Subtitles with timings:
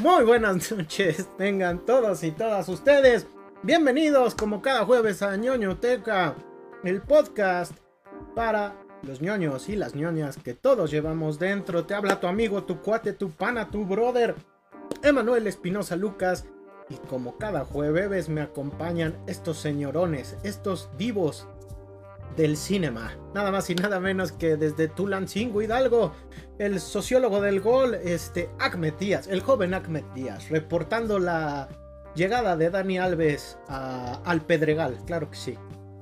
[0.00, 3.26] Muy buenas noches, tengan todos y todas ustedes.
[3.62, 6.36] Bienvenidos como cada jueves a ñoñoteca,
[6.84, 7.72] el podcast
[8.34, 11.86] para los ñoños y las ñoñas que todos llevamos dentro.
[11.86, 14.34] Te habla tu amigo, tu cuate, tu pana, tu brother,
[15.02, 16.44] Emanuel Espinosa Lucas.
[16.90, 21.46] Y como cada jueves me acompañan estos señorones, estos divos
[22.38, 23.12] del cinema.
[23.34, 26.12] Nada más y nada menos que desde Tulancingo Hidalgo,
[26.58, 31.68] el sociólogo del gol, este Ahmed Díaz, el joven Ahmed Díaz, reportando la
[32.14, 35.54] llegada de Dani Alves al Pedregal, claro que sí.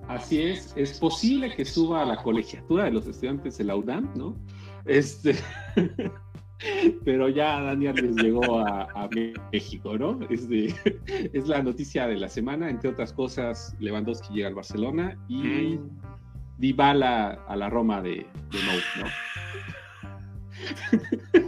[0.09, 4.13] Así es, es posible que suba a la colegiatura de los estudiantes de la UDAM,
[4.15, 4.37] ¿no?
[4.85, 5.35] Este,
[7.05, 9.09] pero ya Dani Alves llegó a,
[9.53, 10.21] México, ¿no?
[10.29, 10.75] Este,
[11.33, 15.79] es la noticia de la semana, entre otras cosas, Lewandowski llega al Barcelona y
[16.59, 18.59] Dybala a la Roma de, de
[18.99, 19.07] ¿no?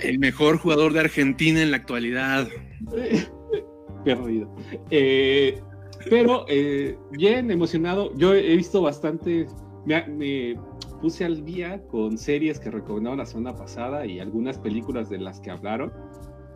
[0.03, 2.49] El mejor jugador de Argentina en la actualidad.
[4.05, 4.55] Perdido.
[4.91, 5.61] Eh,
[6.09, 8.13] pero eh, bien emocionado.
[8.17, 9.47] Yo he visto bastante.
[9.87, 10.57] Me,
[11.01, 15.41] puse al día con series que recomendaron la semana pasada y algunas películas de las
[15.41, 15.93] que hablaron.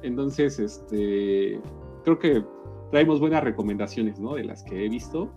[0.02, 1.60] Entonces, este,
[2.04, 2.44] creo que
[2.90, 4.34] traemos buenas recomendaciones, ¿no?
[4.34, 5.32] De las que he visto.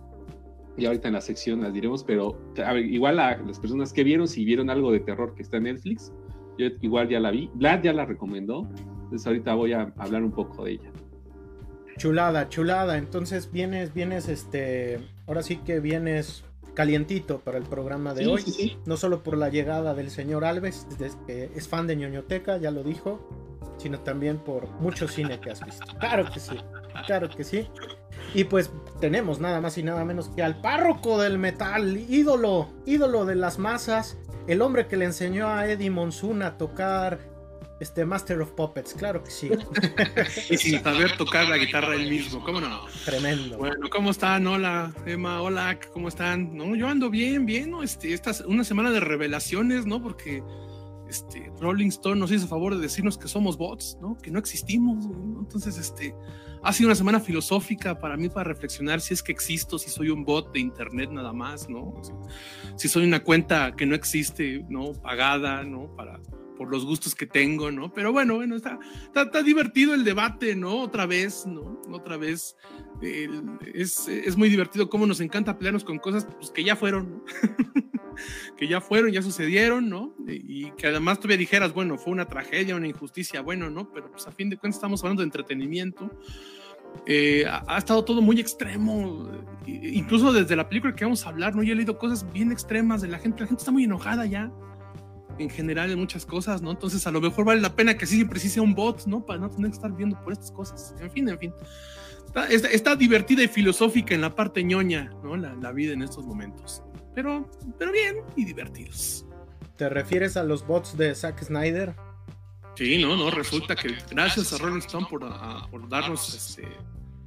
[0.76, 2.38] Y ahorita en la sección las diremos, pero
[2.78, 6.12] igual a las personas que vieron, si vieron algo de terror que está en Netflix,
[6.58, 7.50] yo igual ya la vi.
[7.54, 8.68] Vlad ya la recomendó.
[9.04, 10.90] Entonces ahorita voy a hablar un poco de ella.
[11.96, 12.98] Chulada, chulada.
[12.98, 16.44] Entonces vienes, vienes, este, ahora sí que vienes
[16.74, 18.78] calientito para el programa de hoy.
[18.84, 20.86] No solo por la llegada del señor Alves,
[21.26, 23.26] que es fan de ñoñoteca, ya lo dijo,
[23.78, 25.86] sino también por mucho cine que has visto.
[25.98, 26.56] Claro que sí,
[27.04, 27.68] claro que sí.
[28.34, 28.70] Y pues
[29.00, 33.58] tenemos nada más y nada menos que al párroco del metal, ídolo, ídolo de las
[33.58, 37.18] masas, el hombre que le enseñó a Eddie Monsoon a tocar
[37.78, 39.50] este Master of Puppets, claro que sí.
[40.50, 42.80] y sin saber tocar la guitarra él mismo, ¿cómo no?
[43.04, 43.58] Tremendo.
[43.58, 44.46] Bueno, ¿cómo están?
[44.46, 46.56] Hola, Emma, hola, ¿cómo están?
[46.56, 47.82] No, yo ando bien, bien, ¿no?
[47.82, 50.02] Este, esta es una semana de revelaciones, ¿no?
[50.02, 50.42] Porque
[51.08, 54.16] este, Rolling Stone nos hizo favor de decirnos que somos bots, ¿no?
[54.16, 55.40] Que no existimos, ¿no?
[55.40, 56.14] Entonces, este,
[56.66, 60.10] ha sido una semana filosófica para mí para reflexionar si es que existo, si soy
[60.10, 61.94] un bot de internet nada más, ¿no?
[62.74, 64.92] Si, soy una cuenta que no existe, ¿no?
[64.92, 65.94] Pagada, ¿no?
[65.94, 66.18] Para,
[66.56, 67.92] por los gustos que tengo, ¿no?
[67.92, 68.78] Pero bueno, bueno, está,
[69.14, 70.80] está, divertido el debate, ¿no?
[70.80, 71.80] Otra vez, ¿no?
[71.90, 72.56] Otra vez.
[73.02, 77.24] es, es, muy divertido cómo nos encanta pelearnos con cosas pues, que ya fueron, ¿no?
[78.56, 80.14] que ya fueron, ya sucedieron, ¿no?
[80.26, 83.92] Y, que además todavía dijeras, bueno, fue una tragedia, una injusticia, bueno, ¿no?
[83.92, 86.10] Pero pues a fin de cuentas estamos hablando de entretenimiento.
[87.04, 89.30] Eh, ha, estado todo muy extremo,
[89.66, 91.62] incluso desde la película que vamos a hablar, ¿no?
[91.62, 94.50] Yo he leído cosas bien extremas de la gente, la gente está muy enojada ya,
[95.38, 96.70] en general, en muchas cosas, ¿no?
[96.70, 99.24] Entonces a lo mejor vale la pena que siempre sí sea un bot, ¿no?
[99.24, 100.94] Para no tener que estar viendo por estas cosas.
[101.00, 101.54] En fin, en fin.
[102.26, 105.36] Está, está, divertida y filosófica en la parte ñoña, ¿no?
[105.36, 106.82] La, la vida en estos momentos
[107.16, 109.24] pero, pero bien y divertidos.
[109.76, 111.94] ¿Te refieres a los bots de Zack Snyder?
[112.76, 115.22] Sí, no, no, resulta que gracias a Rolling Stone por,
[115.70, 116.68] por darnos este,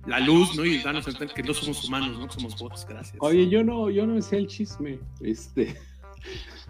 [0.06, 0.63] la luz, ¿no?
[0.63, 3.18] Y darnos a entender que no somos humanos, no somos bots, gracias.
[3.19, 5.75] Oye, yo no, yo no sé el chisme, este.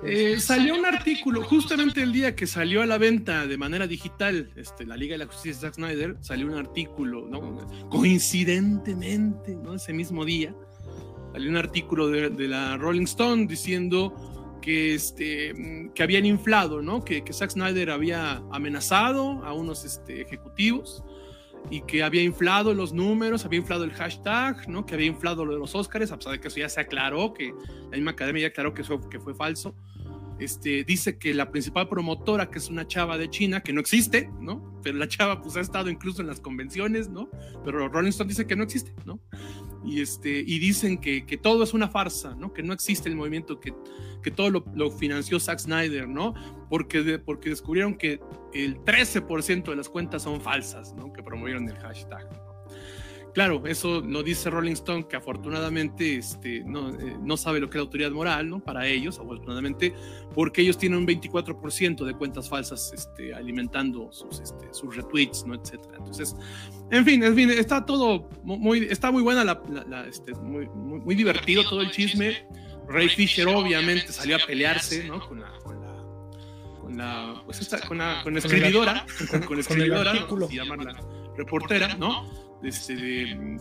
[0.03, 4.49] Eh, salió un artículo, justamente el día que salió a la venta de manera digital
[4.55, 7.29] este, la Liga de la Justicia de Zack Snyder, salió un artículo,
[7.89, 10.55] coincidentemente, ese mismo día,
[11.31, 15.53] Salió un artículo de, la Rolling Stone diciendo que, este,
[15.93, 17.03] que habían inflado, ¿no?
[17.03, 21.03] Que, que Zack Snyder había amenazado a unos este, ejecutivos
[21.69, 24.85] y que había inflado los números, había inflado el hashtag, ¿no?
[24.85, 27.33] Que había inflado lo de los Oscars, a pesar de que eso ya se aclaró,
[27.33, 27.53] que
[27.91, 29.75] la misma academia ya aclaró que eso que fue falso.
[30.39, 34.31] Este, dice que la principal promotora, que es una chava de China, que no existe,
[34.39, 34.79] ¿no?
[34.81, 37.29] Pero la chava pues ha estado incluso en las convenciones, ¿no?
[37.65, 39.19] Pero Rolling Stone dice que no existe, ¿no?
[39.83, 42.53] Y, este, y dicen que, que todo es una farsa, ¿no?
[42.53, 43.73] Que no existe el movimiento, que,
[44.23, 46.33] que todo lo, lo financió Zack Snyder, ¿no?
[46.69, 48.21] Porque, porque descubrieron que
[48.53, 51.11] el 13% de las cuentas son falsas, ¿no?
[51.11, 52.48] Que promovieron el hashtag.
[53.39, 57.77] Claro, eso lo dice Rolling Stone, que afortunadamente este, no, eh, no sabe lo que
[57.77, 58.59] es la autoridad moral, ¿no?
[58.59, 59.93] Para ellos, afortunadamente,
[60.35, 65.55] porque ellos tienen un 24% de cuentas falsas este, alimentando sus, este, sus retweets, ¿no?
[65.55, 65.93] Etcétera.
[65.99, 66.35] Entonces,
[66.91, 71.63] en fin, en fin, está todo muy, está muy buena, la, este, muy, muy, divertido
[71.63, 72.45] todo el chisme.
[72.89, 75.25] Ray Fisher obviamente salió a pelearse, ¿no?
[75.25, 79.05] Con la, con la, con la, pues esta, con la, con la escribidora,
[79.47, 80.49] con, la escribidora, ¿no?
[80.49, 80.99] llamarla
[81.37, 82.48] reportera, ¿no?
[82.63, 83.57] Este,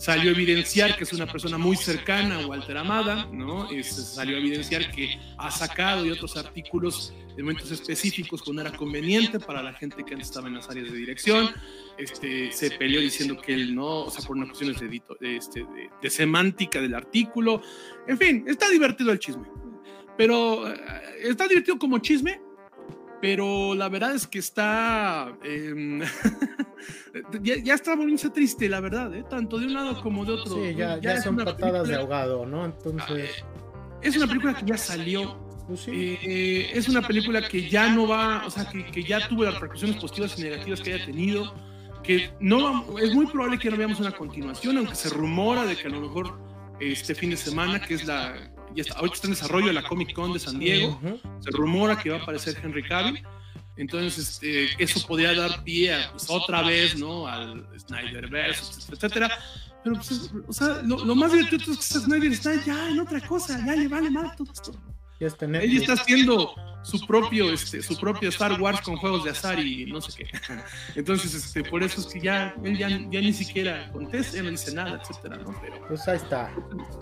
[0.00, 3.70] salió a evidenciar que es una persona muy cercana a Walter Amada, ¿no?
[3.70, 8.72] Este, salió a evidenciar que ha sacado y otros artículos de momentos específicos cuando era
[8.72, 11.50] conveniente para la gente que estaba en las áreas de dirección.
[11.98, 15.90] Este, se peleó diciendo que él no, o sea, por unas cuestiones de, este, de,
[16.00, 17.60] de, semántica del artículo.
[18.08, 19.46] En fin, está divertido el chisme.
[20.16, 20.80] Pero eh,
[21.24, 22.40] está divertido como chisme,
[23.20, 25.32] pero la verdad es que está.
[25.44, 26.00] Eh,
[27.42, 29.24] ya, ya, está volviéndose triste, la verdad, ¿eh?
[29.28, 30.54] tanto de un lado como de otro.
[30.54, 32.64] Sí, ya, ya, son patadas de ahogado, ¿no?
[32.64, 33.44] Entonces.
[34.02, 35.48] Es una película que ya salió.
[35.68, 36.18] Pues sí.
[36.22, 39.54] eh, es una película que ya no va, o sea, que, que, ya tuvo las
[39.54, 41.54] repercusiones positivas y negativas que haya tenido.
[42.02, 45.86] Que no es muy probable que no veamos una continuación, aunque se rumora de que
[45.86, 46.40] a lo mejor
[46.80, 48.49] este fin de semana, que es la.
[48.74, 50.98] Ya está, ahorita está en desarrollo la Comic Con de San Diego.
[51.02, 51.20] Uh -huh.
[51.40, 53.22] Se rumora que va a aparecer Henry Cavill.
[53.76, 57.26] Entonces, este, eso podría dar pie a, pues, otra vez, ¿no?
[57.26, 59.30] Al Snyderverse, etcétera.
[59.82, 63.20] Pero, pues, o sea, lo, lo, más divertido es que Snyder está ya en otra
[63.26, 64.72] cosa, ya le vale mal todo esto.
[65.20, 69.30] Ya está Él está haciendo su propio, este, su propio Star Wars con juegos de
[69.30, 70.30] azar y no sé qué.
[70.94, 74.50] Entonces, este, por eso es que ya, él ya, ya ni siquiera contesta, ya no
[74.50, 75.54] dice nada, etcétera, ¿no?
[75.60, 76.50] Pero pues ahí está.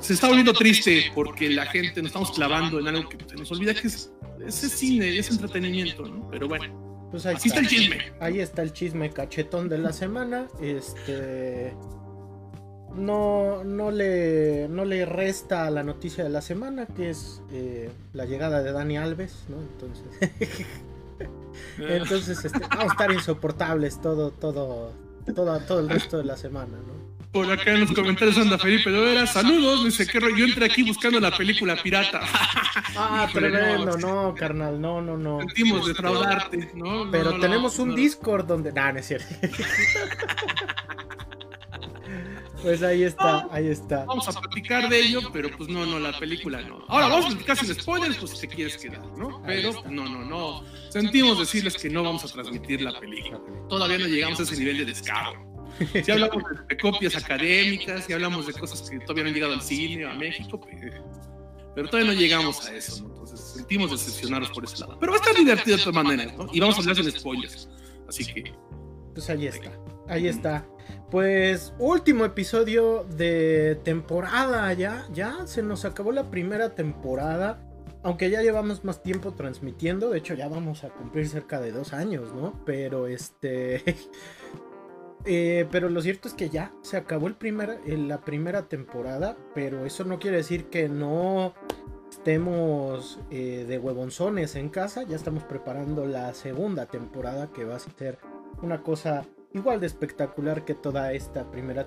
[0.00, 3.52] Se está volviendo triste porque la gente nos estamos clavando en algo que se nos
[3.52, 4.10] olvida que es,
[4.44, 6.28] es cine, es entretenimiento, ¿no?
[6.28, 7.08] Pero bueno.
[7.12, 7.60] Pues ahí Así está.
[7.60, 8.12] está el chisme.
[8.20, 10.48] Ahí está el chisme cachetón de la semana.
[10.60, 11.72] Este
[12.98, 17.90] no, no, le, no le resta a la noticia de la semana, que es eh,
[18.12, 19.56] la llegada de Dani Alves, ¿no?
[19.56, 20.66] Entonces,
[21.78, 24.92] entonces este, vamos a estar insoportables todo, todo,
[25.34, 27.08] todo, todo el resto de la semana, ¿no?
[27.32, 31.20] Por acá en los comentarios anda Felipe Lovera, saludos, dice que yo entré aquí buscando
[31.20, 32.20] la película pirata.
[33.00, 35.38] Ah, tremendo, no, carnal, no, no, no.
[35.40, 37.08] Sentimos defraudarte, ¿no?
[37.12, 37.94] Pero no, tenemos no, un no.
[37.94, 38.72] Discord donde.
[38.72, 39.34] Nah, no es cierto.
[42.68, 44.04] Pues ahí está, ahí está.
[44.04, 46.84] Vamos a platicar de ello, pero pues no, no, la película no.
[46.88, 49.42] Ahora vamos a platicar sin spoilers, pues si te quieres quedar, ¿no?
[49.46, 50.64] Pero no, no, no.
[50.90, 53.40] Sentimos decirles que no vamos a transmitir la película.
[53.70, 55.48] Todavía no llegamos a ese nivel de descaro.
[56.04, 59.62] Si hablamos de, copias académicas, si hablamos de cosas que todavía no han llegado al
[59.62, 60.60] cine, a México,
[61.74, 63.08] pero todavía no llegamos a eso, ¿no?
[63.14, 64.98] Entonces sentimos decepcionarnos por ese lado.
[65.00, 66.48] Pero va a estar divertido de todas maneras, ¿no?
[66.52, 67.66] Y vamos a hablar sin spoilers.
[68.06, 68.52] Así que.
[69.14, 69.72] Pues ahí está,
[70.06, 70.68] ahí está.
[71.10, 77.66] Pues último episodio de temporada ya, ya se nos acabó la primera temporada,
[78.02, 81.94] aunque ya llevamos más tiempo transmitiendo, de hecho ya vamos a cumplir cerca de dos
[81.94, 82.62] años, ¿no?
[82.66, 83.96] Pero este,
[85.24, 90.18] eh, pero lo cierto es que ya se acabó la primera temporada, pero eso no
[90.18, 91.54] quiere decir que no
[92.10, 97.78] estemos eh, de huevonzones en casa, ya estamos preparando la segunda temporada que va a
[97.78, 98.18] ser
[98.60, 101.86] una cosa igual de espectacular que toda esta primera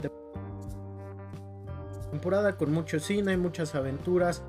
[2.12, 4.44] temporada con mucho cine, muchas aventuras.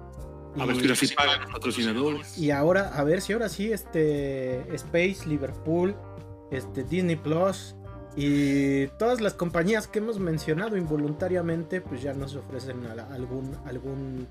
[0.58, 2.38] A ver si ahora sí pagan los patrocinadores.
[2.38, 5.94] Y ahora, a ver si ahora sí, este Space, Liverpool,
[6.50, 7.74] este Disney Plus
[8.14, 14.26] y todas las compañías que hemos mencionado involuntariamente, pues ya nos ofrecen algún algún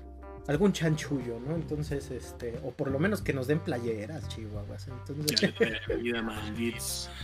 [0.48, 1.54] algún chanchullo, ¿no?
[1.54, 4.88] Entonces, este, o por lo menos que nos den playeras, chihuahuas.
[4.88, 5.40] Entonces,
[6.02, 6.80] ya, vida.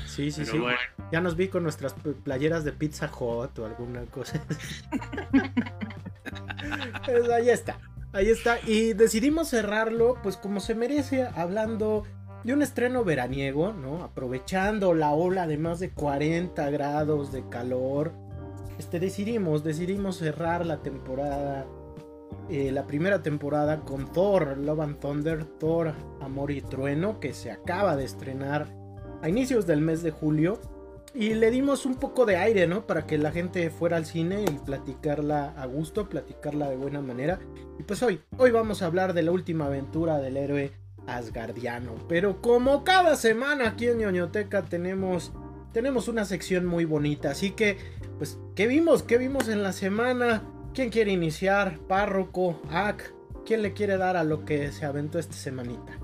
[0.06, 0.58] Sí, sí, Pero sí.
[0.58, 0.78] bueno.
[1.10, 1.94] Ya nos vi con nuestras
[2.24, 4.42] playeras de Pizza Hut o alguna cosa.
[7.06, 7.80] pues ahí está.
[8.12, 8.58] Ahí está.
[8.66, 12.04] Y decidimos cerrarlo, pues como se merece, hablando
[12.44, 14.04] de un estreno veraniego, ¿no?
[14.04, 18.12] Aprovechando la ola de más de 40 grados de calor.
[18.78, 21.66] Este, decidimos, decidimos cerrar la temporada
[22.50, 27.50] eh, la primera temporada con Thor, Love and Thunder, Thor, Amor y Trueno, que se
[27.50, 28.66] acaba de estrenar
[29.20, 30.60] a inicios del mes de julio.
[31.14, 32.86] Y le dimos un poco de aire, ¿no?
[32.86, 37.38] Para que la gente fuera al cine y platicarla a gusto, platicarla de buena manera.
[37.78, 40.72] Y pues hoy, hoy vamos a hablar de la última aventura del héroe
[41.06, 41.94] asgardiano.
[42.08, 45.32] Pero como cada semana aquí en ñoñoteca tenemos,
[45.72, 47.30] tenemos una sección muy bonita.
[47.30, 47.78] Así que,
[48.18, 49.02] pues, ¿qué vimos?
[49.02, 50.42] ¿Qué vimos en la semana?
[50.78, 51.76] ¿Quién quiere iniciar?
[51.88, 53.12] Párroco, Ak.
[53.44, 55.98] ¿Quién le quiere dar a lo que se aventó esta semanita?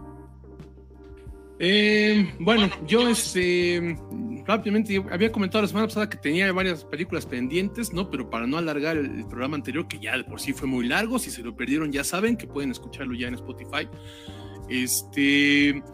[1.60, 3.96] Eh, bueno, yo este
[4.44, 8.10] rápidamente había comentado la semana pasada que tenía varias películas pendientes, ¿no?
[8.10, 11.20] Pero para no alargar el, programa anterior, que ya de por sí fue muy largo,
[11.20, 13.88] si se lo perdieron ya saben que pueden escucharlo ya en Spotify.
[14.68, 15.84] Este,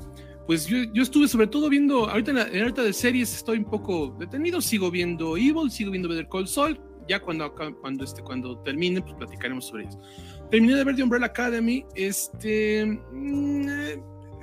[0.47, 3.59] pues yo, yo estuve sobre todo viendo, ahorita en, la, en ahorita de series estoy
[3.59, 6.81] un poco detenido, sigo viendo Evil, sigo viendo Better Call Saul,
[7.11, 10.01] ya cuando, cuando, este, cuando termine, pues platicaremos sobre eso.
[10.49, 13.69] Terminé de ver The Umbrella Academy, este, mmm,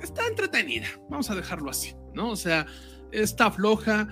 [0.02, 2.30] está entretenida, vamos a dejarlo así, ¿no?
[2.30, 2.66] O sea,
[3.10, 4.08] está floja,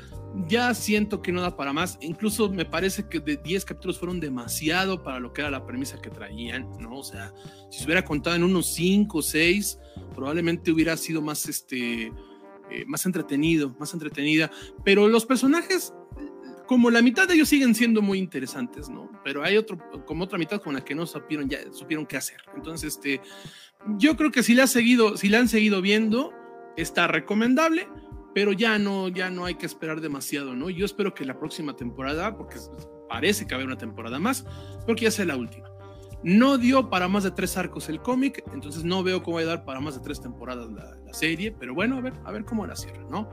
[0.49, 1.99] ya siento que no da para más.
[2.01, 6.01] Incluso me parece que de 10 capítulos fueron demasiado para lo que era la premisa
[6.01, 6.99] que traían, ¿no?
[6.99, 7.35] O sea,
[7.71, 9.79] si se hubiera contado en unos 5 o 6,
[10.15, 12.07] probablemente hubiera sido más, este,
[12.71, 14.51] eh, más entretenido, más entretenida.
[14.83, 15.93] Pero los personajes,
[16.67, 19.11] como la mitad de ellos siguen siendo muy interesantes, ¿no?
[19.25, 22.41] Pero hay otro, como otra mitad con la que no supieron, ya, supieron qué hacer.
[22.55, 23.21] Entonces, este,
[23.99, 26.33] yo creo que si le, ha seguido, si le han seguido viendo,
[26.77, 27.89] está recomendable
[28.37, 30.69] pero ya no, ya no hay que esperar demasiado, ¿no?
[30.69, 32.59] Yo espero que la próxima temporada, porque
[33.09, 34.45] parece que va a haber una temporada más,
[34.85, 35.71] porque ya sea la última.
[36.23, 39.47] No dio para más de tres arcos el cómic, entonces no veo cómo va a
[39.47, 42.67] dar para más de tres temporadas la, serie, pero bueno, a ver, a ver cómo
[42.67, 43.31] la cierra, ¿no?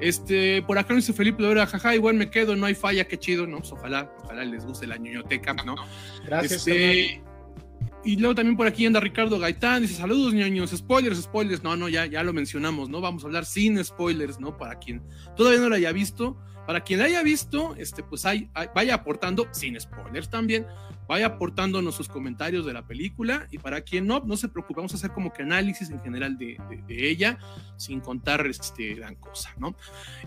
[0.00, 3.46] Este, por acá dice Felipe Lora, jaja, igual me quedo, no hay falla, qué chido,
[3.46, 3.58] ¿no?
[3.58, 5.74] Pues ojalá, ojalá les guste la ñoñoteca, ¿no?
[6.24, 6.66] Gracias.
[6.66, 7.22] Este,
[8.04, 11.88] y luego también por aquí anda Ricardo Gaitán, dice saludos ñoños, spoilers, spoilers, no, no,
[11.88, 13.00] ya, ya lo mencionamos, ¿no?
[13.00, 14.56] Vamos a hablar sin spoilers, ¿no?
[14.56, 15.02] Para quien
[15.36, 19.48] todavía no lo haya visto, para quien la haya visto, este, pues hay, vaya aportando,
[19.52, 20.66] sin spoilers también,
[21.08, 24.92] vaya aportándonos sus comentarios de la película y para quien no, no se preocupe, vamos
[24.92, 27.38] a hacer como que análisis en general de, ella,
[27.76, 29.74] sin contar este, gran cosa, ¿no?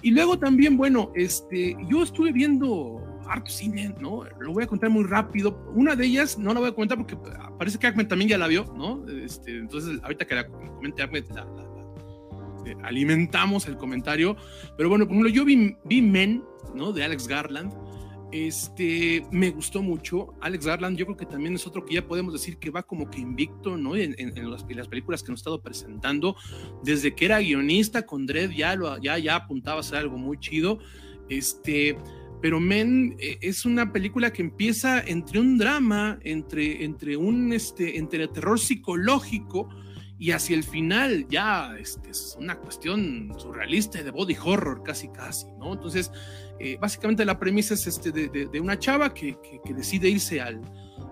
[0.02, 4.24] Y luego también, bueno, este, yo estuve viendo harto cine, ¿no?
[4.40, 5.72] Lo voy a contar muy rápido.
[5.76, 7.18] Una de ellas no la voy a comentar porque
[7.58, 9.08] parece que Ahmed también ya la vio, ¿no?
[9.08, 11.46] Este, entonces, ahorita que la comente Ahmed, la,
[12.66, 14.36] eh, alimentamos el comentario.
[14.78, 16.92] Pero bueno, por ejemplo, yo vi, vi Men, ¿no?
[16.92, 17.72] De Alex Garland.
[18.32, 20.34] Este, me gustó mucho.
[20.40, 23.10] Alex Garland, yo creo que también es otro que ya podemos decir que va como
[23.10, 23.96] que invicto, ¿no?
[23.96, 24.16] En,
[24.50, 26.36] las, películas que nos ha estado presentando.
[26.84, 30.40] Desde que era guionista con Dredd, ya, lo, ya, ya apuntaba a ser algo muy
[30.40, 30.80] chido.
[31.30, 31.98] Este,
[32.42, 37.98] pero Men eh, es una película que empieza entre un drama, entre, entre un este,
[37.98, 39.70] entre terror psicológico
[40.18, 45.48] y hacia el final ya este, es una cuestión surrealista de body horror casi casi,
[45.58, 45.74] ¿no?
[45.74, 46.12] Entonces,
[46.64, 50.62] eh, básicamente la premisa es este de, de, una chava que, que, decide irse al,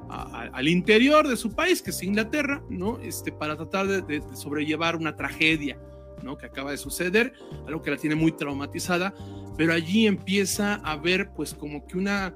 [0.10, 3.00] al interior de su país, que es Inglaterra, ¿no?
[3.00, 5.80] Este, para tratar de, sobrellevar una tragedia,
[6.24, 6.38] ¿no?
[6.38, 7.34] Que acaba de suceder,
[7.68, 9.14] algo que la tiene muy traumatizada,
[9.58, 12.36] pero allí empieza a ver pues como que una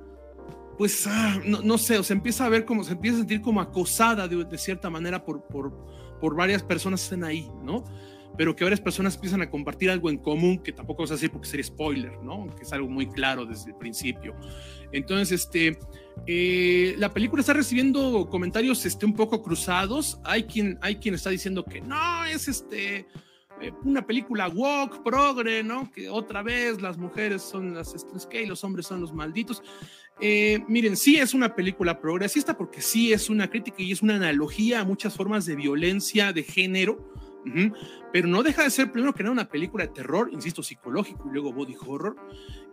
[0.77, 3.41] pues ah, no, no, sé, o se empieza a ver como se empieza a sentir
[3.41, 5.71] como acosada de, de cierta manera por, por,
[6.19, 7.83] por varias personas que estén ahí, ¿no?
[8.37, 11.29] Pero que varias personas empiezan a compartir algo en común que tampoco vamos a decir
[11.29, 12.47] porque sería spoiler, ¿no?
[12.55, 14.35] Que es algo muy claro desde el principio.
[14.91, 15.77] Entonces, este,
[16.25, 20.19] eh, la película está recibiendo comentarios este, un poco cruzados.
[20.23, 23.07] Hay quien, hay quien está diciendo que no, es este,
[23.61, 25.91] eh, una película woke, progre, ¿no?
[25.91, 27.93] Que otra vez las mujeres son las
[28.29, 29.61] que los hombres son los malditos.
[30.21, 34.15] Eh, miren, sí es una película progresista porque sí es una crítica y es una
[34.15, 37.13] analogía a muchas formas de violencia de género,
[38.11, 41.33] pero no deja de ser primero que nada una película de terror, insisto, psicológico y
[41.33, 42.15] luego body horror.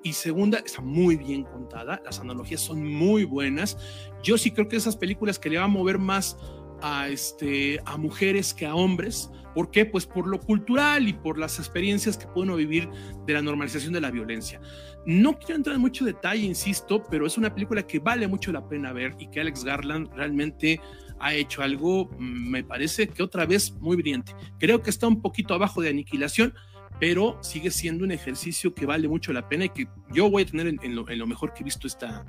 [0.02, 3.76] Y segunda, está muy bien contada, las analogías son muy buenas.
[4.22, 6.36] Yo sí creo que esas películas que le van a mover más
[6.82, 9.30] a, este, a mujeres que a hombres.
[9.54, 9.84] ¿Por qué?
[9.84, 12.88] Pues por lo cultural y por las experiencias que pueden vivir
[13.26, 14.60] de la normalización de la violencia.
[15.06, 18.68] No quiero entrar en mucho detalle, insisto, pero es una película que vale mucho la
[18.68, 20.80] pena ver y que Alex Garland realmente
[21.20, 24.34] ha hecho algo, mm, me parece que otra vez muy brillante.
[24.58, 26.54] Creo que está un poquito abajo de aniquilación,
[26.98, 30.46] pero sigue siendo un ejercicio que vale mucho la pena y que yo voy a
[30.46, 32.24] tener en, lo, mejor que he visto esta,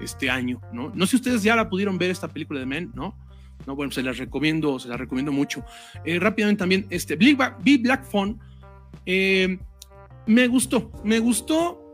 [0.00, 0.90] este año, ¿no?
[0.94, 3.16] No sé si ustedes ya la pudieron ver esta película de Men, ¿no?
[3.66, 5.64] No, bueno, se las recomiendo, se las recomiendo mucho.
[6.04, 8.38] Eh, rápidamente también, este, Black, Black Phone,
[9.04, 9.58] eh,
[10.26, 11.87] me gustó, me gustó,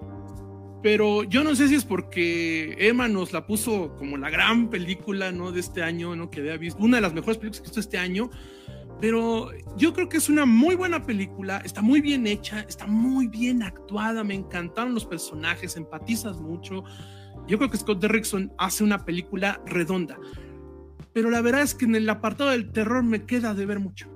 [0.85, 5.33] pero yo no sé si es porque Emma nos la puso como la gran película,
[5.33, 5.50] ¿no?
[5.50, 6.31] De este año, ¿no?
[6.31, 8.29] Que había visto, una de las mejores películas que he visto este año,
[9.00, 13.29] pero yo creo que es una muy buena película, está muy bien hecha, está muy
[13.29, 16.85] bien actuada, me encantaron los personajes, empatizas mucho.
[17.49, 20.19] Yo creo que Scott Derrickson hace una película redonda,
[21.14, 24.13] pero la verdad es que en el apartado del terror me queda de ver mucho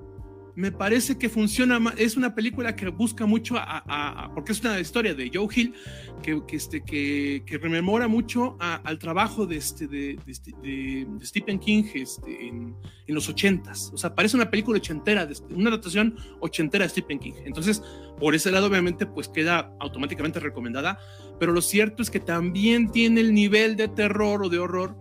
[0.59, 5.13] me parece que funciona, es una película que busca mucho, a, porque es una historia
[5.13, 5.73] de Joe Hill,
[6.21, 12.47] que, que, este, que, rememora mucho al trabajo de, este, este, de, Stephen King este,
[12.47, 12.75] en,
[13.07, 13.89] en, los ochentas.
[13.93, 17.33] O sea, parece una película ochentera, una adaptación ochentera de Stephen King.
[17.45, 17.81] Entonces,
[18.19, 20.99] por ese lado, obviamente, pues queda automáticamente recomendada,
[21.39, 24.97] pero lo cierto es que también tiene el nivel de terror o de horror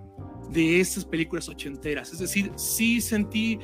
[0.53, 2.13] de esas películas ochenteras.
[2.13, 3.59] Es decir, sí sentí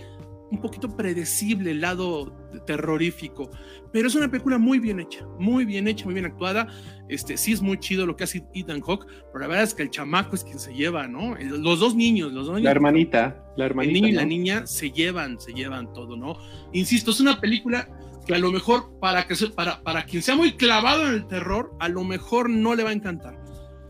[0.54, 2.32] un poquito predecible el lado
[2.66, 3.50] terrorífico,
[3.92, 6.68] pero es una película muy bien hecha, muy bien hecha, muy bien actuada.
[7.08, 9.82] Este, sí es muy chido lo que hace Ethan Hawke, pero la verdad es que
[9.82, 11.36] el chamaco es quien se lleva, ¿no?
[11.36, 12.64] Los dos niños, los dos niños.
[12.64, 13.94] La hermanita, la hermanita.
[13.94, 16.38] El niño y la niña se llevan, se llevan todo, ¿no?
[16.72, 17.88] Insisto, es una película
[18.26, 21.76] que a lo mejor para, que, para, para quien sea muy clavado en el terror,
[21.78, 23.43] a lo mejor no le va a encantar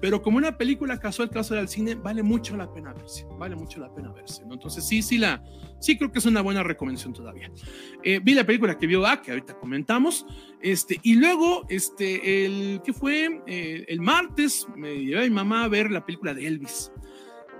[0.04, 3.26] pero como una película casual que va a al cine, vale mucho la pena verse,
[3.38, 4.52] vale mucho la pena verse, ¿no?
[4.52, 5.42] Entonces sí, sí, la,
[5.80, 7.50] sí creo que es una buena recomendación todavía.
[8.02, 10.26] Eh, vi la película que vio A, que ahorita comentamos,
[10.60, 13.40] este, y luego, este, el, ¿qué fue?
[13.46, 16.92] Eh, el martes me llevé a mi mamá a ver la película de Elvis.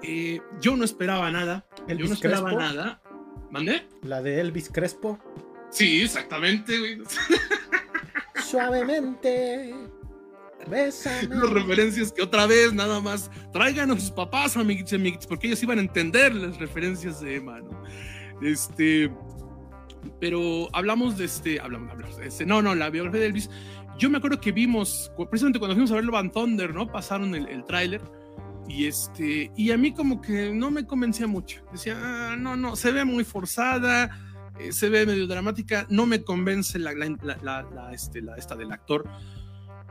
[0.03, 3.01] Eh, yo no esperaba nada, yo no esperaba nada.
[3.51, 3.87] ¿Mandé?
[4.03, 5.19] La de Elvis Crespo.
[5.71, 6.99] Sí, exactamente,
[8.45, 9.94] Suavemente.
[11.29, 15.47] Las referencias que otra vez nada más traigan a sus papás, amiguitos y amiguitos, porque
[15.47, 17.83] ellos iban a entender las referencias de Emma, ¿no?
[18.43, 19.11] Este,
[20.21, 23.51] pero hablamos de este, hablamos, hablamos de este, no, no, la biografía de Elvis.
[23.99, 26.91] Yo me acuerdo que vimos, precisamente cuando fuimos a ver Van Thunder, ¿no?
[26.91, 28.01] Pasaron el, el tráiler
[28.69, 31.65] y este, y a mí como que no me convencía mucho.
[31.73, 34.11] Decía, ah, no, no, se ve muy forzada,
[34.59, 38.73] eh, se ve medio dramática, no me convence la, la, la, la este, esta del
[38.73, 39.05] actor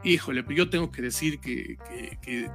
[0.03, 1.77] híjole, pues yo tengo que decir que,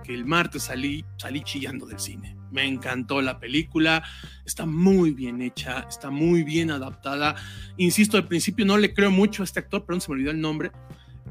[0.09, 2.37] el martes salí, salí chillando del cine.
[2.51, 4.03] Me encantó la película,
[4.45, 7.35] está muy bien hecha, está muy bien adaptada.
[7.77, 10.41] Insisto, al principio no le creo mucho a este actor, perdón, se me olvidó el
[10.41, 10.73] nombre.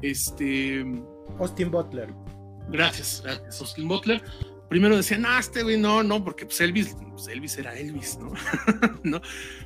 [0.02, 0.84] Este.
[1.38, 2.14] Austin Butler.
[2.70, 4.22] Gracias, gracias, Austin Butler.
[4.68, 8.32] Primero decían, no, este güey, no, no, porque pues Elvis, pues Elvis era Elvis, ¿no?
[9.02, 9.22] ¿no?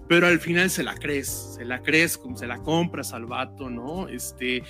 [0.09, 3.69] Pero al final se la crees, se la crees, como se la compras al vato,
[3.69, 4.07] ¿no?
[4.09, 4.63] Este,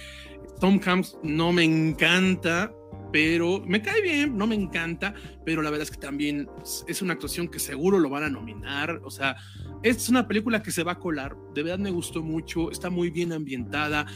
[0.62, 2.72] Tom Hanks no me encanta,
[3.11, 5.12] pero me cae bien, no me encanta,
[5.44, 6.48] pero la verdad es que también
[6.87, 9.35] es una actuación que seguro lo van a nominar, o sea,
[9.83, 13.11] es una película que se va a colar, de verdad me gustó mucho, está muy
[13.11, 14.07] bien ambientada,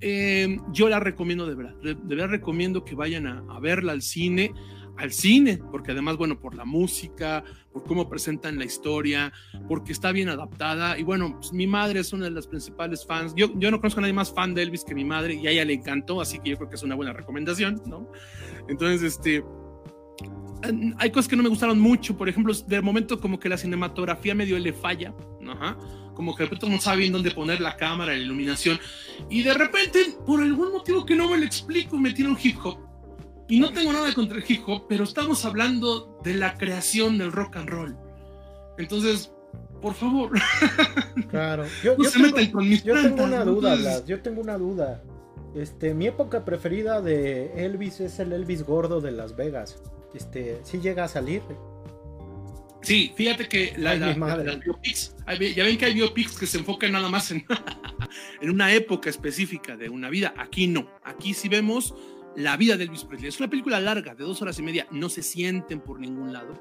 [0.00, 4.54] eh, yo la recomiendo de verdad, de, verdad recomiendo que vayan a verla al cine,
[5.00, 9.32] al cine, porque además, bueno, por la música, por cómo presentan la historia,
[9.66, 10.98] porque está bien adaptada.
[10.98, 13.32] Y bueno, pues, mi madre es una de las principales fans.
[13.34, 15.52] Yo, yo no conozco a nadie más fan de Elvis que mi madre y a
[15.52, 18.12] ella le encantó, así que yo creo que es una buena recomendación, ¿no?
[18.68, 19.42] Entonces, este,
[20.98, 24.34] hay cosas que no me gustaron mucho, por ejemplo, de momento como que la cinematografía
[24.34, 25.14] medio le falla,
[26.14, 28.78] como que de repente no saben dónde poner la cámara, la iluminación,
[29.30, 32.89] y de repente, por algún motivo que no me lo explico, metieron hip hop
[33.50, 37.32] y no tengo nada contra el hip hop, pero estamos hablando de la creación del
[37.32, 37.96] rock and roll.
[38.78, 39.32] Entonces,
[39.82, 40.30] por favor.
[41.30, 41.64] Claro.
[41.82, 45.02] Yo, no se tengo, con mis yo tengo una duda, Yo tengo una duda.
[45.54, 49.82] Este, mi época preferida de Elvis es el Elvis gordo de Las Vegas.
[50.14, 51.42] Este, ¿sí llega a salir?
[52.82, 55.14] Sí, fíjate que la, biopics,
[55.54, 57.44] ya ven que hay biopics que se enfocan nada más en,
[58.40, 60.32] en una época específica de una vida.
[60.38, 60.88] Aquí no.
[61.04, 61.94] Aquí sí vemos
[62.36, 63.28] la vida de Elvis Presley.
[63.28, 64.86] Es una película larga, de dos horas y media.
[64.90, 66.54] No se sienten por ningún lado.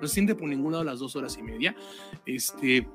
[0.00, 1.74] No se sienten por ningún lado las dos horas y media.
[2.26, 2.86] Este,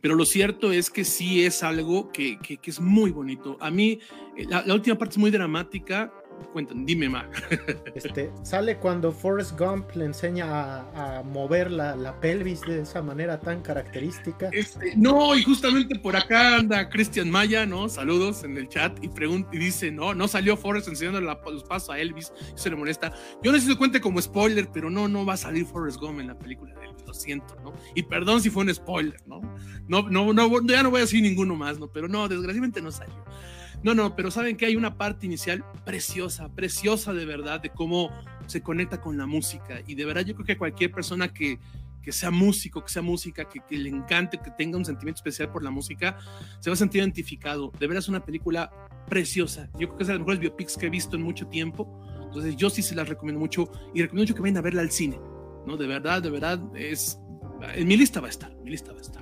[0.00, 3.56] pero lo cierto es que sí es algo que, que, es muy bonito.
[3.60, 4.00] A mí,
[4.36, 6.12] eh, la, la, última parte es muy dramática.
[6.52, 7.26] Cuéntame, dime más.
[7.94, 13.60] Este, sale cuando Forrest Gump le enseña a, mover la, pelvis de esa manera tan
[13.62, 14.48] característica.
[14.52, 17.88] Este, no, y justamente por acá anda Christian Maya, ¿no?
[17.88, 21.90] Saludos en el chat y pregunta y dice, no, no salió Forrest enseñando los pasos
[21.90, 23.12] a Elvis, se le molesta.
[23.42, 25.98] Yo no sé si se cuente como spoiler, pero no, no va a salir Forrest
[26.00, 27.72] Gump en la película de Elvis, lo siento, ¿no?
[27.94, 29.40] Y perdón si fue un spoiler, ¿no?
[29.88, 31.88] No, no, no, ya no voy a decir ninguno más, ¿no?
[31.88, 33.22] Pero no, desgraciadamente no salió.
[33.82, 38.10] No, no, pero saben que hay una parte inicial preciosa, preciosa de verdad, de cómo
[38.46, 39.80] se conecta con la música.
[39.86, 41.58] Y de verdad yo creo que cualquier persona que,
[42.02, 45.62] que sea músico, que sea música, que, le encante, que tenga un sentimiento especial por
[45.64, 46.18] la música,
[46.60, 47.72] se va a sentir identificado.
[47.78, 48.70] De verdad es una película
[49.08, 49.68] preciosa.
[49.78, 52.00] Yo creo que es de las mejores biopics que he visto en mucho tiempo.
[52.22, 54.90] Entonces yo sí se las recomiendo mucho y recomiendo mucho que vayan a verla al
[54.90, 55.18] cine.
[55.66, 55.76] ¿no?
[55.76, 57.18] De verdad, de verdad, es...
[57.74, 59.21] En mi lista va a estar, mi lista va a estar.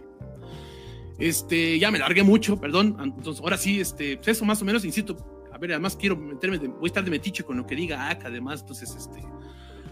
[1.21, 2.97] Este, ya me largué mucho, perdón.
[3.03, 5.17] Entonces, ahora sí, este, pues eso más o menos, insisto.
[5.53, 8.09] A ver, además quiero meterme, de, voy a estar de metiche con lo que diga
[8.09, 8.63] acá, además.
[8.63, 9.23] Entonces, este,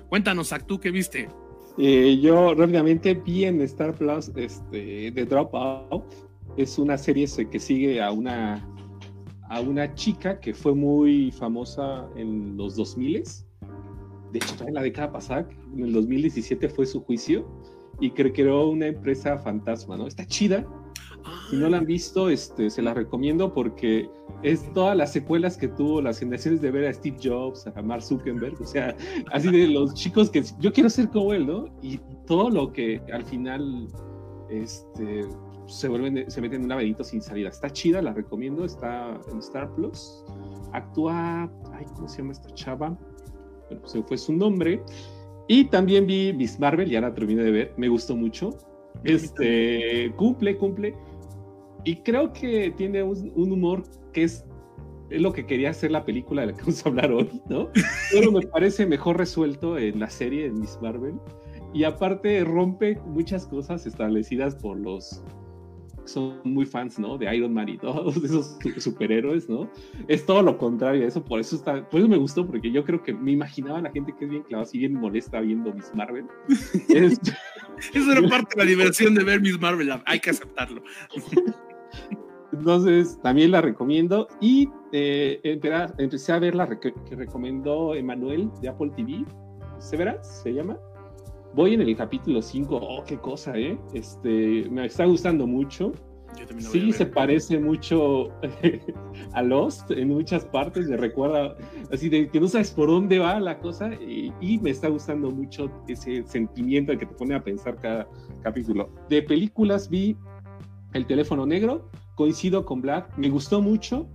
[0.09, 1.29] cuéntanos, ¿tú qué viste?
[1.77, 6.05] Eh, yo rápidamente vi en Star Plus este, The Dropout.
[6.57, 8.67] Es una serie que sigue a una,
[9.49, 13.23] a una chica que fue muy famosa en los 2000
[14.33, 17.47] de hecho, en la década pasada, en el 2017 fue su juicio
[18.01, 20.07] y creó una empresa fantasma, ¿no?
[20.07, 20.67] Está chida,
[21.51, 24.09] si no la han visto, este, se la recomiendo porque
[24.43, 28.03] es todas las secuelas que tuvo las generaciones de ver a Steve Jobs, a Mark
[28.03, 28.97] Zuckerberg, o sea,
[29.33, 31.67] así de los chicos que yo quiero ser como él, ¿no?
[31.83, 33.89] Y todo lo que al final
[34.51, 35.27] este,
[35.67, 37.49] se vuelven, se meten en un laberinto sin salida.
[37.49, 40.25] Está chida, la recomiendo, está en Star Plus.
[40.73, 42.99] Actúa, ay, ¿cómo se llama esta chava?
[43.69, 44.83] Bueno, se fue su nombre.
[45.47, 48.51] Y también vi Miss Marvel, ya la terminé de ver, me gustó mucho.
[49.05, 50.95] Este, cumple, cumple.
[51.85, 54.45] Y creo que tiene un, un humor que es
[55.11, 57.71] es lo que quería hacer la película de la que vamos a hablar hoy, ¿no?
[58.13, 61.15] Pero me parece mejor resuelto en la serie de Miss Marvel.
[61.75, 65.23] Y aparte rompe muchas cosas establecidas por los
[66.05, 67.19] son muy fans, ¿no?
[67.19, 69.71] De Iron Man y todos esos superhéroes, ¿no?
[70.09, 73.03] Es todo lo contrario eso, por eso está, por eso me gustó, porque yo creo
[73.03, 76.25] que me imaginaba la gente que es bien clavada, así bien molesta viendo Miss Marvel.
[76.89, 77.21] es...
[77.93, 80.83] Eso era parte de la diversión de ver Miss Marvel, hay que aceptarlo.
[82.53, 84.29] Entonces, también la recomiendo.
[84.41, 85.41] Y eh,
[85.99, 89.25] empecé a ver la que recomendó Emanuel de Apple TV.
[89.79, 90.79] ¿Severance se llama?
[91.55, 92.77] Voy en el capítulo 5.
[92.77, 93.79] Oh, qué cosa, ¿eh?
[93.93, 95.93] Este, me está gustando mucho.
[96.59, 98.29] Sí, se parece mucho
[99.33, 100.89] a Lost en muchas partes.
[100.89, 101.57] Me recuerda
[101.91, 103.93] así de que no sabes por dónde va la cosa.
[103.95, 108.09] Y, y me está gustando mucho ese sentimiento que te pone a pensar cada
[108.43, 108.91] capítulo.
[109.09, 110.17] De películas vi
[110.99, 114.09] El teléfono negro coincido con Black, me gustó mucho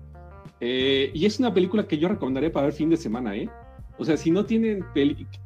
[0.59, 3.49] eh, y es una película que yo recomendaría para ver fin de semana, ¿eh?
[3.97, 4.83] O sea, si no tienen,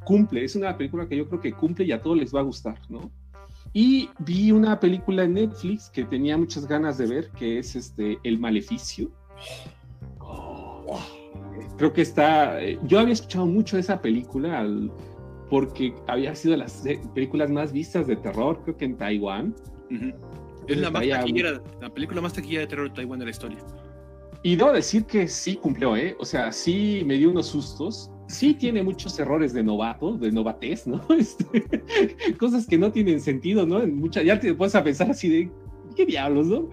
[0.03, 2.43] cumple, es una película que yo creo que cumple y a todos les va a
[2.43, 3.11] gustar, ¿no?
[3.73, 8.17] Y vi una película en Netflix que tenía muchas ganas de ver, que es este
[8.23, 9.11] El Maleficio.
[11.77, 14.67] creo que está, eh, yo había escuchado mucho de esa película
[15.49, 19.55] porque había sido de las películas más vistas de terror, creo que en Taiwán.
[20.67, 23.57] Es la, más taquillera, la película más taquillera de terror de Taiwán de la historia.
[24.43, 26.15] Y debo decir que sí cumplió, ¿eh?
[26.19, 28.11] O sea, sí me dio unos sustos.
[28.27, 31.01] Sí tiene muchos errores de novato, de novatez, ¿no?
[31.17, 33.85] Este, cosas que no tienen sentido, ¿no?
[33.87, 35.51] mucha, ya te puedes a pensar así de,
[35.95, 36.69] ¿qué diablos, no?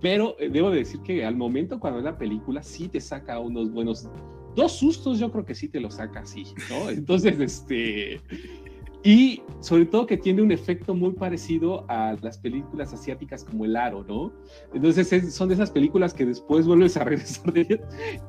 [0.00, 4.08] Pero eh, debo decir que al momento cuando la película sí te saca unos buenos...
[4.54, 6.88] Dos sustos yo creo que sí te lo saca así, ¿no?
[6.90, 8.20] Entonces, este...
[9.02, 13.76] Y sobre todo que tiene un efecto muy parecido a las películas asiáticas como El
[13.76, 14.32] Aro, ¿no?
[14.74, 17.80] Entonces son de esas películas que después vuelves a regresar de ellas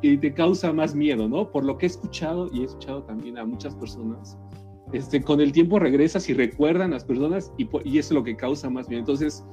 [0.02, 1.52] y te causa más miedo, ¿no?
[1.52, 4.38] Por lo que he escuchado y he escuchado también a muchas personas,
[4.94, 8.24] este, con el tiempo regresas y recuerdan a las personas y, y eso es lo
[8.24, 9.00] que causa más miedo.
[9.00, 9.44] Entonces,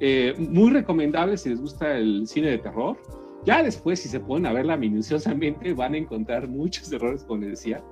[0.00, 2.96] eh, muy recomendable si les gusta el cine de terror.
[3.44, 7.50] Ya después, si se ponen a verla minuciosamente, van a encontrar muchos errores, como les
[7.50, 7.82] decía.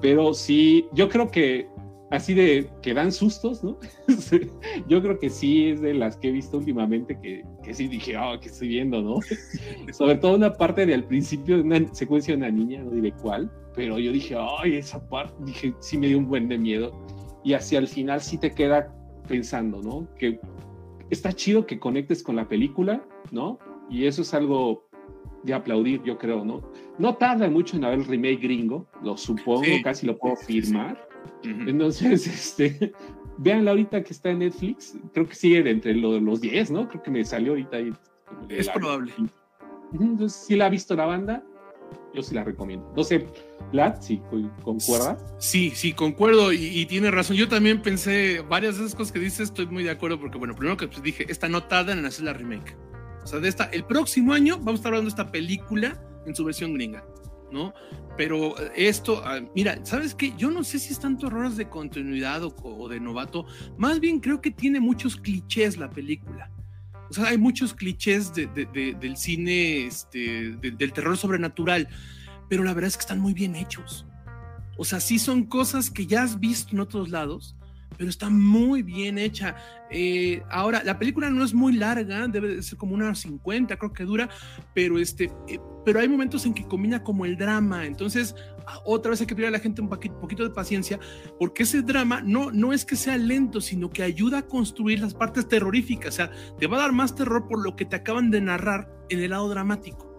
[0.00, 1.68] Pero sí, yo creo que
[2.10, 3.78] así de que dan sustos, ¿no?
[4.88, 8.16] Yo creo que sí es de las que he visto últimamente que, que sí dije,
[8.16, 9.16] oh, que estoy viendo, ¿no?
[9.92, 13.12] Sobre todo una parte de al principio de una secuencia de una niña, no diré
[13.12, 16.92] cuál, pero yo dije, ay, esa parte, dije, sí me dio un buen de miedo.
[17.44, 18.92] Y hacia el final sí te queda
[19.28, 20.08] pensando, ¿no?
[20.16, 20.40] Que
[21.10, 23.58] está chido que conectes con la película, ¿no?
[23.88, 24.88] Y eso es algo
[25.44, 26.72] de aplaudir, yo creo, ¿no?
[26.98, 31.05] No tarda mucho en haber el remake gringo, lo supongo, casi lo puedo firmar
[31.42, 32.92] entonces, este,
[33.38, 34.94] véanla ahorita que está en Netflix.
[35.12, 36.88] Creo que sigue entre los 10, ¿no?
[36.88, 37.92] Creo que me salió ahorita ahí.
[38.48, 39.12] Es probable.
[39.92, 41.44] Entonces, si la ha visto la banda,
[42.14, 42.92] yo sí la recomiendo.
[42.96, 43.26] No sé,
[43.72, 44.20] Vlad, si
[44.62, 45.16] concuerda.
[45.38, 47.36] Sí, sí, concuerdo y, tiene razón.
[47.36, 50.54] Yo también pensé varias de esas cosas que dices, estoy muy de acuerdo porque, bueno,
[50.54, 52.76] primero que pues, dije, esta no tarda en hacer la remake.
[53.22, 56.34] O sea, de esta, el próximo año vamos a estar hablando de esta película en
[56.34, 57.04] su versión gringa.
[57.50, 57.72] ¿No?
[58.16, 60.32] Pero esto, ah, mira, ¿sabes qué?
[60.36, 64.40] Yo no sé si es tanto errores de continuidad o, de novato, más bien creo
[64.40, 66.50] que tiene muchos clichés la película.
[67.08, 71.88] O sea, hay muchos clichés del cine, este, del terror sobrenatural,
[72.48, 74.06] pero la verdad es que están muy bien hechos.
[74.76, 77.56] O sea, sí son cosas que ya has visto en otros lados,
[77.96, 79.56] pero está muy bien hecha.
[79.90, 84.04] Eh, ahora, la película no es muy larga, debe ser como una 50, creo que
[84.04, 84.28] dura,
[84.74, 87.86] pero, este, eh, pero hay momentos en que combina como el drama.
[87.86, 88.34] Entonces,
[88.84, 90.98] otra vez hay que pedirle a la gente un poquito, de paciencia,
[91.38, 95.14] porque ese drama no, no es que sea lento, sino que ayuda a construir las
[95.14, 96.14] partes terroríficas.
[96.14, 98.90] O sea, te va a dar más terror por lo que te acaban de narrar
[99.10, 100.12] en el lado dramático.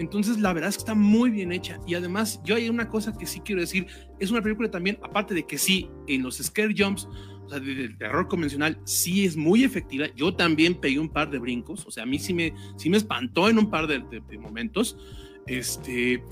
[0.00, 1.78] Entonces, la verdad es que está muy bien hecha.
[1.86, 3.86] Y además, yo hay una cosa que sí quiero decir:
[4.18, 7.06] es una película también, aparte de que sí, en los scare jumps,
[7.46, 10.06] o sea, del terror convencional, sí es muy efectiva.
[10.16, 12.96] Yo también pegué un par de brincos, o sea, a mí sí me, sí me
[12.96, 14.98] espantó en un par de, momentos.
[15.46, 16.22] Este,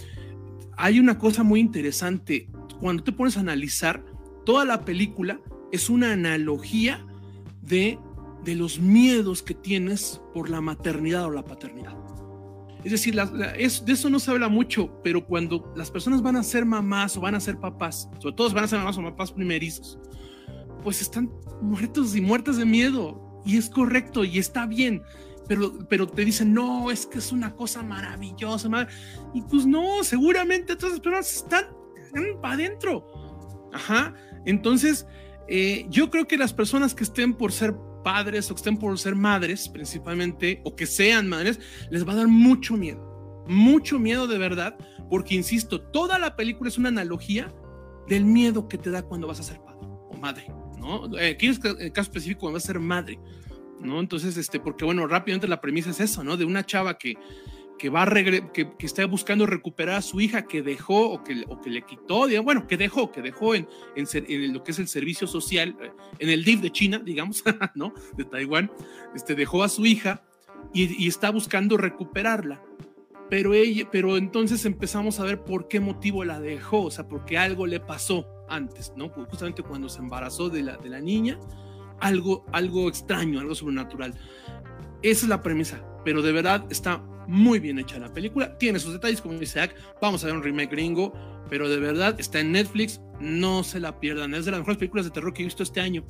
[0.76, 2.48] hay una cosa muy interesante.
[2.80, 4.04] Cuando te pones a analizar,
[4.44, 5.40] toda la película
[5.72, 7.06] es una analogía
[7.62, 7.98] de,
[8.44, 11.96] de los miedos que tienes por la maternidad o la paternidad.
[12.84, 16.66] Es decir, de eso no se habla mucho, pero cuando las personas van a ser
[16.66, 19.98] mamás o van a ser papás, sobre todo van a ser mamás o papás primerizos,
[20.84, 23.42] pues están muertos y muertas de miedo.
[23.44, 25.02] Y es correcto y está bien.
[25.48, 28.68] Pero, pero te dicen, no, es que es una cosa maravillosa.
[29.34, 31.64] Y pues no, seguramente todas las personas están,
[32.40, 33.04] para adentro.
[33.72, 34.14] Ajá.
[34.46, 35.06] Entonces,
[35.48, 38.98] eh, yo creo que las personas que estén por ser padres o que estén por
[38.98, 41.58] ser madres, principalmente, o que sean madres,
[41.90, 43.44] les va a dar mucho miedo.
[43.46, 44.76] Mucho miedo de verdad,
[45.10, 47.52] porque insisto, toda la película es una analogía
[48.08, 50.46] del miedo que te da cuando vas a ser padre o madre,
[50.84, 51.18] ¿no?
[51.18, 53.18] Aquí en el caso específico, vas a ser madre,
[53.80, 54.00] ¿no?
[54.00, 56.36] Entonces, este, porque bueno, rápidamente la premisa es eso, ¿no?
[56.36, 57.14] De una chava que,
[57.78, 61.34] que va a que, que, está buscando recuperar a su hija que dejó o que,
[61.34, 63.66] le quitó, bueno, que dejó, que dejó en,
[63.96, 67.42] en, lo que es el servicio social, eh, en el DIF de China, digamos,
[67.74, 67.94] ¿no?
[68.16, 68.70] De Taiwán,
[69.14, 70.22] este, dejó a su hija
[70.72, 72.62] y, y está buscando recuperarla
[73.30, 77.38] pero, ella, pero entonces empezamos a ver por qué motivo la dejó, o sea, porque
[77.38, 79.08] algo le pasó antes, ¿no?
[79.08, 81.38] Justamente cuando se embarazó de la, de la niña,
[82.00, 84.14] algo, algo extraño, algo sobrenatural.
[85.02, 88.92] Esa es la premisa, pero de verdad está muy bien hecha la película, tiene sus
[88.92, 91.12] detalles, como dice Zach, vamos a ver un remake gringo,
[91.48, 95.06] pero de verdad está en Netflix, no se la pierdan, es de las mejores películas
[95.06, 96.04] de terror que he visto este año,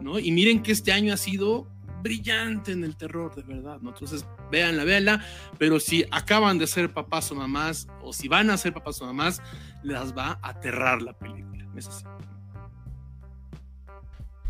[0.00, 0.18] ¿no?
[0.18, 1.68] Y miren que este año ha sido
[2.02, 3.90] brillante en el terror, de verdad, ¿no?
[3.90, 5.24] Entonces, véanla, véanla,
[5.58, 9.06] pero si acaban de ser papás o mamás, o si van a ser papás o
[9.06, 9.42] mamás,
[9.82, 11.53] les va a aterrar la película.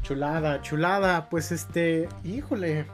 [0.02, 2.86] Chulada, chulada, pues este, híjole,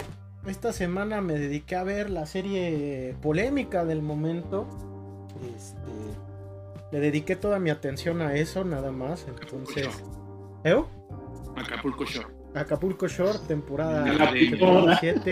[0.47, 4.67] esta semana me dediqué a ver la serie polémica del momento.
[5.57, 5.79] Este,
[6.93, 9.27] le dediqué toda mi atención a eso, nada más.
[9.29, 9.89] Entonces,
[10.65, 10.83] ¿eh?
[11.57, 12.40] Acapulco Shore.
[12.55, 15.23] Acapulco Shore, temporada 7.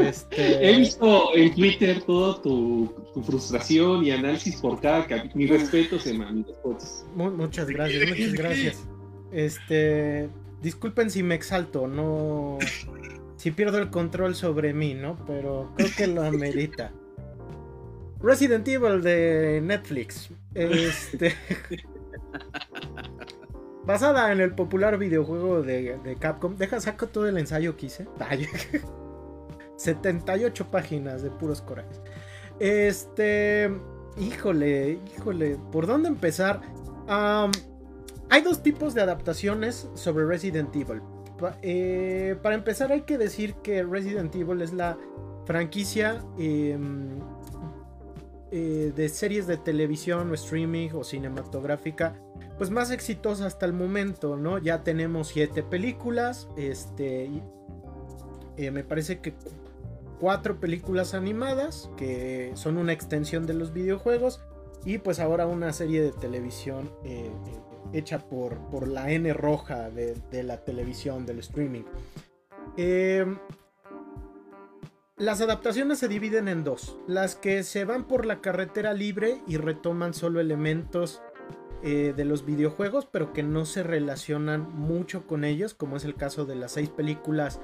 [0.00, 0.70] Este...
[0.70, 5.34] He visto en Twitter todo tu, frustración y análisis por cada capítulo.
[5.34, 6.30] Mi respeto, Emma.
[7.14, 8.88] Muchas gracias, muchas gracias.
[9.32, 10.28] Este,
[10.62, 12.58] disculpen si me exalto, no.
[13.36, 15.16] Si pierdo el control sobre mí, ¿no?
[15.26, 16.92] Pero creo que lo amerita.
[18.20, 20.30] Resident Evil de Netflix.
[20.54, 21.34] Este.
[23.86, 26.56] Basada en el popular videojuego de, Capcom.
[26.56, 28.06] Deja, saco todo el ensayo que hice.
[29.76, 32.00] 78 páginas de puros corajes.
[32.58, 33.70] Este.
[34.16, 35.58] Híjole, híjole.
[35.72, 36.60] ¿Por dónde empezar?
[37.06, 41.02] hay dos tipos de adaptaciones sobre Resident Evil.
[41.60, 44.96] Eh, para empezar, hay que decir que Resident Evil es la
[45.44, 47.18] franquicia em,
[48.50, 52.14] eh, de series de televisión o streaming o cinematográfica
[52.58, 54.58] pues más exitosa hasta el momento, ¿no?
[54.58, 57.30] Ya tenemos siete películas, este,
[58.56, 59.34] eh, me parece que
[60.20, 64.40] cuatro películas animadas que son una extensión de los videojuegos
[64.84, 67.30] y pues ahora una serie de televisión eh, eh,
[67.92, 71.82] hecha por, por, la N roja de, la televisión, del streaming.
[72.76, 73.38] Em,
[75.16, 79.58] las adaptaciones se dividen en dos, las que se van por la carretera libre y
[79.58, 81.22] retoman solo elementos
[81.86, 86.14] eh, de los videojuegos, pero que no se relacionan mucho con ellos, como es el
[86.14, 87.60] caso de las seis películas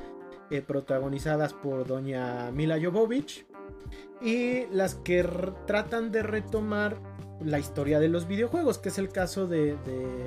[0.50, 3.46] eh, protagonizadas por doña Mila Jovovich,
[4.20, 5.26] y las que
[5.66, 7.00] tratan de retomar
[7.42, 9.74] la historia de los videojuegos, que es el caso de,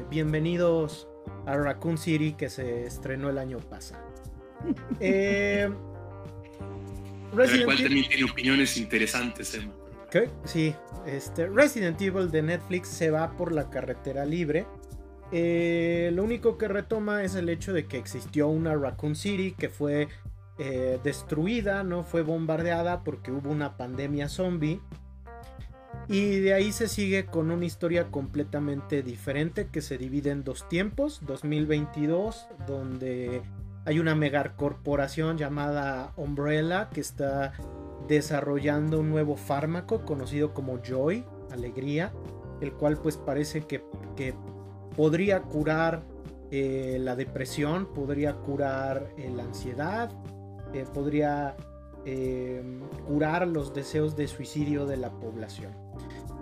[0.10, 1.08] Bienvenidos
[1.46, 4.04] a Raccoon City, que se estrenó el año pasado.
[5.00, 5.70] eh,
[7.32, 9.83] cual también tiene opiniones interesantes, Emma.
[10.46, 14.68] Sí, este, Resident Evil de Netflix se va por la carretera libre.
[15.32, 19.70] Eh, lo único que retoma es el hecho de que existió una Raccoon City que
[19.70, 20.08] fue
[20.60, 24.80] eh, destruida, no fue bombardeada porque hubo una pandemia zombie.
[26.08, 30.68] Y de ahí se sigue con una historia completamente diferente que se divide en dos
[30.68, 31.22] tiempos.
[31.26, 33.42] 2022, donde
[33.86, 37.54] hay una megacorporación llamada Umbrella que está
[38.08, 42.14] desarrollando un nuevo fármaco conocido como Joy, alegría,
[42.62, 43.84] el cual pues parece que,
[44.96, 46.04] podría curar
[46.52, 50.12] eh, la depresión, podría curar eh, la ansiedad,
[50.74, 51.56] eh, podría
[53.08, 55.72] curar los deseos de suicidio de la población.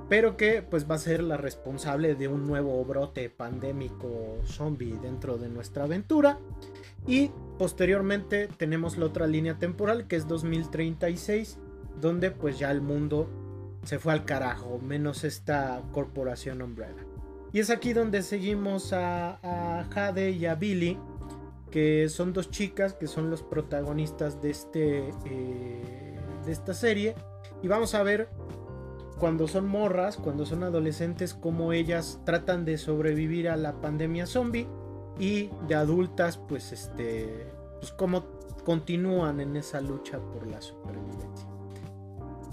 [0.09, 5.37] Pero que pues va a ser la responsable de un nuevo brote pandémico zombie dentro
[5.37, 6.39] de nuestra aventura.
[7.07, 11.57] Y posteriormente tenemos la otra línea temporal que es 2036,
[11.99, 13.29] donde pues ya el mundo
[13.83, 17.05] se fue al carajo, menos esta corporación Umbrella.
[17.53, 20.97] Y es aquí donde seguimos a, Jade y a Billy,
[21.69, 27.15] que son dos chicas que son los protagonistas de, este, eh, de esta serie.
[27.61, 28.29] Y vamos a ver
[29.19, 34.67] cuando son morras, cuando son adolescentes, cómo ellas tratan de sobrevivir a la pandemia zombie
[35.19, 37.47] y de adultas pues este
[37.79, 38.23] pues cómo
[38.63, 41.47] continúan en esa lucha por la supervivencia.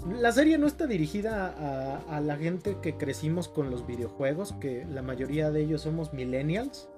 [0.07, 5.01] La serie no está dirigida a, la gente que crecimos con los videojuegos, que la
[5.01, 6.89] mayoría de ellos somos millennials,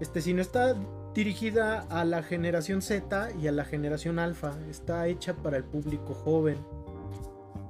[0.00, 0.76] este, sino está
[1.14, 4.56] dirigida a la generación Z y a la generación alfa.
[4.70, 6.56] Está hecha para el público joven.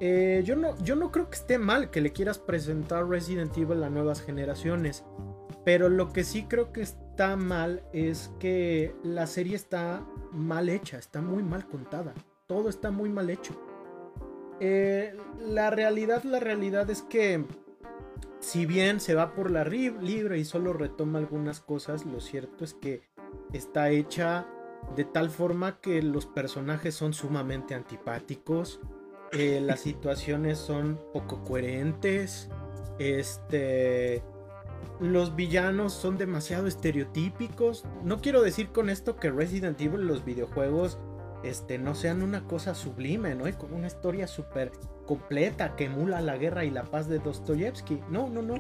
[0.00, 3.82] Eh, yo, no, yo no creo que esté mal que le quieras presentar Resident Evil
[3.82, 5.02] a nuevas generaciones.
[5.64, 7.03] Pero lo que sí creo que está
[7.36, 12.12] mal es que la serie está mal hecha, está muy mal contada.
[12.46, 13.54] Todo está muy mal hecho.
[14.60, 17.44] Eh, la realidad, la realidad es que
[18.40, 22.74] si bien se va por la libre y solo retoma algunas cosas, lo cierto es
[22.74, 23.02] que
[23.52, 24.46] está hecha
[24.96, 28.80] de tal forma que los personajes son sumamente antipáticos,
[29.32, 32.50] eh, las situaciones son poco coherentes,
[32.98, 34.22] este,
[35.00, 37.84] los villanos son demasiado estereotípicos.
[38.02, 40.98] No quiero decir con esto que Resident Evil, los videojuegos,
[41.44, 43.46] este, no sean una cosa sublime, ¿no?
[43.46, 44.72] Y con una historia súper
[45.06, 48.00] completa que emula la guerra y la paz de Dostoyevsky.
[48.10, 48.54] No, no, no.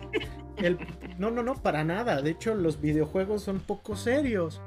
[0.56, 0.78] El,
[1.18, 2.20] no, no, no, para nada.
[2.20, 4.60] De hecho, los videojuegos son poco serios.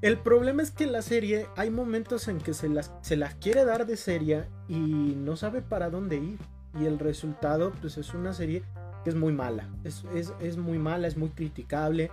[0.00, 3.64] El problema es que la serie hay momentos en que se las, se las quiere
[3.64, 6.38] dar de seria y no sabe para dónde ir.
[6.80, 8.62] Y el resultado, pues es una serie
[9.04, 9.68] que es muy mala.
[9.84, 10.04] Es,
[10.40, 12.10] es, muy mala, es muy criticable.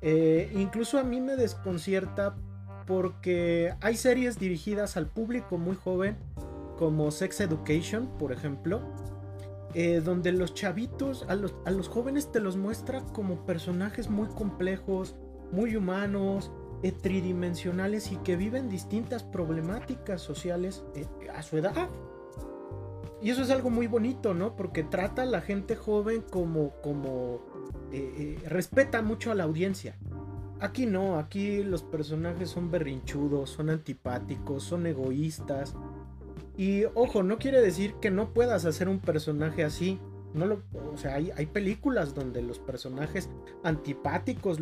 [0.00, 2.36] Eh, incluso a mí me desconcierta
[2.86, 6.16] porque hay series dirigidas al público muy joven,
[6.78, 8.80] como Sex Education, por ejemplo,
[9.74, 14.28] eh, donde los chavitos, a los, a los jóvenes te los muestra como personajes muy
[14.28, 15.16] complejos,
[15.52, 16.50] muy humanos,
[16.82, 20.84] eh, tridimensionales y que viven distintas problemáticas sociales
[21.34, 21.88] a su edad.
[23.20, 24.54] Y eso es algo muy bonito, ¿no?
[24.54, 27.40] Porque trata a la gente joven como, como
[28.46, 29.96] respeta mucho a la audiencia.
[30.60, 35.74] Aquí no, aquí los personajes son berrinchudos, son antipáticos, son egoístas.
[36.56, 40.00] Y ojo, no quiere decir que no puedas hacer un personaje así.
[40.34, 43.30] No lo, o sea, hay, películas donde los personajes
[43.62, 44.58] antipáticos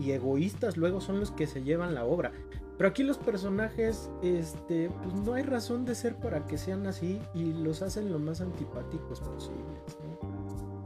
[0.00, 2.32] y, egoístas luego son los que se llevan la obra.
[2.78, 7.20] Pero aquí los personajes, este, pues no hay razón de ser para que sean así
[7.34, 9.78] y los hacen lo más antipáticos posibles.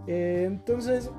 [0.07, 1.11] Eh, entonces,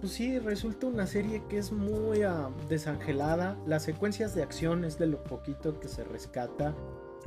[0.00, 3.56] pues sí, resulta una serie que es muy ah, desangelada.
[3.66, 6.74] Las secuencias de acción es de lo poquito que se rescata.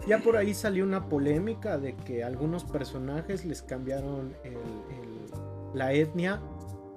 [0.08, 4.34] Ya por ahí salió una polémica de que algunos personajes les cambiaron
[5.74, 6.42] la etnia.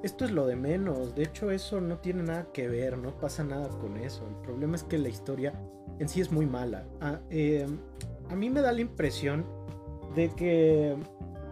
[0.02, 1.14] Esto es lo de menos.
[1.14, 4.26] De hecho, eso no tiene nada que ver, no pasa nada con eso.
[4.26, 5.52] El problema es que la historia
[5.98, 6.86] en sí es muy mala.
[7.00, 7.78] Ah, em,
[8.30, 9.46] a mí me da la impresión
[10.14, 10.96] de que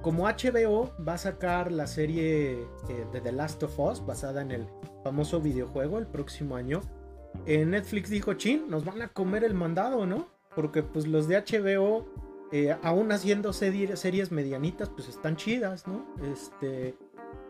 [0.03, 2.53] como HBO va a sacar la serie
[2.89, 4.67] eh, de The Last of Us basada en el
[5.03, 6.83] famoso videojuego el próximo año,
[7.47, 10.29] eh, Netflix dijo, chin, nos van a comer el mandado, ¿no?
[10.55, 12.07] Porque pues los de HBO,
[12.53, 16.07] eh, aún haciendo series medianitas, pues están chidas, ¿no?
[16.33, 16.97] Este,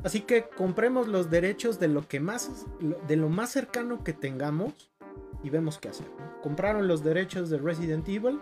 [0.03, 2.67] así que compremos los derechos de lo que más,
[3.07, 4.94] de lo más cercano que tengamos
[5.45, 6.07] y vemos qué hacer.
[6.43, 8.41] Compraron los derechos de Resident Evil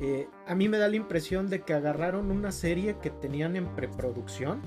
[0.00, 3.66] eh, a mí me da la impresión de que agarraron una serie que tenían en
[3.74, 4.62] preproducción.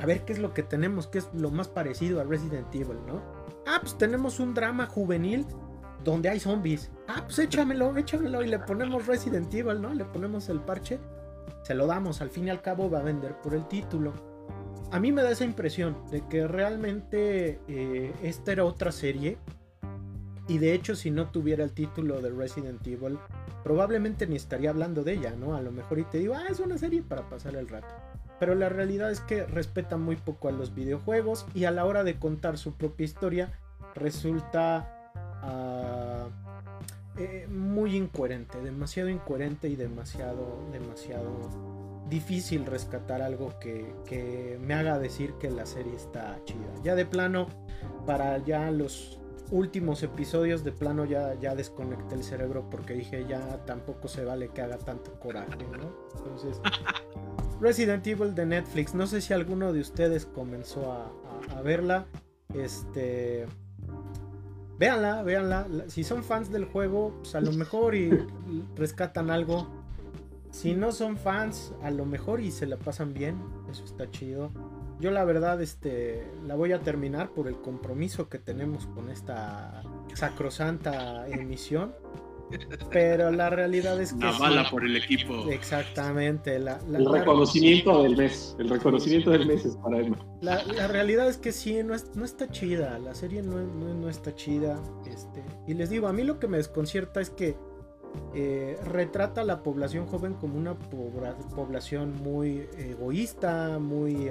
[0.00, 2.98] A ver qué es lo que tenemos, qué es lo más parecido a Resident Evil,
[3.06, 3.22] ¿no?
[3.66, 5.46] Ah, pues tenemos un drama juvenil
[6.02, 6.90] donde hay zombies.
[7.06, 9.94] Ah, pues échamelo, échamelo y le ponemos Resident Evil, ¿no?
[9.94, 10.98] Le ponemos el parche.
[11.62, 14.12] Se lo damos, al fin y al cabo va a vender por el título.
[14.90, 19.38] A mí me da esa impresión de que realmente eh, esta era otra serie.
[20.48, 23.18] Y de hecho, si no tuviera el título de Resident Evil,
[23.62, 25.54] probablemente ni estaría hablando de ella, ¿no?
[25.54, 27.94] A lo mejor y te digo, ah, es una serie para pasar el rato.
[28.40, 32.02] Pero la realidad es que respeta muy poco a los videojuegos y a la hora
[32.02, 33.52] de contar su propia historia
[33.94, 35.10] resulta
[35.42, 36.28] ah,
[37.18, 41.50] eh, muy incoherente, demasiado incoherente y demasiado, demasiado
[42.08, 46.74] difícil rescatar algo que, que me haga decir que la serie está chida.
[46.82, 47.46] Ya de plano,
[48.06, 49.21] para ya los
[49.52, 54.48] últimos episodios de plano ya, ya desconecté el cerebro porque dije ya tampoco se vale
[54.48, 55.94] que haga tanto coraje, ¿no?
[56.16, 56.60] Entonces,
[57.60, 62.06] Resident Evil de Netflix, no sé si alguno de ustedes comenzó a, verla,
[62.54, 63.46] este...
[64.78, 65.66] Véanla, véanla.
[65.86, 68.10] Si son fans del juego, pues a lo mejor y
[68.74, 69.68] rescatan algo.
[70.50, 73.36] Si no son fans, a lo mejor y se la pasan bien.
[73.70, 74.50] Eso está chido.
[75.02, 79.82] Yo la verdad este, la voy a terminar por el compromiso que tenemos con esta
[80.14, 81.92] sacrosanta emisión.
[82.90, 84.20] Pero la realidad es que...
[84.20, 85.48] La bala por el equipo.
[85.50, 86.54] Exactamente.
[86.54, 86.66] el
[87.10, 88.54] reconocimiento del mes.
[88.60, 90.14] El reconocimiento del mes es para él.
[90.40, 92.96] La, realidad es que sí, no, no está chida.
[93.00, 94.78] La serie no, no, está chida.
[95.04, 97.56] Este, y les digo, a mí lo que me desconcierta es que
[98.34, 104.28] eh, retrata a la población joven como una pobra- población muy egoísta, muy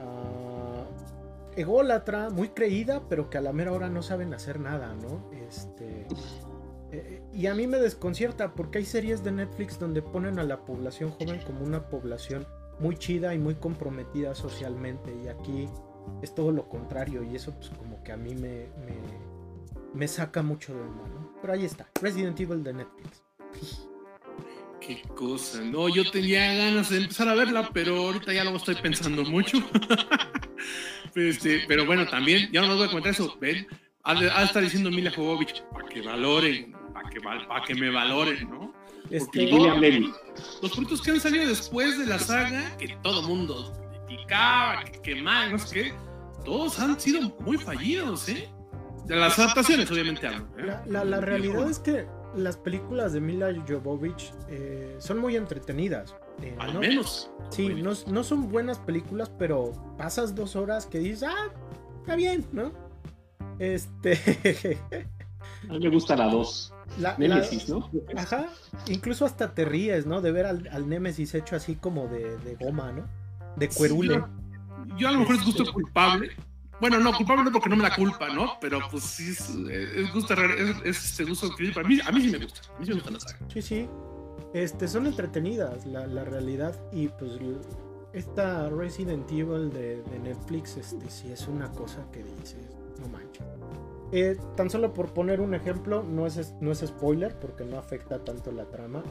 [0.00, 0.84] ah,
[1.56, 5.30] ególatra, muy creída, pero que a la mera hora no saben hacer nada, ¿no?
[5.48, 6.06] Este,
[6.92, 10.64] eh, y a mí me desconcierta porque hay series de Netflix donde ponen a la
[10.64, 12.46] población joven como una población
[12.78, 15.68] muy chida y muy comprometida socialmente y aquí
[16.22, 18.96] es todo lo contrario y eso pues como que a mí me, me,
[19.94, 21.32] me saca mucho de onda, ¿no?
[21.40, 23.22] Pero ahí está, Resident Evil de Netflix.
[24.86, 25.60] Qué cosa.
[25.62, 29.58] No, yo tenía ganas de empezar a verla, pero ahorita ya lo estoy pensando mucho.
[31.14, 33.36] este, pero bueno, también, ya no les voy a comentar eso.
[33.40, 33.66] Ven,
[34.20, 36.72] de estar diciendo Mila Jovovich, para que valoren,
[37.48, 38.72] para que, me valoren, ¿no?
[39.10, 39.50] Este.
[40.62, 43.72] Los productos que han salido después de la saga, que todo mundo
[44.06, 45.94] criticaba, que, que mal, no sé qué,
[46.44, 48.48] todos han sido muy fallidos, ¿eh?
[49.06, 50.26] De las adaptaciones, obviamente.
[50.26, 50.32] ¿eh?
[50.58, 52.06] La, la- la realidad es que
[52.36, 56.14] las películas de Mila Jovovich eh, son muy entretenidas.
[56.42, 56.80] eh, Al ¿no?
[56.80, 57.30] menos.
[57.50, 61.52] Sí, no, no son buenas películas, pero pasas dos horas que dices, ah,
[62.00, 62.72] está bien, ¿no?
[63.58, 64.78] Este.
[65.68, 66.72] A mí me gusta la 2.
[66.98, 67.90] la- la- Nemesis, ¿no?
[68.16, 68.46] Ajá,
[68.88, 70.20] incluso hasta te ríes, ¿no?
[70.20, 73.06] De ver al, al Némesis hecho así como de, de goma, ¿no?
[73.56, 74.14] De cuerule.
[74.14, 74.20] Sí,
[74.90, 76.30] yo, yo a lo mejor es gusto culpable.
[76.80, 78.58] Bueno, no, culpable no porque no me la culpa, ¿no?
[78.60, 81.48] Pero pues sí, es, es gusto, es, es este gusto.
[81.74, 82.60] Para mí, a mí sí me gusta.
[82.74, 83.38] A mí sí me gusta la saga.
[83.52, 83.88] Sí, sí.
[84.52, 86.78] Este, son entretenidas, la, la realidad.
[86.92, 87.32] Y pues
[88.12, 92.56] esta Resident Evil de, de Netflix, este, sí es una cosa que dices,
[93.00, 93.44] no manches.
[94.12, 98.24] Eh, tan solo por poner un ejemplo, no es, no es spoiler porque no afecta
[98.24, 99.02] tanto la trama.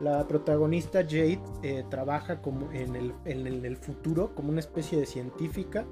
[0.00, 4.60] La protagonista Jade eh, trabaja como en el, en el- en el futuro como una
[4.60, 5.86] especie de científica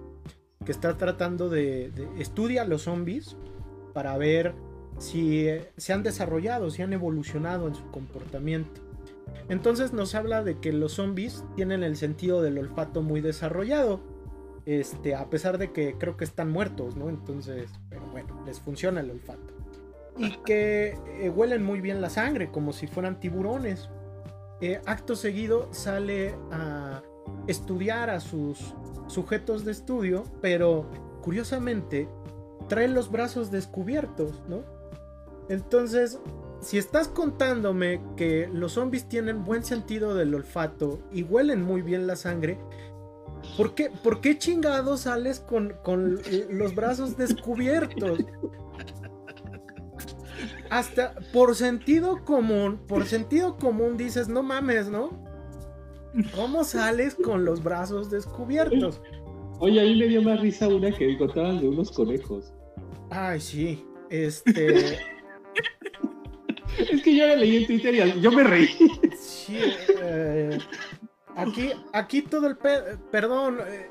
[0.65, 3.37] que está tratando de, de- estudia a los zombies
[3.95, 4.55] para ver
[4.99, 8.81] si eh, se han desarrollado, si han evolucionado en su comportamiento.
[9.49, 14.01] Entonces nos habla de que los zombies tienen el sentido del olfato muy desarrollado.
[14.67, 17.09] Este, a pesar de que creo que están muertos, ¿no?
[17.09, 19.55] Entonces, pero bueno, les funciona el olfato.
[20.19, 23.89] Y que eh, huelen muy bien la sangre, como si fueran tiburones.
[24.61, 27.03] Eh, acto seguido sale a
[27.47, 28.75] estudiar a sus
[29.07, 30.91] sujetos de estudio, pero
[31.23, 32.09] curiosamente
[32.69, 34.63] trae los brazos descubiertos, ¿no?
[35.49, 36.21] Entonces,
[36.61, 42.07] si estás contándome que los zombies tienen buen sentido del olfato y huelen muy bien
[42.07, 42.59] la sangre,
[43.57, 46.21] ¿por qué, por qué chingados sales con, con
[46.51, 48.21] los brazos descubiertos?
[50.71, 55.30] Hasta por sentido común, por sentido común dices, no mames, ¿no?
[56.35, 59.01] ¿Cómo sales con los brazos descubiertos?
[59.59, 62.53] Oye, a mí me dio más risa una que contaban de unos conejos.
[63.11, 63.85] Ay, sí.
[64.11, 64.99] Este.
[66.79, 68.69] Es que yo la leí en Twitter y yo me reí.
[69.19, 69.59] Sí.
[70.01, 70.57] eh,
[71.37, 72.85] aquí, aquí todo el pedo.
[73.11, 73.59] Perdón.
[73.67, 73.91] eh,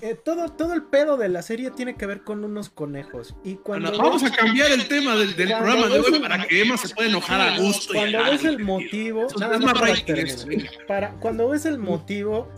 [0.00, 3.34] eh, todo, todo el pedo de la serie tiene que ver con unos conejos.
[3.44, 3.88] Y cuando.
[3.88, 7.08] Bueno, vamos a cambiar el tema del, programa de hoy para que Emma se pueda
[7.08, 7.94] enojar a gusto.
[7.94, 9.26] Cuando ves el motivo.
[9.38, 9.94] Nada más para.
[10.86, 12.48] Para, cuando ves el motivo,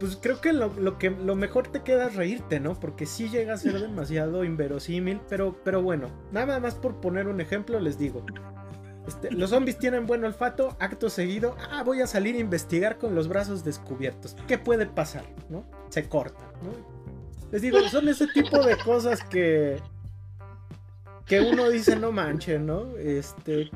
[0.00, 2.78] pues creo que lo, lo que lo mejor te queda es reírte, ¿no?
[2.78, 7.40] Porque sí llega a ser demasiado inverosímil, pero, pero bueno, nada más por poner un
[7.40, 8.24] ejemplo les digo.
[9.06, 13.14] Este, los zombies tienen buen olfato, acto seguido, ah, voy a salir a investigar con
[13.14, 14.36] los brazos descubiertos.
[14.46, 15.24] ¿Qué puede pasar?
[15.48, 15.64] ¿No?
[15.88, 16.70] Se corta, ¿no?
[17.50, 19.80] Les digo, son ese tipo de cosas que
[21.26, 22.96] que uno dice no manche, ¿no?
[22.96, 23.70] Este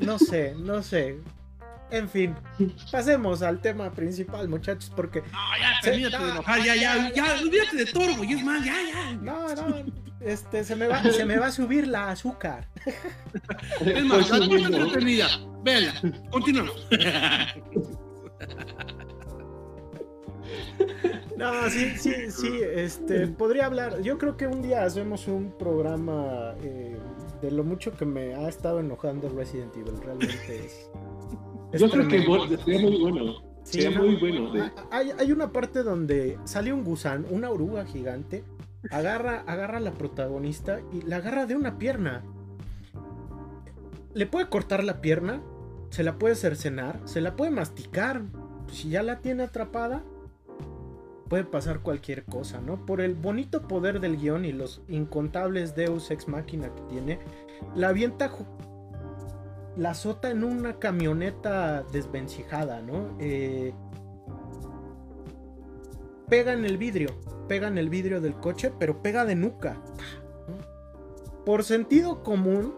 [0.00, 1.20] no sé, no sé.
[1.90, 2.34] En fin,
[2.90, 7.76] pasemos al tema principal, muchachos, porque No, ya, termínate de enojar, ya, ya, ya, olvídate
[7.76, 9.12] de todo, güey, es más, ya, ya.
[9.12, 9.84] no, no,
[10.20, 12.66] este se me va se me va a subir la azúcar.
[13.80, 14.76] Es más, la mismo.
[14.76, 15.28] entretenida,
[15.62, 15.92] véanla,
[16.30, 16.88] continuamos.
[21.36, 24.00] No, sí, sí, sí, este podría hablar.
[24.02, 26.96] Yo creo que un día hacemos un programa eh,
[27.42, 30.90] de lo mucho que me ha estado enojando Resident Evil, realmente es.
[31.78, 33.34] Yo creo que sería muy bueno.
[33.64, 34.52] Sí, sería no, muy bueno.
[34.52, 38.44] de- Ah, Hay, hay una parte donde sale un gusano, una oruga gigante,
[38.90, 42.22] agarra, agarra a la protagonista y la agarra de una pierna.
[44.12, 45.40] Le puede cortar la pierna,
[45.90, 48.22] se la puede cercenar, se la puede masticar.
[48.70, 50.02] Si ya la tiene atrapada,
[51.28, 52.84] puede pasar cualquier cosa, ¿no?
[52.86, 57.18] Por el bonito poder del guion y los incontables Deus Ex Máquina que tiene,
[57.74, 58.30] la avienta
[59.76, 63.16] la azota en una camioneta desvencijada, ¿no?
[63.18, 63.72] Eh,
[66.28, 67.10] pega en el vidrio,
[67.48, 69.80] pega en el vidrio del coche, pero pega de nuca.
[71.44, 72.74] Por sentido común,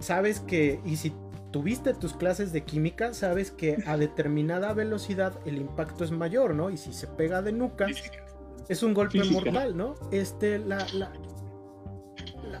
[0.00, 1.12] sabes que, y si
[1.50, 6.70] tuviste tus clases de química, sabes que a determinada velocidad el impacto es mayor, ¿no?
[6.70, 7.86] Y si se pega de nuca,
[8.68, 9.94] es un golpe mortal, ¿no?
[10.10, 11.12] Este, la, la,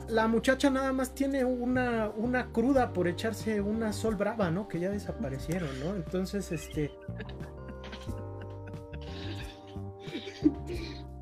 [0.08, 4.68] la, muchacha nada más tiene una, una cruda por echarse una sol brava, ¿no?
[4.68, 5.94] Que ya desaparecieron, ¿no?
[5.94, 6.90] Entonces, este...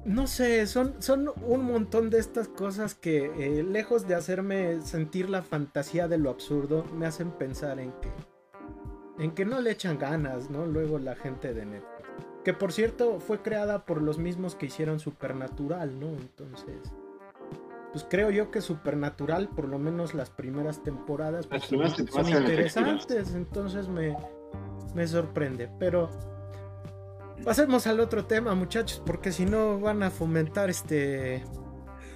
[0.05, 5.29] No sé, son, son un montón de estas cosas que, eh, lejos de hacerme sentir
[5.29, 8.13] la fantasía de lo absurdo, me hacen pensar en que,
[9.19, 10.65] en que no le echan ganas, ¿no?
[10.65, 12.09] Luego la gente de Netflix.
[12.45, 16.11] Que por cierto fue creada por los mismos que hicieron Supernatural, ¿no?
[16.11, 16.77] Entonces,
[17.97, 23.35] pues creo yo que Supernatural, por lo menos las primeras temporadas, pues, son, interesantes.
[23.35, 24.15] Entonces me,
[24.95, 25.71] me sorprende.
[25.79, 26.11] Pero
[27.43, 31.43] Pasemos al otro tema, muchachos, porque si no van a fomentar este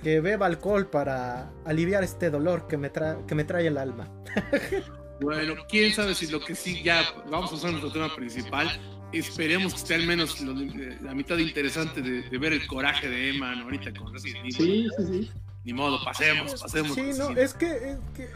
[0.03, 2.91] que beba alcohol para aliviar este dolor que me,
[3.27, 4.11] que me trae el alma.
[5.21, 8.69] bueno, quién sabe si lo que sí ya vamos a usar nuestro tema principal.
[9.13, 13.95] Esperemos que esté al menos la mitad interesante de, ver el coraje de Emma ahorita
[13.95, 14.53] con Resident Evil.
[14.53, 15.31] Sí, sí, sí.
[15.65, 16.95] Ni modo, pasemos, pasemos.
[16.95, 18.29] Sí, no, es que, es que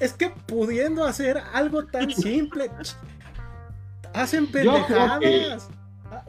[0.00, 2.70] es que pudiendo hacer algo tan simple
[4.12, 5.68] Hacen pendejadas.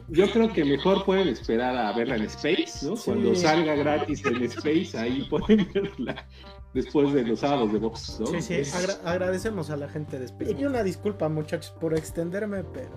[0.08, 2.96] Yo creo, que, mejor pueden esperar a verla en Space, ¿no?
[2.96, 6.26] Cuando salga gratis en Space, ahí pueden verla
[6.74, 8.26] después de los sábados de box, ¿no?
[8.26, 8.62] Sí, sí,
[9.04, 10.56] agradecemos a la gente de Space.
[10.58, 12.90] Y una disculpa, muchachos, por extenderme, pero.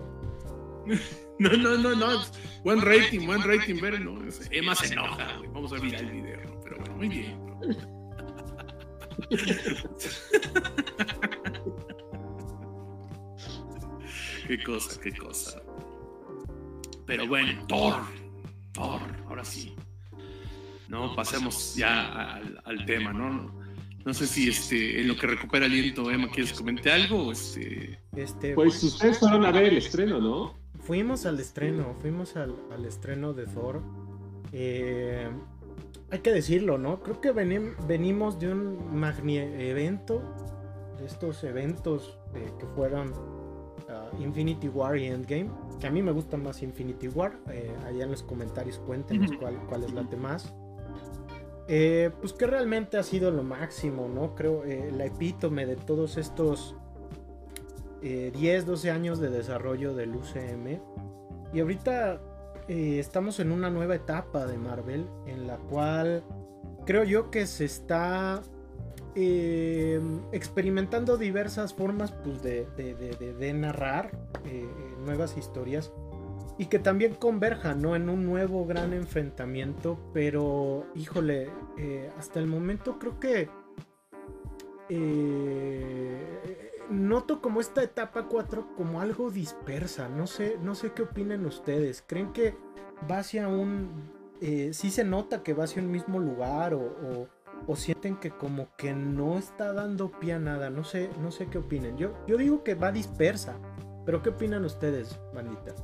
[1.39, 2.21] No, no, no, no.
[2.65, 4.19] Buen rating, buen rating, ver, ¿no?
[4.51, 5.49] Emma se enoja, güey.
[5.53, 6.58] Vamos a ver el video,
[6.99, 7.39] muy bien.
[14.47, 15.61] qué cosa, qué cosa.
[17.05, 18.01] Pero bueno, Thor,
[18.73, 19.73] Thor, ahora sí.
[20.89, 23.49] No, pasemos ya al, tema, ¿no?
[24.03, 27.31] No sé si este, en lo que recupera aliento, Emma, ¿quieres comentar algo?
[27.31, 27.97] Este...
[28.13, 30.59] este pues ustedes fueron a ver el estreno, ¿no?
[30.81, 33.81] Fuimos al estreno, fuimos al, estreno de Thor.
[34.51, 35.29] Eh,
[36.11, 37.01] hay que decirlo, ¿no?
[37.01, 40.21] Creo que venimos de un magni evento,
[40.97, 43.13] de estos eventos eh, que fueron
[44.19, 45.49] Infinity War y Endgame.
[45.79, 47.37] Que a mí me gusta más Infinity War.
[47.49, 50.53] Eh, allá en los comentarios cuéntenos cuál, cuál es la más.
[51.67, 54.35] Eh, pues que realmente ha sido lo máximo, ¿no?
[54.35, 56.75] Creo eh, la epítome de todos estos
[58.01, 60.79] 10, 12 años de desarrollo del UCM.
[61.53, 62.21] Y ahorita
[62.69, 66.23] estamos en una nueva etapa de Marvel en la cual
[66.85, 68.43] creo yo que se está
[69.15, 69.99] eh,
[70.31, 74.11] experimentando diversas formas pues, de, narrar
[74.45, 74.69] eh,
[75.03, 75.91] nuevas historias
[76.59, 77.95] y que también converjan ¿no?
[77.95, 83.49] en un nuevo gran enfrentamiento, pero híjole, eh, hasta el momento creo que
[86.89, 92.03] noto como esta etapa 4 como algo dispersa, no sé, no sé qué opinen ustedes,
[92.05, 92.55] ¿creen que
[93.09, 94.11] va hacia un...
[94.39, 97.27] si se nota que va hacia un mismo lugar o
[97.67, 100.69] o sienten que como que no está dando pie a nada.
[100.69, 101.97] No sé, no sé qué opinen.
[101.97, 103.57] Yo, yo digo que va dispersa.
[104.05, 105.75] Pero ¿qué opinan ustedes, manita?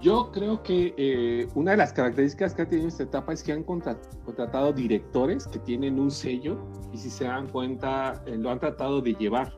[0.00, 3.52] Yo creo que eh, una de las características que ha tenido esta etapa es que
[3.52, 6.56] han contratado directores que tienen un sello
[6.92, 9.52] y si se dan cuenta eh, lo han tratado de llevar.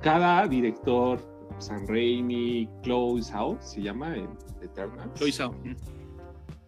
[0.00, 1.20] Cada director,
[1.58, 4.28] San Raimi, Chloe Zhao, se llama en
[4.62, 5.10] Eternal.
[5.14, 5.54] Chloe Zhao.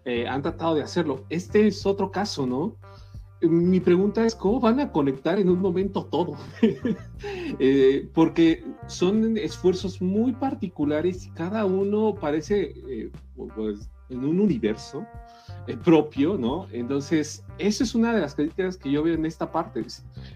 [0.05, 1.25] Eh, han tratado de hacerlo.
[1.29, 2.77] Este es otro caso, ¿no?
[3.49, 6.37] mi pregunta es, ¿cómo van a conectar en un momento todo?
[7.59, 13.11] Eh, porque son esfuerzos muy particulares y cada uno parece eh,
[13.55, 15.05] pues, en un universo
[15.67, 16.67] eh, propio, ¿no?
[16.73, 19.85] Entonces, eso es una de las críticas que yo veo en esta parte.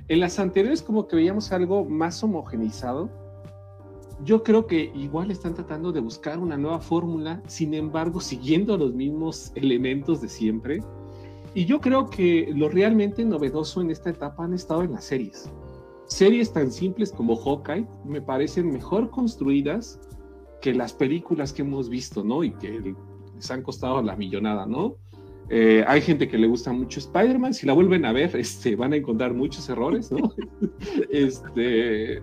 [0.09, 3.11] En las anteriores como que veíamos algo más homogenizado.
[4.24, 8.95] Yo creo que igual están tratando de buscar una nueva fórmula, sin embargo, siguiendo los
[8.95, 10.81] mismos elementos de siempre
[11.57, 15.51] y yo creo que lo realmente novedoso en esta etapa han estado en las series.
[16.05, 19.99] Series tan simples como Hawkeye me parecen mejor construidas
[20.61, 22.45] que las películas que hemos visto, ¿no?
[22.45, 22.95] Y que
[23.37, 24.97] les han costado la millonada, ¿no?
[25.49, 28.93] Eh, hay gente que le gusta mucho Spider-Man, si la vuelven a ver, este, van
[28.93, 30.32] a encontrar muchos errores, ¿no?
[31.11, 32.22] este,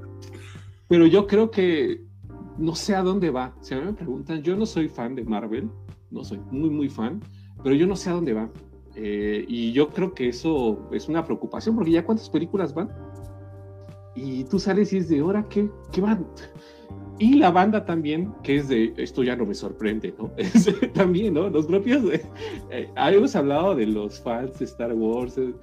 [0.87, 2.01] pero yo creo que
[2.57, 3.55] no sé a dónde va.
[3.61, 5.69] Si a mí me preguntan, yo no soy fan de Marvel,
[6.11, 7.21] no soy muy, muy fan,
[7.63, 8.49] pero yo no sé a dónde va.
[8.95, 12.89] Eh, y yo creo que eso es una preocupación, porque ya cuántas películas van.
[14.15, 16.27] Y tú sales y es de, ¿ahora qué, qué van?
[17.19, 20.31] Y la banda también, que es de, esto ya no me sorprende, ¿no?
[20.93, 21.49] también, ¿no?
[21.49, 25.53] Los propios, eh, habíamos hablado de los fans de Star Wars, eh,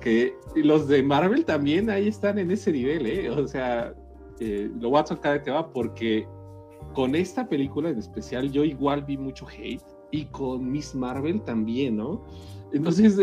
[0.00, 3.28] que los de Marvel también ahí están en ese nivel, ¿eh?
[3.28, 3.94] O sea,
[4.40, 6.26] eh, lo voy a tocar de tema porque
[6.94, 11.96] con esta película en especial yo igual vi mucho hate y con Miss Marvel también,
[11.96, 12.24] ¿no?
[12.72, 13.16] Entonces,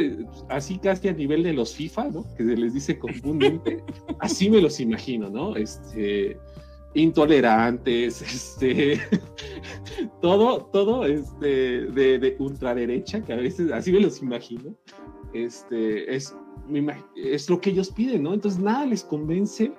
[0.48, 2.26] así casi a nivel de los FIFA, ¿no?
[2.38, 3.84] Que se les dice comúnmente,
[4.20, 5.56] así me los imagino, ¿no?
[5.56, 6.38] Este,
[6.94, 8.22] intolerantes,
[8.62, 9.00] este,
[10.22, 14.76] todo, todo este, de, de, ultraderecha, que a veces así me los imagino,
[15.34, 16.36] este, es,
[17.16, 18.34] es lo que ellos piden, ¿no?
[18.34, 19.74] Entonces nada les convence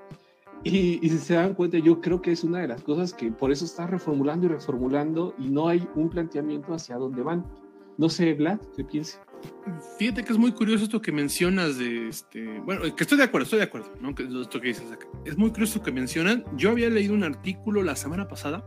[0.65, 3.33] y, y, si se dan cuenta, yo creo que es una de las cosas que
[3.33, 7.45] por eso está reformulando y reformulando y no hay un planteamiento hacia dónde van.
[7.99, 9.21] No sé, Vlad, ¿qué piensas?
[9.99, 12.61] Fíjate que es muy curioso esto que mencionas de este.
[12.61, 14.15] Bueno, que estoy de acuerdo, estoy de acuerdo, ¿no?
[14.15, 15.07] Que esto que dices acá.
[15.25, 16.45] Es muy curioso que mencionan.
[16.57, 18.65] Yo había leído un artículo la semana pasada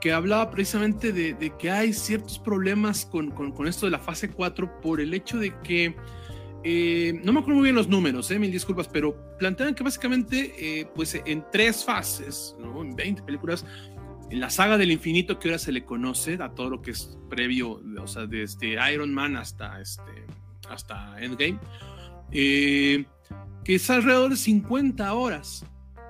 [0.00, 3.98] que hablaba precisamente de, de que hay ciertos problemas con, con, con, esto de la
[3.98, 5.94] fase 4 por el hecho de que.
[6.62, 10.52] Eh, no me acuerdo muy bien los números, eh, mil disculpas, pero plantean que básicamente,
[10.58, 12.82] eh, pues en tres fases, ¿no?
[12.82, 13.64] en 20 películas,
[14.30, 17.18] en la saga del infinito que ahora se le conoce a todo lo que es
[17.28, 20.24] previo, o sea, desde Iron Man hasta, este,
[20.68, 21.58] hasta Endgame,
[22.30, 23.04] eh,
[23.64, 25.66] que es alrededor de 50 horas,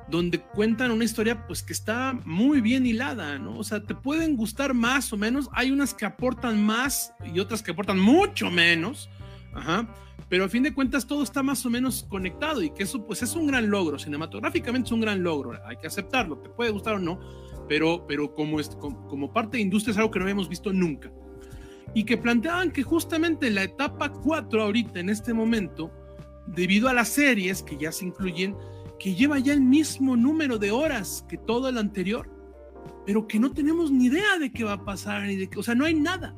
[0.08, 3.56] donde cuentan una historia pues que está muy bien hilada, ¿no?
[3.56, 7.62] O sea, te pueden gustar más o menos, hay unas que aportan más y otras
[7.62, 9.08] que aportan mucho menos,
[9.54, 9.88] ajá,
[10.28, 13.22] pero a fin de cuentas todo está más o menos conectado y que eso pues
[13.22, 16.94] es un gran logro, cinematográficamente es un gran logro, hay que aceptarlo, te puede gustar
[16.94, 17.18] o no,
[17.70, 21.12] pero, pero como, como, como parte de industria es algo que no habíamos visto nunca.
[21.94, 25.88] Y que planteaban que justamente la etapa 4 ahorita, en este momento,
[26.48, 28.56] debido a las series que ya se incluyen,
[28.98, 32.28] que lleva ya el mismo número de horas que todo el anterior,
[33.06, 35.62] pero que no tenemos ni idea de qué va a pasar, ni de qué, o
[35.62, 36.34] sea, no hay nada.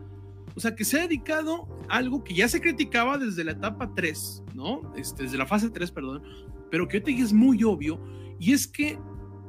[0.55, 3.91] O sea, que se ha dedicado a algo que ya se criticaba desde la etapa
[3.95, 4.93] 3, ¿no?
[4.97, 6.22] Este, desde la fase 3, perdón,
[6.70, 7.99] pero que ahorita es muy obvio,
[8.39, 8.99] y es que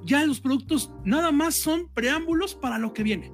[0.06, 3.32] ya los productos nada más son preámbulos para lo que viene.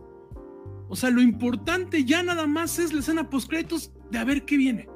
[0.90, 4.46] O sea, lo importante ya nada más es la escena post créditos de a ver
[4.46, 4.90] qué viene.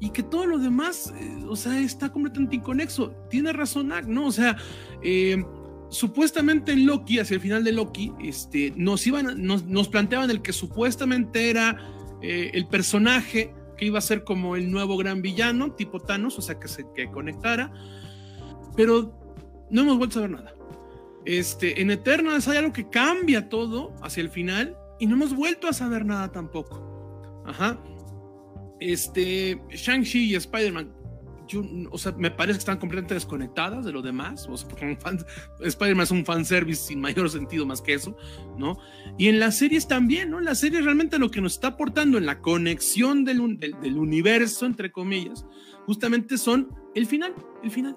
[0.00, 3.10] Y que todo lo demás, eh, o sea, está completamente inconexo.
[3.28, 4.26] Tiene razón, ¿no?
[4.26, 4.56] O sea,
[5.02, 5.44] eh,
[5.90, 10.40] supuestamente en Loki, hacia el final de Loki, este, nos, iban, nos, nos planteaban el
[10.40, 11.76] que supuestamente era
[12.22, 16.42] eh, el personaje que iba a ser como el nuevo gran villano, tipo Thanos, o
[16.42, 17.72] sea, que se que conectara.
[18.76, 19.12] Pero
[19.70, 20.57] no hemos vuelto a ver nada.
[21.24, 25.68] Este, en Eternals hay algo que cambia todo hacia el final y no hemos vuelto
[25.68, 27.42] a saber nada tampoco.
[27.46, 27.82] Ajá.
[28.80, 30.94] Este, Shang-Chi y Spider-Man,
[31.90, 34.46] o sea, me parece que están completamente desconectadas de lo demás.
[34.48, 34.68] O sea,
[35.60, 38.16] Spider-Man es un fanservice sin mayor sentido más que eso,
[38.58, 38.78] ¿no?
[39.16, 40.40] Y en las series también, ¿no?
[40.40, 44.66] Las series realmente lo que nos está aportando en la conexión del, del, del universo,
[44.66, 45.46] entre comillas,
[45.86, 47.96] justamente son el final, el final.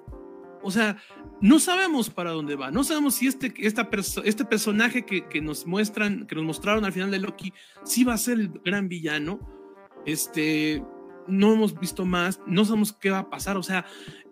[0.62, 0.96] O sea,
[1.42, 3.90] no sabemos para dónde va, no sabemos si este, esta
[4.24, 8.14] este personaje que, que, nos muestran, que nos mostraron al final de Loki, sí va
[8.14, 9.40] a ser el gran villano.
[10.06, 10.82] Este,
[11.26, 13.56] no hemos visto más, no sabemos qué va a pasar.
[13.56, 13.84] O sea,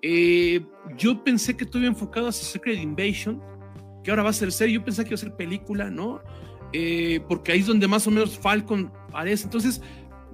[0.03, 0.65] eh,
[0.97, 3.43] yo pensé que estuve enfocado a Secret Invasion,
[4.05, 4.77] que ahora va a ser serie.
[4.77, 6.21] Yo pensé que iba a ser película, ¿no?
[6.73, 9.45] Eh, porque ahí es donde más o menos Falcon aparece.
[9.45, 9.83] Entonces,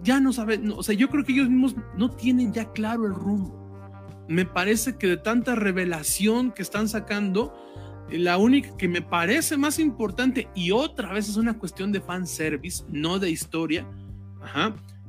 [0.03, 3.07] ya no saben, no, o sea, yo creo que ellos mismos no tienen ya claro
[3.07, 3.66] el rumbo
[4.29, 7.55] me parece que de tanta revelación que están sacando,
[8.11, 12.85] la única que me parece más importante, y otra vez es una cuestión de fanservice,
[12.89, 13.87] no de historia,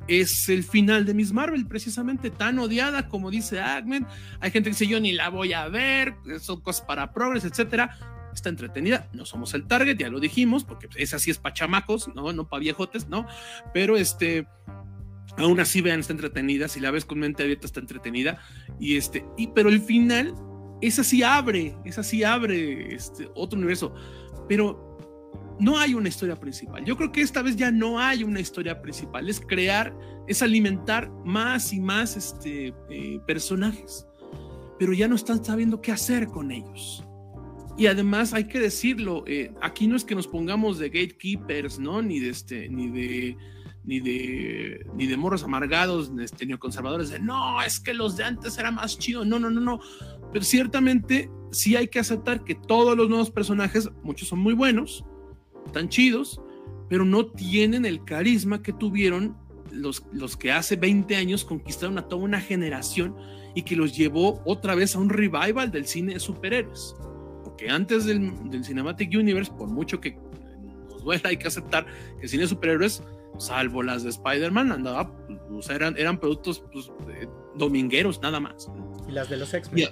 [0.07, 4.07] es el final de Miss Marvel, precisamente tan odiada como dice Agmen.
[4.39, 7.97] Hay gente que dice yo ni la voy a ver, son cosas para progres, etcétera.
[8.34, 12.09] Está entretenida, no somos el target, ya lo dijimos, porque esa sí es para chamacos,
[12.13, 13.26] no, no para viejotes, ¿no?
[13.74, 14.47] Pero este,
[15.38, 18.39] aún así vean, está entretenida, si la ves con mente abierta está entretenida,
[18.79, 20.33] y este, y pero el final,
[20.81, 23.93] esa sí abre, esa sí abre este otro universo,
[24.47, 24.88] pero
[25.59, 26.85] no hay una historia principal.
[26.85, 29.95] Yo creo que esta vez ya no hay una historia principal, es crear,
[30.27, 34.07] es alimentar más y más este, eh, personajes,
[34.79, 37.03] pero ya no están sabiendo qué hacer con ellos.
[37.77, 42.01] Y además hay que decirlo, eh, aquí no es que nos pongamos de gatekeepers, ¿no?
[42.01, 43.38] Ni de este, ni de
[43.88, 48.57] ni de, ni de morros amargados, este, neoconservadores, de no, es que los de antes
[48.59, 49.25] era más chido.
[49.25, 49.79] No, no, no, no.
[50.31, 55.03] Pero ciertamente sí hay que aceptar que todos los nuevos personajes, muchos son muy buenos,
[55.73, 56.39] tan chidos,
[56.89, 59.35] pero no tienen el carisma que tuvieron
[59.71, 63.15] los, los que hace 20 años conquistaron a toda una generación
[63.55, 66.95] y que los llevó otra vez a un revival del cine de superhéroes
[67.47, 70.15] porque antes del, del Cinematic Universe, por mucho que
[70.89, 71.85] nos duela, hay que aceptar
[72.17, 73.01] que el cine de superhéroes,
[73.38, 75.13] salvo las de Spider-Man, andaba,
[75.61, 78.69] sea, eran, eran productos pues, eh, domingueros, nada más.
[79.07, 79.89] Y las de los X-Men.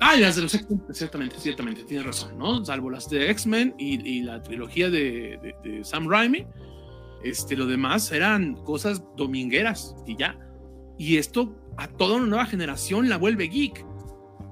[0.00, 2.64] Ah, y las de los X-Men, ciertamente, ciertamente, tienes razón, ¿no?
[2.64, 6.44] Salvo las de X-Men y, y, la trilogía de, de, de, Sam Raimi,
[7.22, 10.36] este, lo demás eran cosas domingueras y ya.
[10.98, 13.84] Y esto a toda una nueva generación la vuelve geek.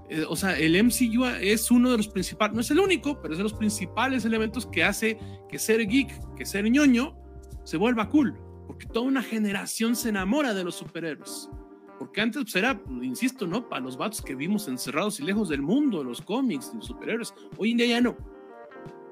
[0.08, 3.34] Eh, o sea, el MCU es uno de los principales, no es el único, pero
[3.34, 5.18] es de los principales elementos que hace
[5.48, 7.16] que ser geek, que ser ñoño,
[7.64, 8.38] se vuelva cool.
[8.66, 11.50] Porque toda una generación se enamora de los superhéroes.
[11.98, 13.68] Porque antes pues, era, insisto, ¿no?
[13.68, 17.34] Para los vatos que vimos encerrados y lejos del mundo, los cómics, los superhéroes.
[17.58, 18.16] Hoy en día ya no.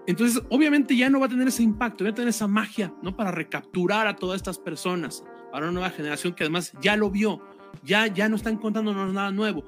[0.07, 3.15] Entonces, obviamente ya no va a tener ese impacto, va a tener esa magia, ¿no?
[3.15, 5.23] Para recapturar a todas estas personas,
[5.53, 7.43] para una nueva generación que además ya lo vio,
[7.85, 9.65] ya, ya no están contándonos nada nuevo.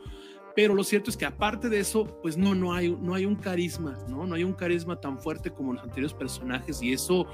[0.56, 3.36] Pero lo cierto es que aparte de eso, pues no, no hay, no hay un
[3.36, 4.26] carisma, ¿no?
[4.26, 7.26] No hay un carisma tan fuerte como los anteriores personajes y eso,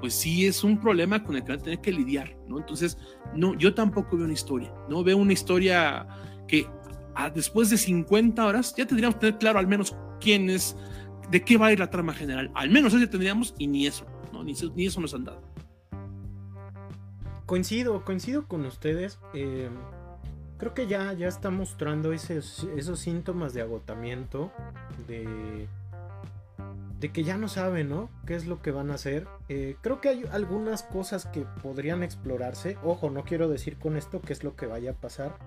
[0.00, 2.58] pues sí es un problema con el que van a tener que lidiar, ¿no?
[2.58, 2.98] Entonces,
[3.34, 5.02] no, yo tampoco veo una historia, ¿no?
[5.02, 6.06] Veo una historia
[6.46, 6.66] que
[7.14, 10.76] a, después de 50 horas ya tendríamos que tener claro al menos quién es,
[11.30, 12.50] de qué va a ir la trama general.
[12.54, 14.44] Al menos eso ya tendríamos y ni eso, ¿no?
[14.44, 15.42] Ni eso, ni eso nos han dado.
[17.46, 19.18] Coincido, coincido con ustedes.
[19.32, 19.70] Eh,
[20.58, 24.52] creo que ya, ya está mostrando esos, esos síntomas de agotamiento,
[25.06, 25.66] de,
[27.00, 28.10] de que ya no saben, ¿no?
[28.26, 29.26] ¿Qué es lo que van a hacer?
[29.48, 32.76] Eh, creo que hay algunas cosas que podrían explorarse.
[32.82, 35.38] Ojo, no quiero decir con esto qué es lo que vaya a pasar.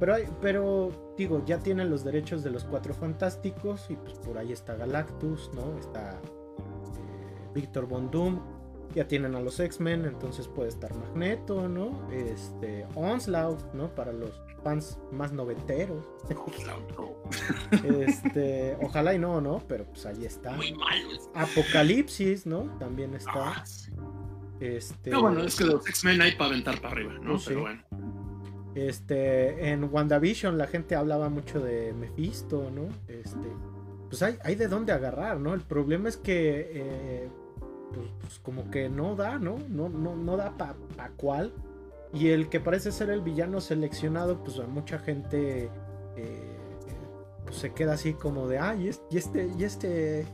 [0.00, 4.38] Pero, hay, pero digo, ya tienen los derechos de los cuatro fantásticos y pues por
[4.38, 5.78] ahí está Galactus, ¿no?
[5.78, 8.40] Está eh, Víctor Von Doom,
[8.94, 12.10] ya tienen a los X-Men, entonces puede estar Magneto, ¿no?
[12.10, 13.94] Este, Onslaught, ¿no?
[13.94, 16.04] Para los fans más noventeros.
[17.84, 19.62] este, ojalá y no, ¿no?
[19.66, 20.52] Pero pues ahí está.
[20.52, 21.08] Muy malo.
[21.34, 22.64] Apocalipsis, ¿no?
[22.78, 23.32] También está.
[23.34, 23.90] Ah, sí.
[24.60, 25.10] Este.
[25.10, 27.38] No, bueno, es que los X-Men hay para aventar para arriba, ¿no?
[27.38, 27.46] Sí.
[27.48, 27.82] Pero bueno.
[28.74, 32.88] Este, en WandaVision la gente hablaba mucho de Mephisto, ¿no?
[33.08, 33.48] Este,
[34.08, 35.54] pues hay, hay de dónde agarrar, ¿no?
[35.54, 37.28] El problema es que, eh,
[37.92, 39.56] pues, pues, como que no da, ¿no?
[39.68, 41.52] No, no, no da para pa cuál.
[42.12, 45.70] Y el que parece ser el villano seleccionado, pues a mucha gente
[46.16, 46.56] eh,
[47.44, 50.26] pues se queda así como de, ah, y este, y este,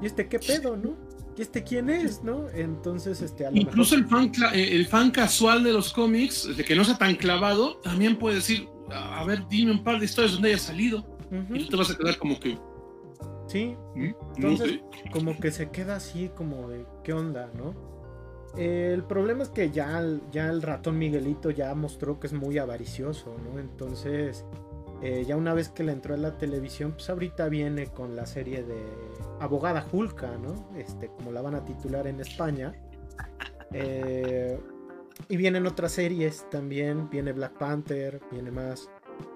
[0.00, 0.96] y este, qué pedo, ¿no?
[1.36, 2.48] ¿Y este quién es, no?
[2.50, 4.22] Entonces, este, a lo Incluso mejor...
[4.22, 8.18] el, fan, el fan casual de los cómics, de que no sea tan clavado, también
[8.18, 11.00] puede decir, a ver, dime un par de historias donde haya salido.
[11.30, 11.60] Uh -huh.
[11.60, 12.56] Y tú te vas a quedar como que...
[13.48, 15.10] Sí, entonces no sé.
[15.12, 17.74] como que se queda así como de, ¿qué onda, no?
[18.56, 23.58] El problema es que ya, el ratón Miguelito ya mostró que es muy avaricioso, ¿no?
[23.58, 24.44] Entonces,
[25.02, 28.26] eh, ya una vez que le entró a la televisión, pues ahorita viene con la
[28.26, 28.80] serie de
[29.40, 30.70] Abogada Julka, ¿no?
[30.76, 32.72] Este, como la van a titular en España.
[33.72, 34.58] Eh,
[35.28, 38.88] y vienen otras series también, viene Black Panther, viene más,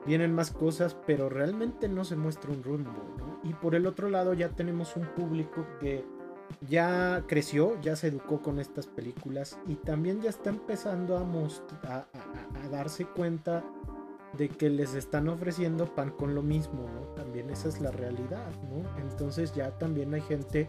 [0.07, 3.41] vienen más cosas, pero realmente no se muestra un rumbo, ¿no?
[3.43, 6.05] Y por el otro lado ya tenemos un público que
[6.69, 12.07] ya creció, ya se educó con estas películas y también ya está empezando a,
[12.71, 13.65] darse cuenta
[14.37, 17.01] de que les están ofreciendo pan con lo mismo, ¿no?
[17.15, 19.01] También esa es la realidad, ¿no?
[19.01, 20.69] Entonces ya también hay gente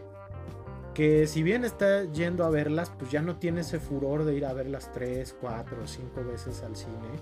[0.93, 4.45] que si bien está yendo a verlas, pues ya no tiene ese furor de ir
[4.45, 7.19] a verlas tres, cuatro, cinco veces al cine,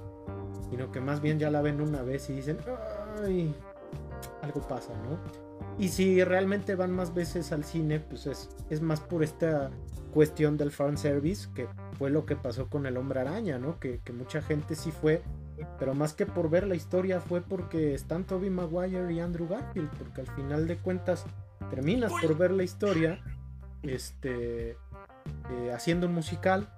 [0.70, 2.60] sino que más bien ya la ven una vez y dicen,
[3.24, 3.54] ay,
[4.42, 5.47] algo pasa, ¿no?
[5.80, 9.70] Y si realmente van más veces al cine, pues es, es más por esta
[10.12, 11.68] cuestión del fanservice, que
[11.98, 13.80] fue lo que pasó con el hombre araña, ¿no?
[13.80, 15.22] Que, que, mucha gente sí fue,
[15.78, 19.90] pero más que por ver la historia fue porque están Toby Maguire y Andrew Garfield,
[19.98, 21.26] porque al final de cuentas
[21.70, 23.20] terminas por ver la historia,
[23.84, 26.70] este, eh, haciendo un musical,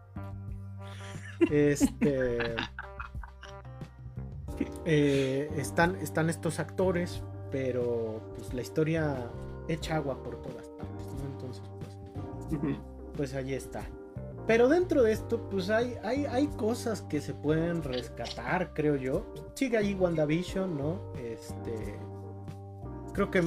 [1.50, 2.56] este,
[4.86, 9.30] eh, están, están estos actores, pero pues la historia
[9.68, 11.34] echa agua por todas partes, ¿no?
[11.34, 11.64] Entonces,
[12.50, 12.78] pues,
[13.16, 13.84] pues ahí está.
[14.48, 19.24] Pero dentro de esto, pues hay, hay, hay cosas que se pueden rescatar, creo yo.
[19.54, 21.14] Sigue ahí WandaVision, ¿no?
[21.16, 22.00] Este.
[23.20, 23.42] Creo que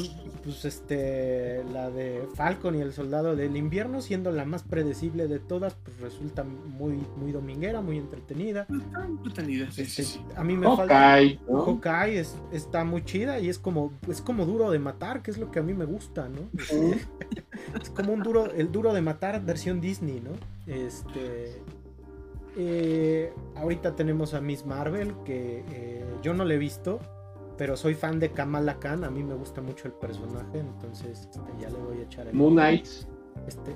[0.44, 5.38] pues este la de Falcon y el Soldado del Invierno siendo la más predecible de
[5.38, 10.24] todas pues resulta muy muy dominguera muy entretenida entretenida sí, este, sí, sí.
[10.36, 11.64] a mí me Hawkeye, falta ¿no?
[11.64, 15.38] Hawkeye es, está muy chida y es como es como duro de matar que es
[15.38, 17.06] lo que a mí me gusta no este,
[17.80, 20.32] es como un duro el duro de matar versión Disney no
[20.66, 21.62] este
[22.58, 27.00] eh, ahorita tenemos a Miss Marvel que eh, yo no le he visto
[27.62, 31.38] pero soy fan de Kamala Khan, a mí me gusta mucho el personaje, entonces este,
[31.60, 32.88] ya le voy a echar el Moon Knight.
[33.46, 33.72] Este,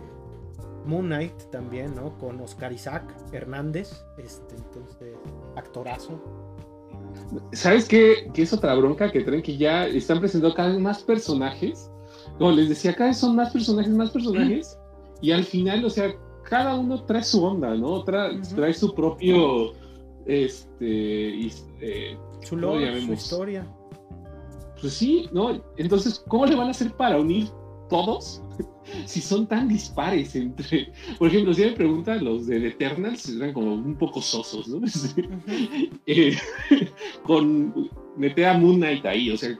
[0.87, 2.19] Moon Knight también, ¿no?
[2.19, 5.15] Con Oscar Isaac Hernández, este, entonces,
[5.55, 6.21] actorazo.
[7.53, 8.29] ¿Sabes qué?
[8.35, 11.89] Que es otra bronca que traen que ya están presentando cada vez más personajes.
[12.39, 14.77] Como les decía, cada vez son más personajes, más personajes.
[15.21, 16.13] Y al final, o sea,
[16.43, 18.03] cada uno trae su onda, ¿no?
[18.03, 19.75] Trae, trae su propio.
[20.27, 21.47] Este.
[21.81, 23.67] Eh, su lore, su historia.
[24.81, 25.63] Pues sí, ¿no?
[25.77, 27.49] Entonces, ¿cómo le van a hacer para unir
[27.89, 28.43] todos
[29.07, 30.93] si son tan dispares entre.
[31.19, 34.81] Por ejemplo, si me preguntan los de Eternals, eran como un poco sosos, ¿no?
[36.07, 36.37] Eh,
[37.25, 37.91] con.
[38.17, 39.59] Mete a Moon Knight ahí, o sea,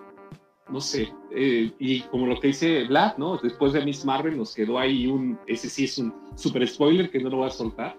[0.71, 1.09] no sé.
[1.31, 3.37] Eh, y como lo que dice Vlad, ¿no?
[3.37, 5.39] Después de Miss Marvel nos quedó ahí un.
[5.47, 7.99] Ese sí es un super spoiler que no lo voy a soltar.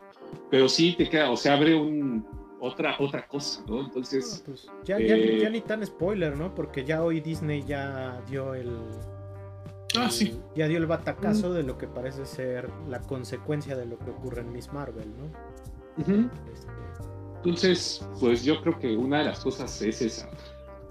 [0.49, 2.25] Pero sí te queda, o sea, abre un,
[2.59, 3.81] otra, otra cosa, ¿no?
[3.81, 4.43] Entonces.
[4.45, 6.53] Pues, ya, ya, ya, ni tan spoiler, ¿no?
[6.53, 8.71] Porque ya hoy Disney ya dio el,
[9.95, 10.39] Ah, sí.
[10.55, 14.41] Ya dio el batacazo de lo que parece ser la consecuencia de lo que ocurre
[14.41, 15.25] en Miss Marvel, ¿no?
[15.97, 16.67] Este,
[17.37, 20.29] Entonces, pues yo creo que una de las cosas es esa.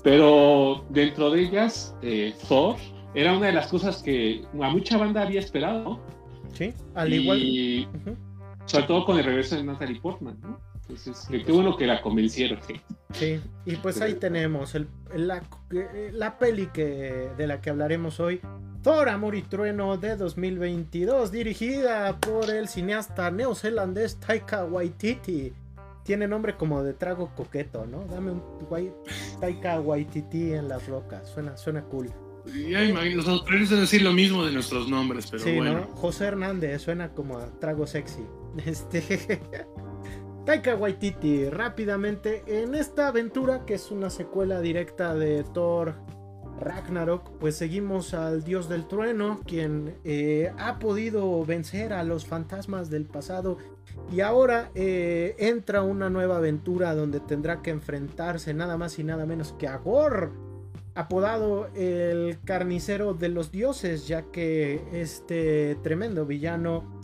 [0.02, 2.76] Pero dentro de ellas, eh, Thor
[3.14, 6.00] era una de las cosas que a mucha banda había esperado.
[6.52, 7.38] Sí, al igual.
[7.38, 7.88] Y
[8.64, 10.58] sobre todo con el regreso de Natalie Portman, ¿no?
[10.88, 12.60] Entonces, qué bueno que la convencieron.
[13.12, 15.42] Sí, y pues ahí tenemos el, la,
[16.12, 18.40] la, peli que, de la que hablaremos hoy,
[18.82, 25.52] Thor, Amor y Trueno de 2022, dirigida por el cineasta neozelandés Taika Waititi.
[26.04, 28.04] Tiene nombre como de trago coqueto, ¿no?
[28.04, 28.42] Dame un
[29.40, 32.10] Taika Waititi en las rocas, suena, suena cool.
[32.46, 35.80] Ya imagino, nosotros decir lo mismo de nuestros nombres, pero sí, bueno.
[35.80, 35.86] ¿no?
[35.96, 38.24] José Hernández suena como a trago sexy.
[38.64, 39.30] Este.
[40.46, 45.94] Taika Waititi, rápidamente, en esta aventura que es una secuela directa de Thor
[46.60, 52.90] Ragnarok, pues seguimos al dios del trueno, quien eh, ha podido vencer a los fantasmas
[52.90, 53.58] del pasado
[54.12, 59.26] y ahora eh, entra una nueva aventura donde tendrá que enfrentarse nada más y nada
[59.26, 60.30] menos que a Gor,
[60.94, 66.95] apodado el carnicero de los dioses, ya que este tremendo villano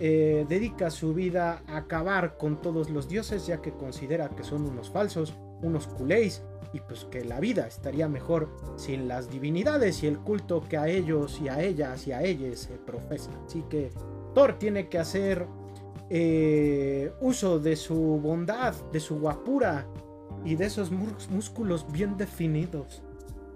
[0.00, 4.66] eh, dedica su vida a acabar con todos los dioses, ya que considera que son
[4.66, 6.42] unos falsos, unos culéis,
[6.72, 10.88] y pues que la vida estaría mejor sin las divinidades y el culto que a
[10.88, 13.30] ellos y a ellas y a ellas se profesa.
[13.44, 13.90] Así que
[14.34, 15.46] Thor tiene que hacer
[16.08, 19.86] eh, uso de su bondad, de su guapura
[20.44, 23.02] y de esos músculos bien definidos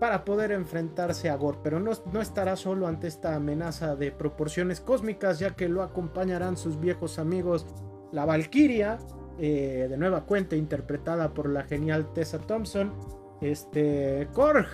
[0.05, 4.83] para poder enfrentarse a Gore, pero no, no, estará solo ante esta amenaza de proporciones
[4.83, 7.65] cósmicas, ya que lo acompañarán sus viejos amigos,
[8.13, 8.99] la Valkyria,
[9.39, 12.93] eh, de nueva cuenta, interpretada por la genial Tessa Thompson,
[13.41, 14.67] este Korg,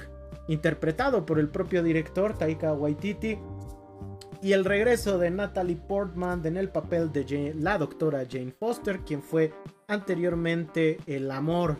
[0.48, 3.38] interpretado por el propio director Taika Waititi,
[4.42, 9.22] y el regreso de Natalie Portman en el papel de la doctora Jane Foster, quien
[9.22, 9.52] fue
[9.86, 11.76] anteriormente el amor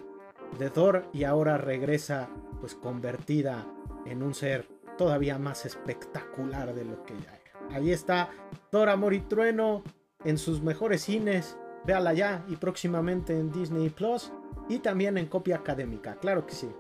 [0.57, 2.29] de Thor y ahora regresa
[2.61, 3.67] pues convertida
[4.07, 7.77] en un ser todavía más espectacular de lo que ya era.
[7.77, 8.31] Ahí está
[8.71, 9.83] Thor Amor y Trueno
[10.25, 11.57] en sus mejores cines.
[11.87, 14.33] Véala ya y próximamente en Disney Plus
[14.69, 16.71] y también en copia académica, claro que sí.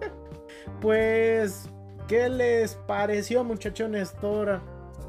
[0.80, 1.70] pues,
[2.08, 4.12] ¿qué les pareció, muchachones?
[4.14, 4.60] Thor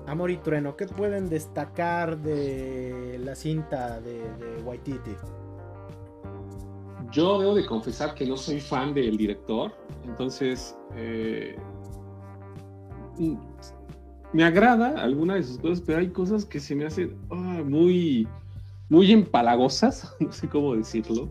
[0.05, 5.15] Amor y Trueno, ¿qué pueden destacar de la cinta de, de Waititi?
[7.11, 9.71] Yo debo de confesar que no soy fan del director,
[10.05, 11.55] entonces eh,
[13.17, 13.35] mm,
[14.33, 18.27] me agrada alguna de sus cosas, pero hay cosas que se me hacen ah, muy,
[18.89, 21.29] muy empalagosas, no sé cómo decirlo.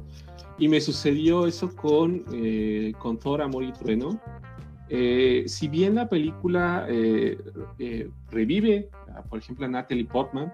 [0.59, 4.19] Y me sucedió eso con, eh, con Thor, Amor y Trueno.
[4.89, 6.87] Eh, si bien la película
[8.31, 8.89] revive,
[9.29, 10.51] por ejemplo, a Natalie Portman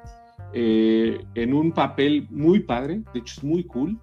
[0.55, 3.97] en un papel muy padre, de hecho es muy cool,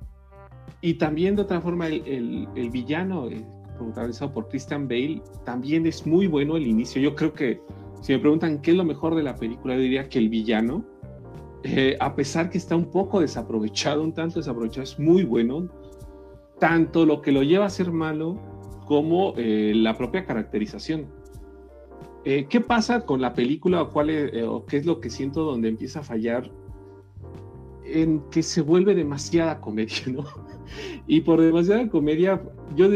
[0.82, 3.46] y también de otra forma el, el, villano, eh,
[3.78, 7.02] protagonizado por Christian Bale, también es muy bueno el inicio.
[7.02, 7.62] Yo creo que
[8.02, 10.86] si me preguntan qué es lo mejor de la película, yo diría que el villano,
[11.64, 15.68] eh, a pesar que está un poco desaprovechado, un tanto desaprovechado, es muy bueno.
[16.60, 18.38] Tanto lo que lo lleva a ser malo
[18.86, 21.08] como eh, la propia caracterización.
[22.24, 24.12] ¿Qué pasa con la película o, cuál
[24.48, 26.52] o qué es lo que siento donde empieza a fallar?
[27.86, 30.26] En que se vuelve demasiada comedia, ¿no?
[31.08, 32.42] Y por demasiada comedia,
[32.76, 32.90] yo,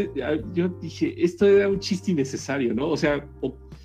[0.54, 2.90] yo dije, esto era un chiste innecesario, ¿no?
[2.90, 3.28] O sea,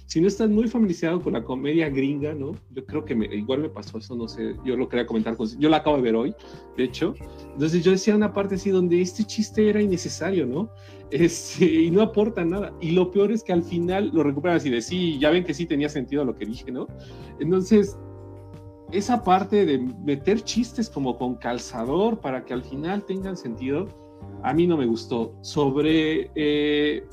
[0.09, 2.53] si no estás muy familiarizado con la comedia gringa, ¿no?
[2.71, 5.47] Yo creo que me, igual me pasó eso, no sé, yo lo quería comentar, con,
[5.59, 6.35] yo la acabo de ver hoy,
[6.79, 7.15] de hecho.
[7.53, 10.71] Entonces yo decía una parte así donde este chiste era innecesario, ¿no?
[11.11, 12.73] Este, y no aporta nada.
[12.81, 15.53] Y lo peor es que al final lo recuperas y de sí, ya ven que
[15.53, 16.87] sí tenía sentido lo que dije, ¿no?
[17.39, 17.99] Entonces,
[18.93, 23.89] esa parte de meter chistes como con calzador para que al final tengan sentido,
[24.43, 25.35] a mí no me gustó.
[25.43, 26.31] Sobre...
[26.35, 27.05] Eh,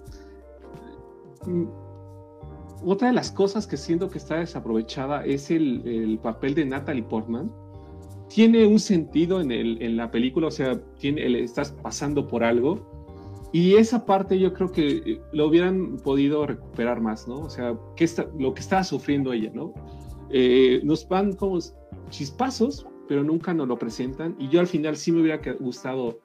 [2.84, 7.52] otra de las cosas que siento que está desaprovechada es el, papel de Natalie Portman.
[8.30, 12.96] Tiene un sentido en, el, en la película, o sea, tiene, estás pasando por algo.
[13.52, 17.38] Y esa parte yo creo que eh, lo hubieran podido recuperar más, ¿no?
[17.38, 19.74] O sea, ¿qué está, lo que estaba sufriendo ella, ¿no?
[20.30, 21.60] Eh, nos van como
[22.10, 24.36] chispazos, pero nunca nos lo presentan.
[24.40, 26.20] Y yo al final sí me hubiera gustado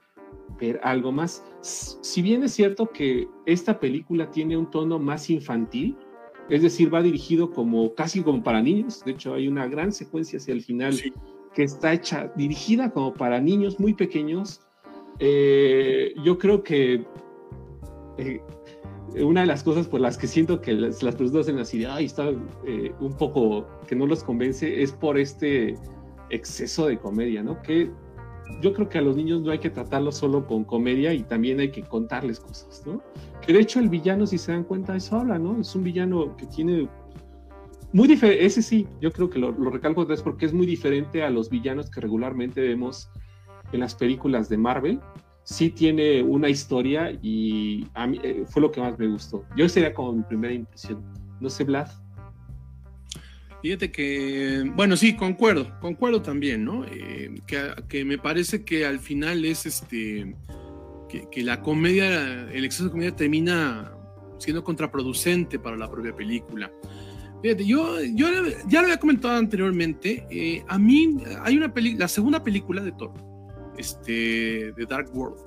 [0.61, 1.45] ver algo más.
[1.61, 5.97] Si bien es cierto que esta película tiene un tono más infantil,
[6.49, 9.05] es decir, va dirigido como casi como para niños.
[9.05, 11.01] De hecho, hay una gran secuencia hacia el final
[11.55, 14.61] que está hecha, dirigida como para niños muy pequeños.
[15.19, 17.05] Eh, yo creo que
[18.19, 18.41] eh,
[19.17, 22.31] una de las cosas por las que siento que las, personas en la ciudad está
[22.67, 25.77] eh, un poco que no los convence es por este
[26.31, 27.61] exceso de comedia, ¿no?
[27.63, 27.91] Que
[28.61, 31.61] yo creo que a los niños no hay que tratarlos solo con comedia y también
[31.61, 33.03] hay que contarles cosas, ¿no?
[33.45, 35.61] Que de hecho el villano, si se dan cuenta, eso habla, ¿no?
[35.61, 36.89] Es un villano que tiene
[37.93, 40.67] muy diferente, ese sí, yo creo que lo, lo recalco otra vez porque es muy
[40.67, 43.11] diferente a los villanos que regularmente vemos
[43.73, 45.01] en las películas de Marvel.
[45.51, 49.45] Sí tiene una historia y a mí eh, fue lo que más me gustó.
[49.57, 51.03] Yo sería como mi primera impresión.
[51.41, 51.89] No sé, Vlad.
[53.61, 56.85] Fíjate que, bueno, sí, concuerdo, concuerdo también, ¿no?
[56.85, 57.35] Eh,
[57.89, 60.37] que, me parece que al final es este,
[61.09, 63.93] que, la comedia, el exceso de comedia termina
[64.39, 66.71] siendo contraproducente para la propia película.
[67.43, 68.29] Fíjate, yo, yo
[68.69, 72.93] ya lo había comentado anteriormente, eh, a mí hay una película, la segunda película de
[72.93, 73.30] Thor,
[73.77, 75.39] este, The Dark World,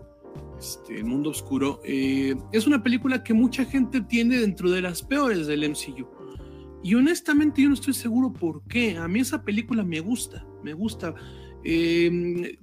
[0.60, 5.02] este, El Mundo Oscuro, eh, es una película que mucha gente tiene dentro de las
[5.02, 6.08] peores del MCU
[6.84, 8.98] y honestamente yo no estoy seguro por qué.
[8.98, 11.16] A mí esa película me gusta, me gusta.
[11.64, 12.58] Em,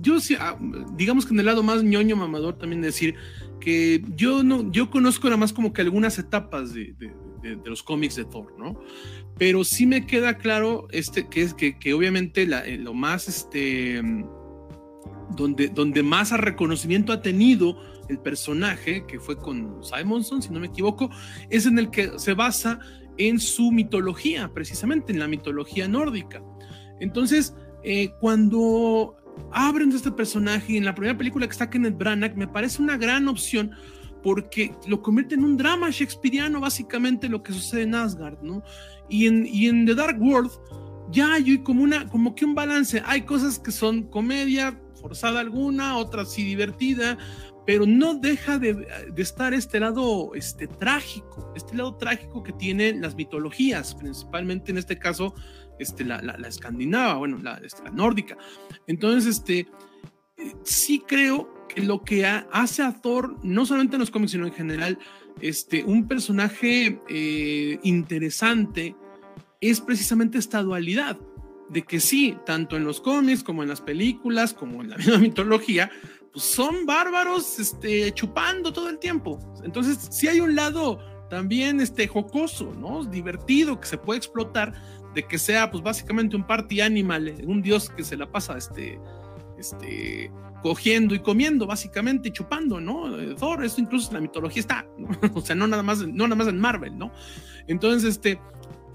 [0.00, 0.56] yo ah,
[0.94, 3.16] digamos que en el lado más ñoño mamador también decir
[3.60, 6.94] que yo no, yo conozco nada más como que algunas etapas de,
[7.64, 8.78] los cómics de Thor, ¿no?
[9.36, 14.00] Pero sí me queda claro este, que es que, obviamente eh, lo más, este,
[15.30, 17.76] donde, donde más reconocimiento ha tenido
[18.08, 21.10] el personaje, que fue con Simonson, si no me equivoco,
[21.50, 22.78] es en el que se basa
[23.18, 26.42] en su mitología, precisamente en la mitología nórdica.
[27.00, 29.16] Entonces, eh, cuando
[29.52, 33.28] abren este personaje en la primera película que está Kenneth Branagh, me parece una gran
[33.28, 33.72] opción
[34.22, 38.62] porque lo convierte en un drama shakespeariano, básicamente lo que sucede en Asgard, ¿no?
[39.08, 40.50] Y en, y en The Dark World
[41.10, 43.02] ya hay como, una, como que un balance.
[43.06, 47.18] Hay cosas que son comedia, forzada alguna, otras sí divertida,
[47.66, 48.86] pero no deja de,
[49.16, 54.98] estar este lado este, trágico, este lado trágico que tienen las mitologías, principalmente en este
[54.98, 55.34] caso
[55.78, 58.38] este, la, la, escandinava, bueno, la, este, nórdica.
[58.86, 59.68] Entonces, este,
[60.62, 64.54] sí creo que lo que hace a Thor, no solamente en los cómics, sino en
[64.54, 64.98] general,
[65.42, 68.96] este, un personaje eh, interesante,
[69.60, 71.18] es precisamente esta dualidad
[71.68, 75.18] de que sí, tanto en los cómics como en las películas, como en la misma
[75.18, 75.90] mitología,
[76.32, 79.38] pues, son bárbaros este, chupando todo el tiempo.
[79.64, 80.98] Entonces, si hay un lado
[81.28, 83.04] también este, jocoso, ¿no?
[83.04, 84.72] Divertido, que se puede explotar,
[85.14, 88.56] de que sea, pues básicamente un party animal, eh, un dios que se la pasa,
[88.56, 88.98] este,
[89.58, 90.30] este,
[90.62, 93.18] cogiendo y comiendo, básicamente, chupando, ¿no?
[93.18, 94.86] Eh, Thor, eso incluso en la mitología está,
[95.34, 97.12] o sea, no nada más, no nada más en Marvel, ¿no?
[97.66, 98.40] Entonces, este,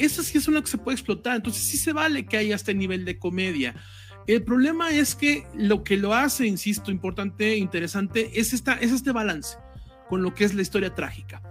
[0.06, 2.74] eso sí es una que se puede explotar, entonces sí se vale que haya este
[2.74, 3.76] nivel de comedia.
[4.26, 9.12] El problema es que lo que lo hace, insisto, importante, interesante, es, esta, es este
[9.12, 9.58] balance
[10.08, 11.42] con lo que es la historia trágica.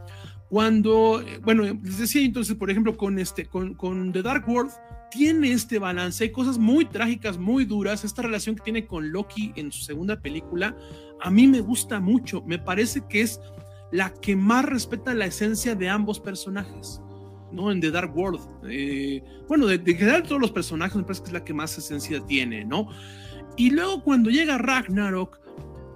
[0.49, 4.73] Cuando, eh, bueno, les decía entonces, por ejemplo, con, este, con, con The Dark World,
[5.11, 9.53] tiene este balance, hay cosas muy trágicas, muy duras, esta relación que tiene con Loki
[9.57, 10.75] en su segunda película,
[11.21, 13.39] a mí me gusta mucho, me parece que es
[13.91, 17.03] la que más respeta la esencia de ambos personajes.
[17.53, 17.71] ¿No?
[17.71, 18.41] En The Dark World.
[18.69, 22.25] Eh, bueno, de, de, todos los personajes me parece que es la que más esencia
[22.25, 22.89] tiene, ¿no?
[23.57, 25.39] Y luego cuando llega Ragnarok,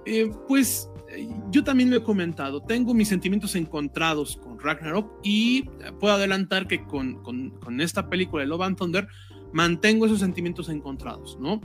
[0.05, 5.63] eh, pues eh, yo también lo he comentado, tengo mis sentimientos encontrados con Ragnarok y
[5.99, 9.07] puedo adelantar que con, con, con esta película de Love and Thunder
[9.53, 11.61] mantengo esos sentimientos encontrados, ¿no?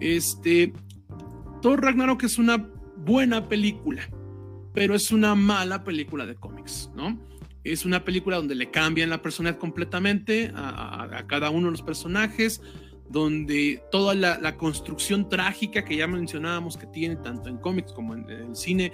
[0.00, 0.72] Este,
[1.62, 4.02] Thor Ragnarok es una buena película,
[4.72, 7.18] pero es una mala película de cómics, ¿no?
[7.66, 12.62] Es una película donde le cambian la personalidad completamente a, cada uno de los personajes,
[13.10, 18.30] donde toda la, construcción trágica que ya mencionábamos que tiene tanto en cómics como en,
[18.30, 18.92] el cine,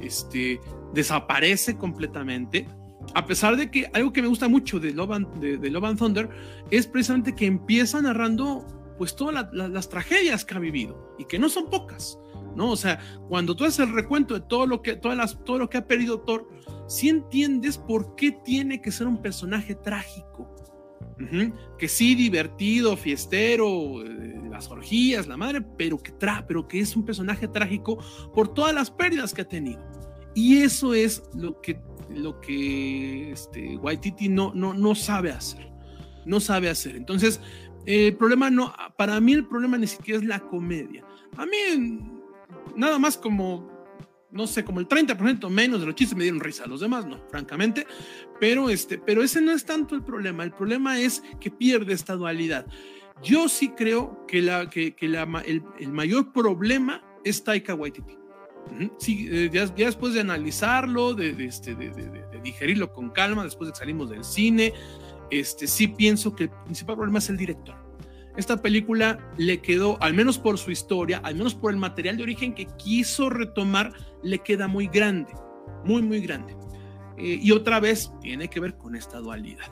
[0.00, 0.58] este,
[0.94, 2.66] desaparece completamente.
[3.14, 5.98] A pesar de que algo que me gusta mucho de Love and, de, Love and
[5.98, 6.30] Thunder
[6.70, 8.66] es precisamente que empieza narrando
[8.96, 12.18] pues todas las tragedias que ha vivido y que no son pocas.
[12.56, 12.70] ¿no?
[12.70, 12.98] O sea,
[13.28, 15.86] cuando tú haces el recuento de todo lo que, todas las, todo lo que ha
[15.86, 16.48] perdido Thor,
[16.86, 20.50] sí entiendes por qué tiene que ser un personaje trágico.
[21.78, 26.96] Que sí, divertido, fiestero, eh, las orgías, la madre, pero que, tra pero que es
[26.96, 27.98] un personaje trágico
[28.34, 29.80] por todas las pérdidas que ha tenido.
[30.34, 31.80] Y eso es lo que,
[32.10, 35.72] lo que este, Waititi no, no, no sabe hacer.
[36.26, 36.96] No sabe hacer.
[36.96, 37.40] Entonces,
[37.86, 41.04] el problema no, para mí el problema ni siquiera es la comedia.
[41.36, 41.56] A mí
[42.76, 43.68] nada más como,
[44.34, 47.20] no sé, como el 30% menos de los chistes me dieron risa, los demás no,
[47.30, 47.86] francamente,
[48.40, 52.14] pero, este, pero ese no es tanto el problema, el problema es que pierde esta
[52.16, 52.66] dualidad.
[53.22, 58.18] Yo sí creo que, la, que, que la, el, el, mayor problema es Taika Waititi.
[58.98, 63.78] Sí, eh, ya, después de analizarlo, de, este, de, digerirlo con calma, después de que
[63.78, 64.72] salimos del cine,
[65.30, 67.83] este, sí pienso que el principal problema es el director
[68.36, 72.24] esta película le quedó, al menos por su historia, al menos por el material de
[72.24, 75.32] origen que quiso retomar, le queda muy grande,
[75.84, 76.56] muy, muy grande.
[77.16, 79.66] Eh, y otra vez tiene que ver con esta dualidad.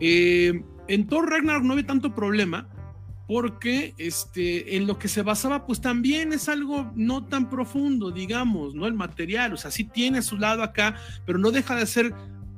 [0.00, 2.68] Eh, en Thor Ragnarok no había tanto problema
[3.28, 8.74] porque este, en lo que se basaba, pues también es algo no tan profundo, digamos,
[8.74, 8.88] ¿no?
[8.88, 10.96] El material, o sea, sí tiene su lado acá,
[11.26, 12.12] pero no deja de ser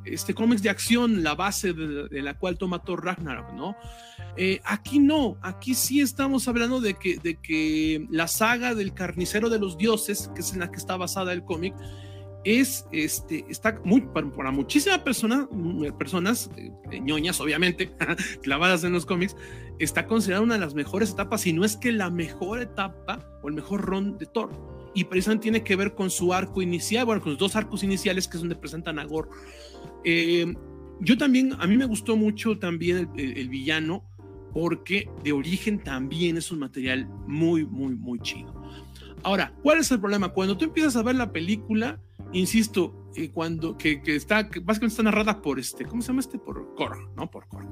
[0.04, 3.76] este cómics de acción, la base de, la cual toma Thor Ragnarok, ¿no?
[4.36, 9.50] Eh, aquí no, aquí sí estamos hablando de que, de que la saga del carnicero
[9.50, 11.74] de los dioses, que es en la que está basada el cómic,
[12.44, 15.46] es, este, está muy, para, muchísimas personas,
[15.98, 17.92] personas eh, ñoñas, obviamente,
[18.42, 19.36] clavadas en los cómics,
[19.78, 23.48] está considerada una de las mejores etapas, si no es que la mejor etapa o
[23.48, 24.50] el mejor ron de Thor.
[24.94, 28.28] Y precisamente tiene que ver con su arco inicial, bueno, con los dos arcos iniciales,
[28.28, 29.30] que es donde presentan a Gore
[30.04, 30.54] eh,
[31.00, 34.04] yo también, a mí me gustó mucho también el, villano,
[34.52, 38.54] porque de origen también es un material muy, muy, muy chido.
[39.24, 40.28] Ahora, ¿cuál es el problema?
[40.28, 42.00] Cuando tú empiezas a ver la película,
[42.32, 46.38] insisto, eh, cuando que, está, básicamente está narrada por este, ¿cómo se llama este?
[46.38, 47.30] Por Cor, ¿no?
[47.30, 47.66] Por Cor.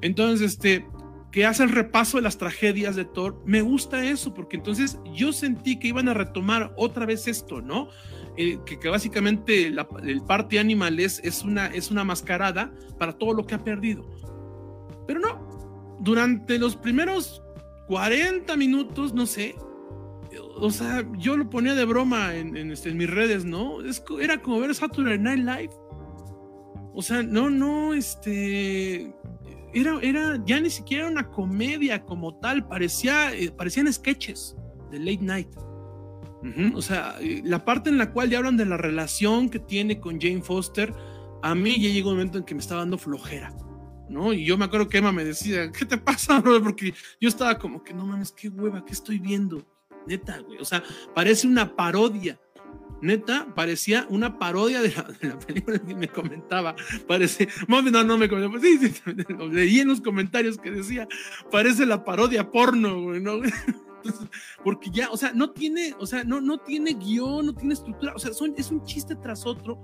[0.00, 0.86] Entonces, este,
[1.30, 5.32] que hace el repaso de las tragedias de Thor, me gusta eso, porque entonces yo
[5.32, 7.88] sentí que iban a retomar otra vez esto, ¿no?
[8.36, 13.46] Eh, que, básicamente el parte animal es, es, una, es una mascarada para todo lo
[13.46, 14.04] que ha perdido.
[15.06, 17.42] Pero no, durante los primeros
[17.86, 19.54] 40 minutos, no sé,
[20.56, 23.78] o sea, yo lo ponía de broma en, este, mis redes, ¿no?
[24.20, 25.70] Era como ver Saturday Night Live.
[26.92, 29.14] O sea, no, no, este.
[29.72, 34.56] Era, era ya ni siquiera una comedia como tal, parecía, eh, parecían sketches
[34.92, 35.48] de late night.
[36.74, 40.20] O sea, la parte en la cual ya hablan de la relación que tiene con
[40.20, 40.92] Jane Foster,
[41.42, 43.54] a mí ya llegó un momento en que me estaba dando flojera,
[44.08, 44.32] ¿no?
[44.32, 46.62] Y yo me acuerdo que Emma me decía, ¿qué te pasa, bro?
[46.62, 49.66] Porque yo estaba como que, no mames, qué hueva, ¿qué estoy viendo?
[50.06, 50.58] Neta, güey.
[50.58, 50.82] O sea,
[51.14, 52.38] parece una parodia.
[53.00, 56.74] Neta, parecía una parodia de la, película que me comentaba.
[57.06, 58.60] Parece, mami, no, no me comentaba.
[58.60, 59.02] Sí, sí,
[59.50, 61.06] leí en los comentarios que decía,
[61.50, 63.40] parece la parodia porno, güey, ¿no?
[64.64, 68.14] Porque ya, o sea, no tiene, o sea, no, no tiene guion, no tiene estructura,
[68.14, 69.78] o sea, es un chiste tras otro.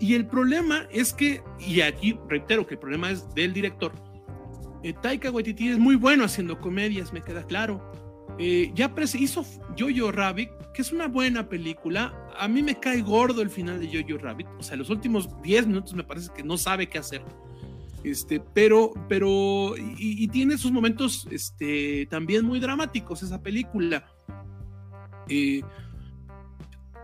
[0.00, 3.92] Y el problema es que, y aquí reitero que el problema es del director,
[4.82, 7.92] eh, Taika Waititi es muy bueno haciendo comedias, me queda claro.
[8.38, 9.44] Eh, ya hizo
[9.76, 12.14] Jojo Rabbit, que es una buena película.
[12.38, 14.46] A mí me cae gordo el final de Jojo Rabbit.
[14.58, 17.22] O sea, los últimos 10 minutos me parece que no sabe qué hacer.
[18.10, 24.06] Este, pero, pero, y, tiene sus momentos este, también muy dramáticos esa película.
[25.28, 25.62] Eh,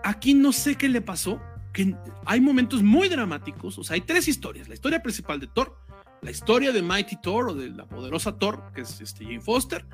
[0.02, 1.40] aquí no sé qué le pasó,
[1.72, 1.94] que
[2.24, 5.76] hay momentos muy dramáticos, o sea, hay tres historias, la historia principal de Thor,
[6.22, 9.84] la historia de Mighty Thor o de la poderosa Thor, que es este Jane Foster,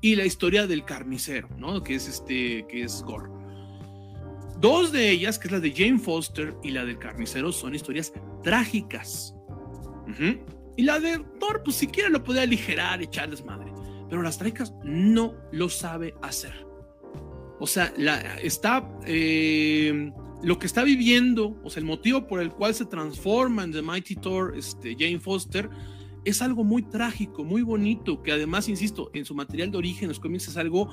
[0.00, 1.82] y la historia del carnicero, ¿no?
[1.82, 3.30] Que es este, que es Gore.
[4.60, 8.12] Dos de ellas, que es la de Jane Foster y la del carnicero, son historias
[8.44, 9.34] trágicas.
[10.76, 13.72] Y la de Thor, pues siquiera lo podía aligerar, echarles madre.
[14.08, 16.66] Pero las traicas no lo sabe hacer.
[17.58, 17.92] O sea,
[18.42, 18.88] está.
[19.06, 20.12] Eh,
[20.42, 23.82] lo que está viviendo, o sea, el motivo por el cual se transforma en The
[23.82, 25.70] Mighty Thor, este, Jane Foster,
[26.24, 30.18] es algo muy trágico, muy bonito, que además, insisto, en su material de origen, los
[30.18, 30.88] cómics es algo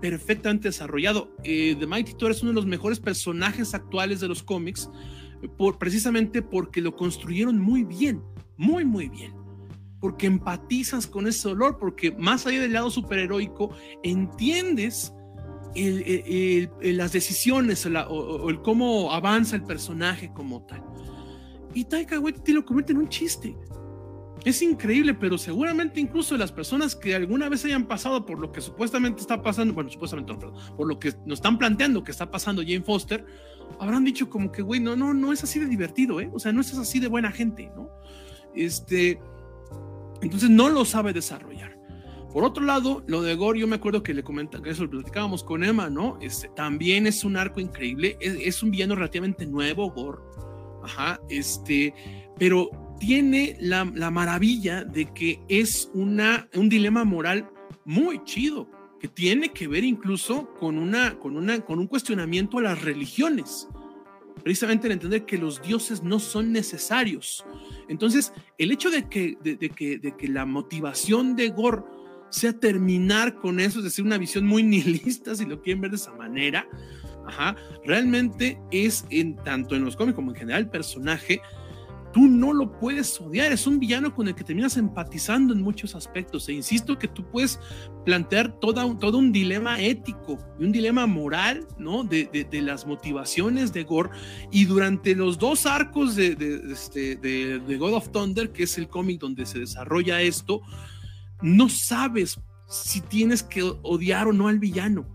[0.00, 1.30] perfectamente desarrollado.
[1.44, 4.90] Eh, The Mighty Thor es uno de los mejores personajes actuales de los cómics
[5.56, 8.22] por, precisamente porque lo construyeron muy bien,
[8.58, 9.32] muy, muy bien.
[10.00, 13.70] Porque empatizas con ese dolor, porque más allá del lado superheroico,
[14.02, 15.14] entiendes
[15.74, 20.84] las decisiones o, el cómo avanza el personaje como tal.
[21.74, 23.56] Y Taika Waititi lo convierte en un chiste.
[24.44, 28.60] Es increíble, pero seguramente incluso las personas que alguna vez hayan pasado por lo que
[28.60, 32.30] supuestamente está pasando, bueno, supuestamente no, perdón, por lo que nos están planteando que está
[32.30, 33.26] pasando Jane Foster,
[33.80, 36.30] habrán dicho como que, güey, no, no, no es así de divertido, ¿eh?
[36.32, 37.90] O sea, no es así de buena gente, ¿no?
[38.58, 39.20] Este,
[40.20, 41.78] entonces no lo sabe desarrollar.
[42.32, 44.90] Por otro lado, lo de Gore, yo me acuerdo que le comentaba, que eso lo
[44.90, 46.18] platicábamos con Emma, ¿no?
[46.20, 50.18] Este, también es un arco increíble, es, un villano relativamente nuevo, Gore,
[50.82, 51.94] ajá, este,
[52.36, 52.68] pero
[52.98, 57.48] tiene la, maravilla de que es una, un dilema moral
[57.84, 58.68] muy chido,
[59.00, 63.68] que tiene que ver incluso con, una, con, una, con un cuestionamiento a las religiones.
[64.48, 67.44] Precisamente el entender que los dioses no son necesarios.
[67.86, 71.82] Entonces, el hecho de que, de, que, de que la motivación de Gore
[72.30, 75.98] sea terminar con eso, es decir, una visión muy nihilista, si lo quieren ver de
[75.98, 76.66] esa manera,
[77.26, 81.42] ajá, realmente es en tanto en los cómics como en general el personaje
[82.12, 85.94] tú no lo puedes odiar, es un villano con el que terminas empatizando en muchos
[85.94, 86.48] aspectos.
[86.48, 87.58] E insisto que tú puedes
[88.04, 92.04] plantear un, todo un dilema ético y un dilema moral, ¿no?
[92.04, 94.10] De, las motivaciones de Gore.
[94.50, 96.36] Y durante los dos arcos de,
[96.72, 100.62] este, de God of Thunder, que es el cómic donde se desarrolla esto,
[101.40, 105.06] no sabes si tienes que odiar o no al villano,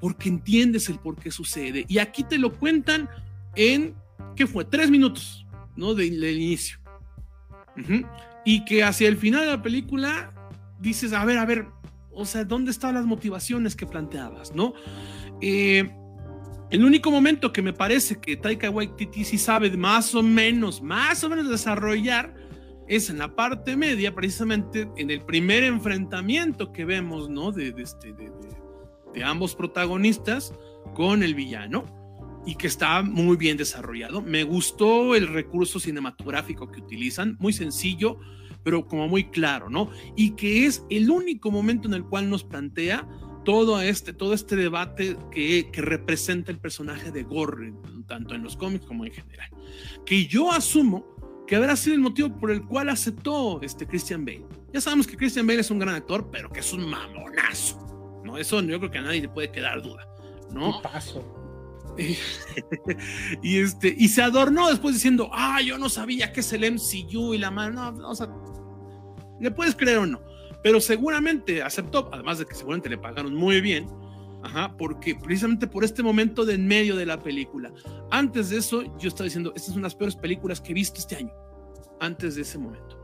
[0.00, 1.84] porque entiendes el por qué sucede.
[1.88, 3.08] Y aquí te lo cuentan
[3.54, 3.94] en,
[4.34, 4.64] ¿qué fue?
[4.64, 5.41] Tres minutos
[5.76, 5.94] ¿no?
[5.94, 6.78] del inicio.
[8.44, 10.32] Y que hacia el final de la película
[10.80, 11.66] dices, a ver, a ver,
[12.10, 14.74] o sea, ¿dónde están las motivaciones que planteabas, no?
[15.40, 15.90] Eh,
[16.70, 21.22] el único momento que me parece que Taika Waititi sí sabe más o menos, más
[21.22, 22.34] o menos desarrollar
[22.88, 27.52] es en la parte media, precisamente en el primer enfrentamiento que vemos, ¿no?
[27.52, 28.14] De, este,
[29.14, 30.54] de ambos protagonistas
[30.94, 32.01] con el villano
[32.46, 34.22] y que está muy bien desarrollado.
[34.22, 38.18] Me gustó el recurso cinematográfico que utilizan, muy sencillo,
[38.62, 39.90] pero como muy claro, ¿no?
[40.16, 43.06] Y que es el único momento en el cual nos plantea
[43.44, 47.74] todo este, todo este debate que, que representa el personaje de Gore,
[48.06, 49.50] tanto en los cómics como en general.
[50.06, 51.12] Que yo asumo
[51.46, 54.46] que habrá sido el motivo por el cual aceptó este Christian Bale.
[54.72, 58.38] Ya sabemos que Christian Bale es un gran actor, pero que es un mamonazo, ¿no?
[58.38, 60.06] Eso yo creo que a nadie le puede quedar duda,
[60.52, 60.80] ¿no?
[60.80, 61.41] paso.
[63.42, 67.34] y, este, y se adornó después diciendo, ah, yo no sabía que es el MCU
[67.34, 68.28] y la mano, no, o sea,
[69.40, 70.20] le puedes creer o no,
[70.62, 73.86] pero seguramente aceptó, además de que seguramente le pagaron muy bien,
[74.42, 77.72] ajá, porque precisamente por este momento de en medio de la película.
[78.10, 80.74] Antes de eso, yo estaba diciendo, esta es una de las peores películas que he
[80.74, 81.32] visto este año,
[82.00, 82.98] antes de ese momento.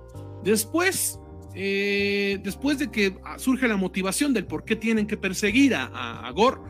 [0.44, 1.18] Después,
[1.54, 5.86] eh, después de que surge la motivación del por qué tienen que perseguir a,
[6.26, 6.60] a Gore,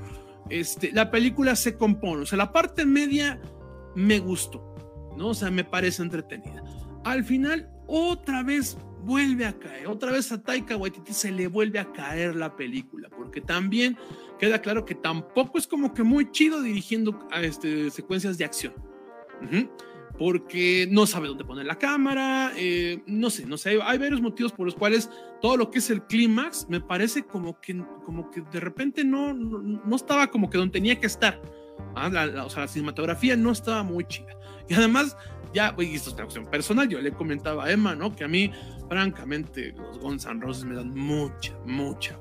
[0.51, 3.41] este, la película se compone, o sea, la parte media
[3.95, 4.75] me gustó,
[5.17, 5.29] ¿no?
[5.29, 6.63] O sea, me parece entretenida.
[7.05, 11.79] Al final, otra vez vuelve a caer, otra vez a Taika Waititi se le vuelve
[11.79, 13.97] a caer la película, porque también
[14.39, 18.75] queda claro que tampoco es como que muy chido dirigiendo a este, secuencias de acción
[20.19, 24.53] porque no sabe dónde poner la cámara, eh, no sé, no sé, hay varios motivos
[24.53, 25.09] por los cuales
[25.41, 29.33] todo lo que es el clímax me parece como que, como que de repente no,
[29.33, 31.41] no, estaba como que donde tenía que estar.
[31.95, 32.11] Ah,
[32.45, 34.37] o sea, la cinematografía no estaba muy chida.
[34.69, 35.17] Y además,
[35.55, 38.15] ya, y esto es una cuestión personal, yo le comentaba a Emma, ¿no?
[38.15, 38.51] Que a mí,
[38.89, 42.19] francamente, los Guns N' Roses me dan mucha, mucha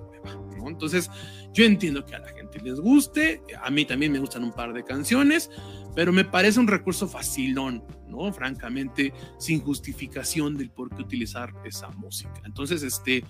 [0.58, 0.68] ¿no?
[0.68, 1.10] Entonces,
[1.54, 4.74] yo entiendo que a la gente les guste, a mí también me gustan un par
[4.74, 5.50] de canciones,
[5.98, 8.32] pero me parece un recurso facilón, ¿no?
[8.32, 12.40] Francamente, sin justificación del por qué utilizar esa música.
[12.46, 13.26] Entonces, este,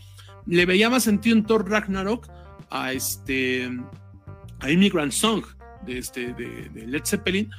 [0.46, 2.28] le veía más sentido en Thor Ragnarok
[2.70, 3.72] a este,
[4.60, 5.46] a Immigrant Song
[5.86, 7.50] de, este, de, Led Zeppelin,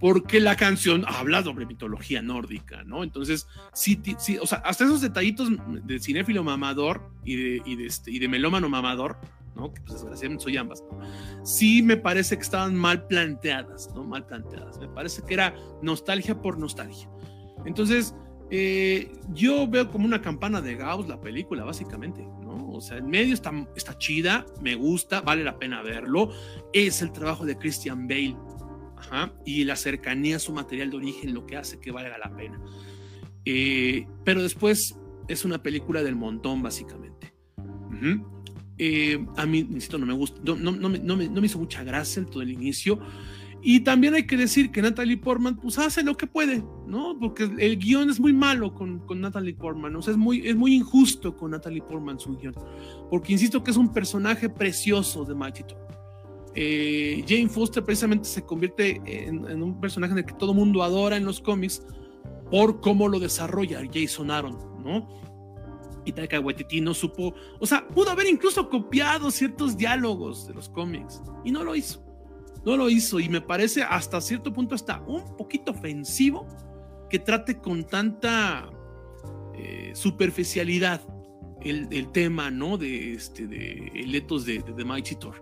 [0.00, 3.04] porque la canción habla sobre mitología nórdica, ¿no?
[3.04, 5.50] Entonces, sí, sí, o sea, hasta esos detallitos
[5.84, 9.18] de cinéfilo mamador y de, y de, este, y de melómano mamador,
[9.54, 9.72] ¿no?
[9.72, 10.84] Que pues desgraciadamente soy ambas,
[11.42, 14.04] Sí me parece que estaban mal planteadas, ¿no?
[14.04, 14.78] Mal planteadas.
[14.78, 17.08] Me parece que era nostalgia por nostalgia.
[17.64, 18.14] Entonces,
[18.50, 22.70] eh, yo veo como una campana de Gauss la película, básicamente, ¿no?
[22.70, 26.30] O sea, en medio está, está chida, me gusta, vale la pena verlo.
[26.72, 28.36] Es el trabajo de Christian Bale,
[29.44, 32.60] y la cercanía a su material de origen lo que hace que valga la pena.
[33.44, 34.98] Eh, pero después
[35.28, 37.34] es una película del montón, básicamente.
[38.78, 41.84] Eh, a mí, insisto, no me gusta, no, no, no, me, no, me, hizo mucha
[41.84, 42.98] gracia todo el inicio.
[43.66, 47.16] Y también hay que decir que Natalie Portman pues hace lo que puede, ¿no?
[47.18, 50.54] Porque el guion es muy malo con, con Natalie Portman, o sea, es muy, es
[50.54, 52.54] muy injusto con Natalie Portman su guion,
[53.08, 55.84] porque insisto que es un personaje precioso de Thor.
[56.56, 60.82] Eh, Jane Foster precisamente se convierte en, en, un personaje en el que todo mundo
[60.82, 61.82] adora en los cómics
[62.50, 65.23] por cómo lo desarrolla Jason Aaron, ¿no?
[66.04, 70.68] Y Taika Waititi no supo, o sea, pudo haber incluso copiado ciertos diálogos de los
[70.68, 72.04] cómics y no lo hizo
[72.64, 76.46] no lo hizo y me parece hasta cierto punto hasta un poquito ofensivo
[77.10, 78.70] que trate con tanta
[79.54, 81.02] eh, superficialidad
[81.62, 82.76] el, el, tema, ¿no?
[82.76, 85.34] De este, de el de, de, de Mighty Thor,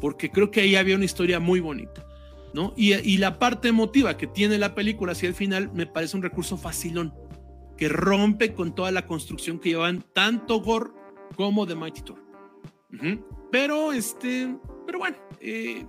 [0.00, 2.06] porque creo que ahí había una historia muy bonita,
[2.52, 2.74] ¿no?
[2.76, 6.22] Y, y, la parte emotiva que tiene la película hacia el final me parece un
[6.22, 7.14] recurso facilón,
[7.82, 10.92] que rompe con toda la construcción que llevan tanto Gore
[11.34, 12.22] como de Mighty Thor.
[12.92, 13.24] Uh -huh.
[13.50, 14.56] Pero, este,
[14.86, 15.84] pero bueno, eh,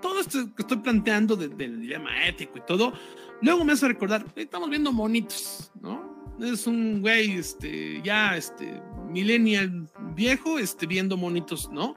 [0.00, 2.94] todo esto que estoy planteando del de, de dilema ético y todo,
[3.42, 6.34] luego me hace recordar, estamos viendo monitos, ¿no?
[6.40, 8.80] Es un güey, este, ya, este,
[9.10, 11.94] millennial viejo, este, viendo monitos, ¿no?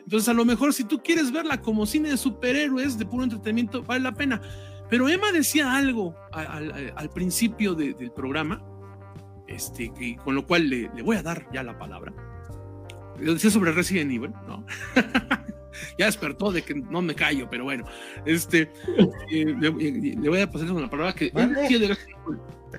[0.00, 3.82] Entonces, a lo mejor si tú quieres verla como cine de superhéroes, de puro entretenimiento,
[3.82, 4.42] vale la pena.
[4.90, 8.62] Pero Emma decía algo al, al, al principio de, del programa,
[9.50, 12.12] este, que, con lo cual le, le voy a dar ya la palabra.
[13.18, 14.64] Lo decía sobre Resident Evil, ¿no?
[15.98, 17.84] ya despertó de que no me callo, pero bueno,
[18.24, 18.72] este,
[19.30, 21.68] eh, le, le, voy a pasar una palabra que ¿Vale?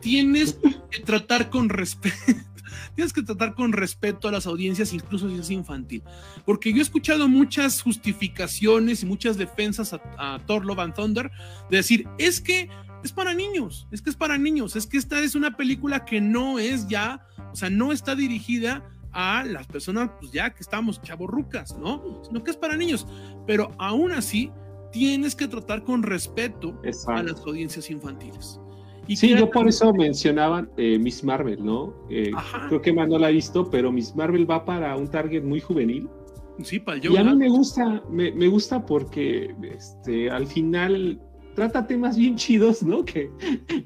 [0.02, 0.58] tienes
[0.90, 2.16] que tratar con respeto.
[2.96, 6.04] Tienes que tratar con respeto a las audiencias, incluso si es infantil.
[6.46, 11.32] Porque yo he escuchado muchas justificaciones y muchas defensas a, a Thor Love and Thunder
[11.70, 12.70] de decir, es que
[13.04, 16.22] es para niños, es que es para niños, es que esta es una película que
[16.22, 21.02] no es ya, o sea, no está dirigida a las personas, pues ya que estamos
[21.02, 22.22] chavorrucas, ¿no?
[22.24, 23.06] Sino que es para niños.
[23.46, 24.52] Pero aún así,
[24.92, 27.20] tienes que tratar con respeto Exacto.
[27.20, 28.60] a las audiencias infantiles.
[29.08, 31.94] Y sí, yo por eso mencionaba eh, Miss Marvel, ¿no?
[32.10, 32.32] Eh,
[32.70, 35.60] creo que más no la he visto, pero Miss Marvel va para un target muy
[35.60, 36.08] juvenil.
[36.64, 37.12] Sí, para yo.
[37.12, 41.20] Y a mí me gusta, me, me gusta porque este, al final
[41.56, 43.04] trata temas bien chidos, ¿no?
[43.06, 43.30] Que,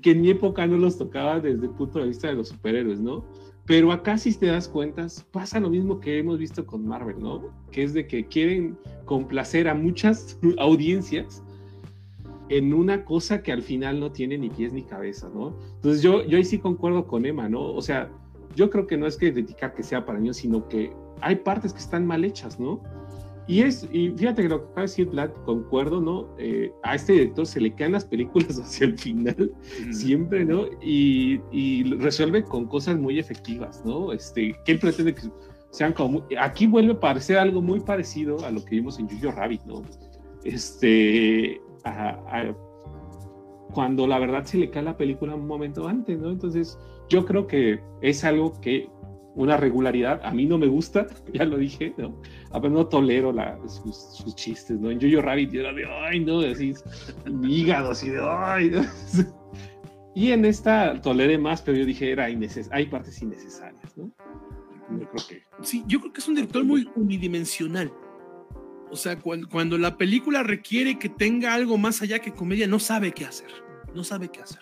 [0.02, 3.00] que en mi época no los tocaba desde el punto de vista de los superhéroes,
[3.00, 3.26] ¿no?
[3.66, 7.50] Pero acá, si te das cuenta, pasa lo mismo que hemos visto con Marvel, ¿no?
[7.72, 11.44] Que es de que quieren complacer a muchas audiencias
[12.50, 15.58] en una cosa que al final no tiene ni pies ni cabeza, ¿no?
[15.76, 17.74] Entonces yo, yo ahí sí concuerdo con Emma, ¿no?
[17.74, 18.12] O sea,
[18.56, 21.74] yo creo que no es que criticar que sea para niños, sino que hay partes
[21.74, 22.82] que están mal hechas, ¿no?
[23.48, 26.28] Y es, y fíjate que lo que acaba de decir Vlad, concuerdo, ¿no?
[26.40, 29.52] Eh, a este director se le caen las películas hacia el final,
[29.88, 29.94] mm.
[29.94, 30.66] siempre, ¿no?
[30.82, 34.12] Y, y, resuelve con cosas muy efectivas, ¿no?
[34.12, 35.30] Este, que él pretende que
[35.70, 36.26] sean como.
[36.40, 39.84] Aquí vuelve a parecer algo muy parecido a lo que vimos en Jojo Rabbit, ¿no?
[40.44, 41.62] Este.
[41.84, 42.56] A, a,
[43.74, 46.32] cuando la verdad se le cae la película un momento antes, ¿no?
[46.32, 48.90] Entonces, yo creo que es algo que
[49.36, 50.22] una regularidad.
[50.24, 52.20] A mí no me gusta, ya lo dije, ¿no?
[52.52, 54.90] A ver, no tolero la, sus, sus, chistes, ¿no?
[54.90, 56.74] En Jojo Rabbit yo era de, ay, no, así,
[57.44, 58.82] hígado, así de, ay, ¿no?
[60.16, 62.30] Y en esta toleré más, pero yo dije, era
[62.72, 64.10] hay partes innecesarias, ¿no?
[64.98, 65.44] Yo creo que...
[65.62, 67.92] Sí, yo creo que es un director muy unidimensional.
[68.90, 72.80] O sea, cuando, cuando la película requiere que tenga algo más allá que comedia, no
[72.80, 73.50] sabe qué hacer.
[73.94, 74.62] No sabe qué hacer.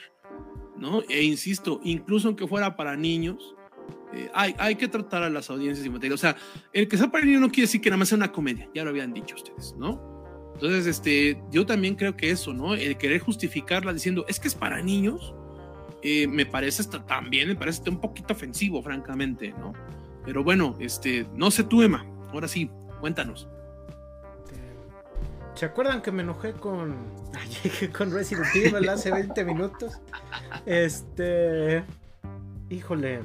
[0.75, 1.03] ¿No?
[1.07, 3.55] E insisto, incluso aunque fuera para niños,
[4.13, 6.15] eh, hay, hay, que tratar a las audiencias infantiles.
[6.15, 6.35] O sea,
[6.71, 8.83] el que sea para niños no quiere decir que nada más sea una comedia, ya
[8.83, 10.13] lo habían dicho ustedes, ¿no?
[10.53, 12.75] Entonces, este, yo también creo que eso, ¿no?
[12.75, 15.33] El querer justificarla diciendo, es que es para niños,
[16.01, 19.73] eh, me parece hasta también, me parece un poquito ofensivo, francamente, ¿no?
[20.25, 22.69] Pero bueno, este, no sé tú, Emma, ahora sí,
[23.01, 23.47] cuéntanos.
[25.55, 26.95] ¿Se acuerdan que me enojé con,
[27.97, 29.99] con Resident Evil hace 20 minutos?
[30.65, 31.83] Este,
[32.69, 33.21] híjole,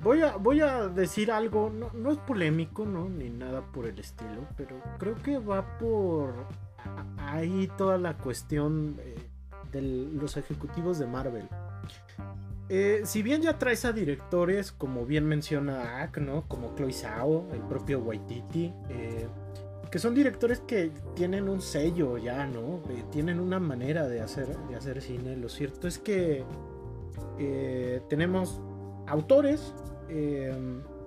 [0.00, 3.08] Voy, a, voy a decir algo, no, no, es polémico, ¿no?
[3.08, 6.34] Ni nada por el estilo, pero creo que va por
[7.18, 9.16] ahí toda la cuestión de,
[9.72, 11.48] de los ejecutivos de Marvel.
[12.70, 16.46] Eh, si bien ya traes a directores, como bien menciona Ak, ¿no?
[16.48, 19.26] Como Chloe Zhao, el propio Waititi, eh,
[19.90, 22.82] que son directores que tienen un sello ya, ¿no?
[22.90, 25.36] Eh, tienen una manera de hacer, de hacer cine.
[25.36, 26.44] Lo cierto es que
[27.38, 28.60] eh, tenemos
[29.06, 29.74] autores
[30.08, 30.54] eh,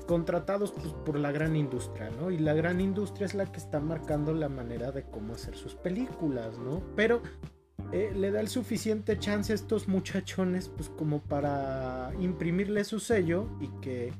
[0.07, 2.31] contratados pues, por la gran industria, ¿no?
[2.31, 5.75] Y la gran industria es la que está marcando la manera de cómo hacer sus
[5.75, 6.81] películas, ¿no?
[6.95, 7.21] Pero
[7.91, 13.47] eh, le da el suficiente chance a estos muchachones, pues como para imprimirle su sello
[13.59, 14.13] y que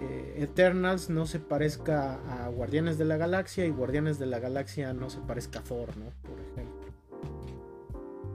[0.00, 4.92] eh, Eternals no se parezca a Guardianes de la Galaxia y Guardianes de la Galaxia
[4.92, 6.06] no se parezca a Thor, ¿no?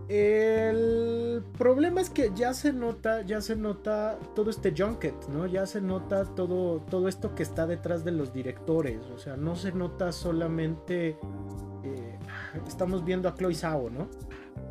[0.09, 5.45] El problema es que ya se nota, ya se nota todo este junket, ¿no?
[5.45, 9.05] Ya se nota todo, todo esto que está detrás de los directores.
[9.13, 11.09] O sea, no se nota solamente.
[11.83, 12.19] Eh,
[12.67, 14.09] estamos viendo a Chloe Zhao, ¿no?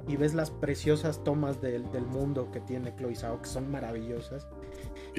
[0.08, 4.48] Y ves las preciosas tomas del, mundo que tiene Chloe Zhao, que son maravillosas.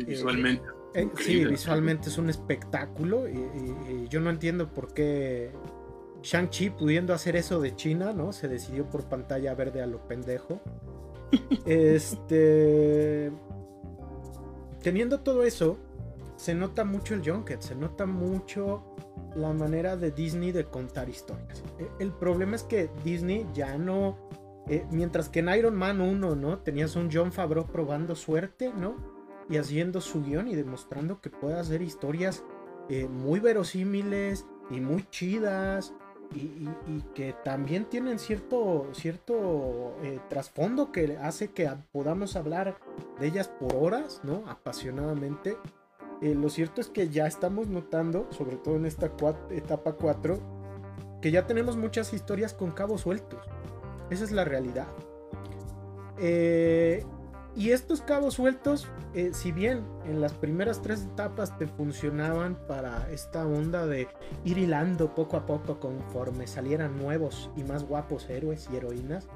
[0.06, 0.68] visualmente.
[0.96, 3.30] Eh, eh, sí, visualmente es un espectáculo.
[3.30, 5.54] y yo no entiendo por qué
[6.22, 8.34] Shang-Chi pudiendo hacer eso de China, ¿no?
[8.34, 10.62] Se decidió por pantalla verde a lo pendejo.
[11.66, 13.32] este.
[14.82, 15.78] Teniendo todo eso,
[16.36, 18.84] se nota mucho el Junket, se nota mucho
[19.36, 21.64] la manera de Disney de contar historias.
[21.78, 24.18] E, el problema es que Disney ya no.
[24.68, 26.60] Eh, mientras que en Iron Man 1, ¿no?
[26.60, 28.96] Tenías un John Favreau probando suerte, ¿no?
[29.50, 32.44] Y haciendo su guion y demostrando que puede hacer historias
[32.88, 35.94] eh, muy verosímiles y muy chidas
[36.34, 36.68] y,
[37.16, 42.78] que también tienen cierto, cierto eh, trasfondo que hace que podamos hablar
[43.20, 44.44] de ellas por horas, ¿no?
[44.48, 45.58] Apasionadamente.
[46.22, 49.12] Eh, lo cierto es que ya estamos notando, sobre todo en esta
[49.50, 50.40] etapa 4,
[51.22, 53.46] que ya tenemos muchas historias con cabos sueltos.
[54.10, 54.88] Esa es la realidad.
[56.18, 57.06] Eh,
[57.56, 63.10] y estos cabos sueltos, eh, si bien en las primeras tres etapas te funcionaban para
[63.12, 64.08] esta onda de
[64.46, 69.28] ir hilando poco a poco conforme salieran nuevos y más guapos héroes y heroínas,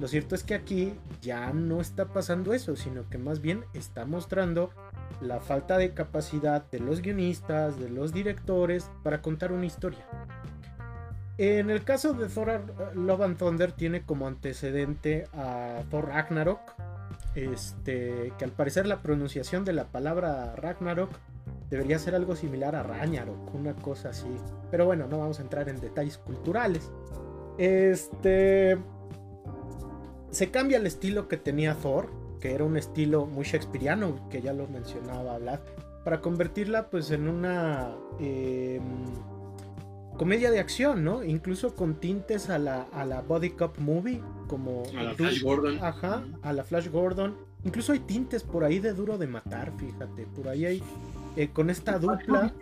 [0.00, 4.04] lo cierto es que aquí ya no está pasando eso, sino que más bien está
[4.04, 4.70] mostrando
[5.20, 10.04] la falta de capacidad de los guionistas, de los directores para contar una historia.
[11.38, 12.62] En el caso de Thor
[12.94, 16.60] Love and Thunder tiene como antecedente a Thor Ragnarok,
[17.34, 21.10] este, que al parecer la pronunciación de la palabra Ragnarok
[21.70, 24.28] debería ser algo similar a Ragnarok, una cosa así.
[24.70, 26.90] Pero bueno, no vamos a entrar en detalles culturales.
[27.58, 28.78] Este.
[30.30, 32.10] Se cambia el estilo que tenía Thor,
[32.40, 35.60] que era un estilo muy shakespeariano, que ya lo mencionaba Vlad,
[36.04, 37.94] para convertirla pues en una.
[38.18, 38.82] Em,
[40.16, 41.24] comedia de acción, ¿no?
[41.24, 44.82] Incluso con tintes a la, a la Body Cup Movie, como...
[44.96, 45.78] A la Flash Gordon.
[45.82, 47.36] Ajá, a la Flash Gordon.
[47.64, 50.26] Incluso hay tintes por ahí de duro de matar, fíjate.
[50.26, 50.82] Por ahí hay...
[51.36, 52.52] Eh, con esta dupla,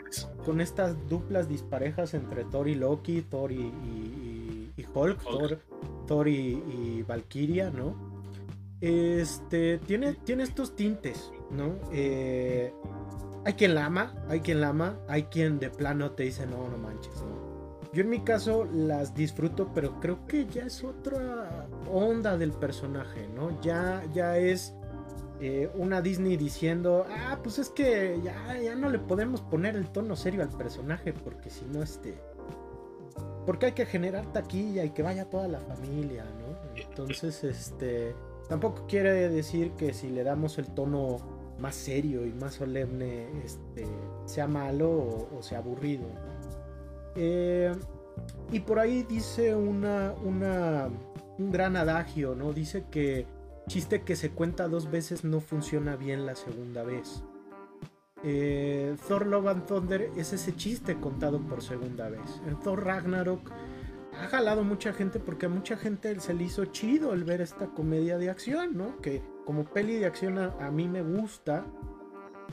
[0.45, 5.59] con estas duplas disparejas entre Thor y Loki, Thor y, y, Hulk, Thor,
[6.07, 7.95] Thor y, Valkyria, ¿no?
[8.81, 11.75] Este, tiene, tiene estos tintes, ¿no?
[11.93, 12.73] Eh,
[13.45, 16.69] hay quien la ama, hay quien la ama, hay quien de plano te dice, no,
[16.69, 17.40] no manches, ¿no?
[17.93, 23.29] Yo en mi caso las disfruto, pero creo que ya es otra onda del personaje,
[23.35, 23.61] ¿no?
[23.63, 24.75] Ya, ya es
[25.41, 29.89] eh, una Disney diciendo, ah, pues es que ya, ya no le podemos poner el
[29.89, 32.15] tono serio al personaje, porque si no, este...
[33.47, 36.81] Porque hay que generar taquilla y que vaya toda la familia, ¿no?
[36.81, 38.15] Entonces, este...
[38.49, 41.19] Tampoco quiere decir que si le damos el tono
[41.61, 43.87] más serio y más solemne, este,
[44.25, 46.07] sea malo o, sea aburrido.
[47.17, 47.73] Eh,
[48.53, 50.89] y por ahí dice una, una,
[51.39, 52.53] un gran adagio, ¿no?
[52.53, 53.27] Dice que
[53.69, 57.23] chiste que se cuenta dos veces no funciona bien la segunda vez.
[58.23, 62.43] Eh, Thor Love and Thunder es ese chiste contado por segunda vez.
[62.47, 63.51] En Thor Ragnarok
[64.21, 67.69] ha jalado mucha gente porque a mucha gente se le hizo chido el ver esta
[67.69, 69.01] comedia de acción, ¿no?
[69.01, 71.65] Que como peli de acción a mí me gusta.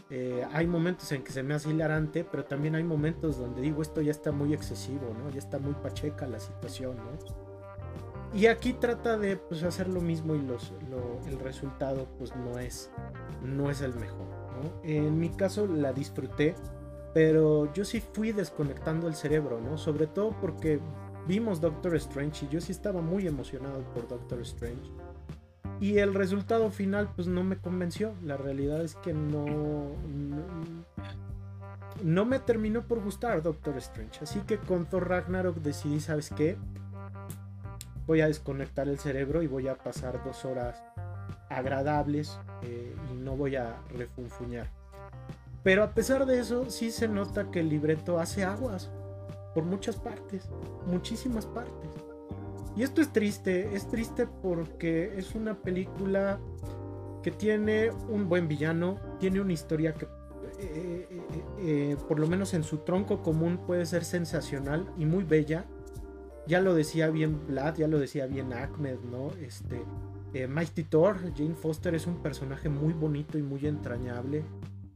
[0.09, 3.81] Eh, hay momentos en que se me hace hilarante, pero también hay momentos donde digo
[3.81, 5.29] esto ya está muy excesivo, ¿no?
[5.31, 7.57] Ya está muy pacheca la situación, ¿no?
[8.33, 10.73] Y aquí trata de pues, hacer lo mismo y los,
[11.27, 12.89] el resultado pues no es,
[13.43, 14.27] no es el mejor,
[14.61, 14.81] ¿no?
[14.83, 16.55] En mi caso la disfruté,
[17.13, 19.77] pero yo sí fui desconectando el cerebro, ¿no?
[19.77, 20.79] Sobre todo porque
[21.27, 24.89] vimos Doctor Strange y yo sí estaba muy emocionado por Doctor Strange.
[25.79, 28.13] Y el resultado final pues no me convenció.
[28.23, 29.45] La realidad es que no,
[32.03, 34.19] no, me terminó por gustar Doctor Strange.
[34.23, 36.57] Así que con Thor Ragnarok decidí, ¿sabes qué?
[38.07, 40.81] Voy a desconectar el cerebro y voy a pasar dos horas
[41.49, 44.67] agradables eh, y no voy a refunfuñar.
[45.63, 48.89] Pero a pesar de eso, sí se nota que el libreto hace aguas
[49.53, 50.49] por muchas partes,
[50.85, 52.06] muchísimas partes.
[52.77, 56.39] Y esto es triste, es triste porque es una película
[57.23, 60.05] que tiene un buen villano, tiene una historia que
[60.59, 61.21] eh, eh,
[61.59, 65.65] eh, por lo menos en su tronco común puede ser sensacional y muy bella.
[66.45, 69.31] Ya lo decía bien Vlad, ya lo decía bien Ahmed, ¿no?
[69.41, 69.83] Este,
[70.47, 74.43] Mighty Thor, Jane Foster es un personaje muy bonito y muy entrañable,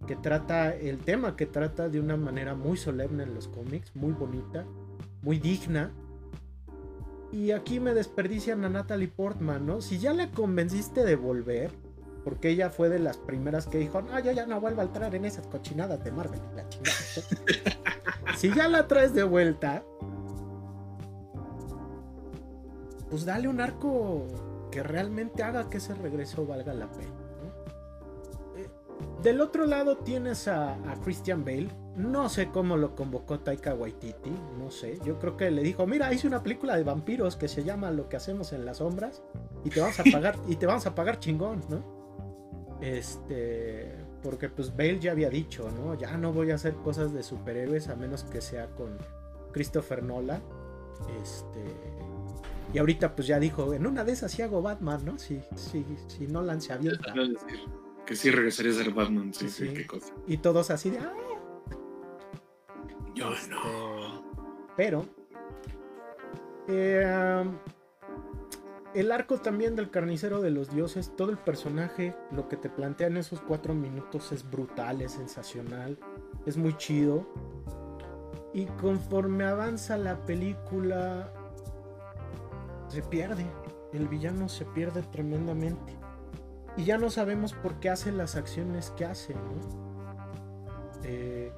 [0.05, 4.13] que trata el tema que trata de una manera muy solemne en los cómics, muy
[4.13, 4.65] bonita,
[5.23, 5.91] muy digna.
[7.31, 9.81] Y aquí me desperdician a Natalie Portman, ¿no?
[9.81, 11.71] Si ya la convenciste de volver,
[12.23, 15.15] porque ella fue de las primeras que dijo, no, yo ya no vuelvo a entrar
[15.15, 16.39] en esas cochinadas de Marvel.
[18.37, 19.83] si ya la traes de vuelta,
[23.09, 24.27] pues dale un arco
[24.71, 27.11] que realmente haga que ese regreso valga la pena.
[28.55, 28.69] Eh,
[29.21, 31.69] del otro lado tienes a, Christian Bale.
[31.95, 34.99] No sé cómo lo convocó Taika Waititi, no sé.
[35.03, 38.07] Yo creo que le dijo, mira, hice una película de vampiros que se llama Lo
[38.07, 39.21] que hacemos en las sombras
[39.65, 42.79] y te vamos a pagar y te vamos a pagar chingón, ¿no?
[42.79, 43.93] Este,
[44.23, 45.95] porque pues Bale ya había dicho, ¿no?
[45.95, 48.97] Ya no voy a hacer cosas de superhéroes a menos que sea con
[49.51, 50.41] Christopher Nolan.
[51.21, 51.63] Este,
[52.73, 55.19] y ahorita pues ya dijo, en una de esas sí hago Batman, ¿no?
[55.19, 57.13] Si, si, si Nolan se abierta.
[58.05, 60.13] Que sí regresaría a ser Batman, sí, sí, qué cosa.
[60.25, 60.99] Y todos así de...
[60.99, 61.13] ¡Ah!
[63.13, 64.23] Yo este, no.
[64.75, 65.05] Pero...
[66.67, 67.43] Eh,
[68.93, 73.07] el arco también del carnicero de los dioses, todo el personaje, lo que te plantea
[73.07, 75.97] en esos cuatro minutos es brutal, es sensacional,
[76.45, 77.25] es muy chido.
[78.53, 81.31] Y conforme avanza la película,
[82.89, 83.45] se pierde.
[83.93, 85.95] El villano se pierde tremendamente.
[86.75, 89.35] Y ya no sabemos por qué hace las acciones que hace,
[91.03, 91.53] eh,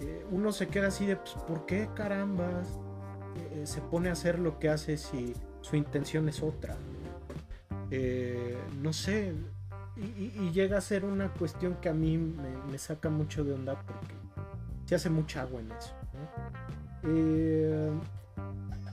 [0.00, 2.66] eh, uno se queda así de, pues, ¿por qué carambas
[3.36, 6.76] eh, se pone a hacer lo que hace si su intención es otra?
[8.80, 9.34] no sé,
[9.96, 14.14] y, llega a ser una cuestión que a mí me, saca mucho de onda porque
[14.86, 15.92] se hace mucha agua en eso.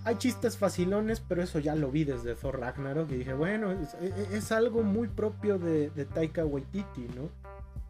[0.08, 3.76] Hay chistes facilones, pero eso ya lo vi desde Thor Ragnarok y dije, bueno,
[4.32, 7.30] es, algo muy propio de, Taika Waititi, ¿no?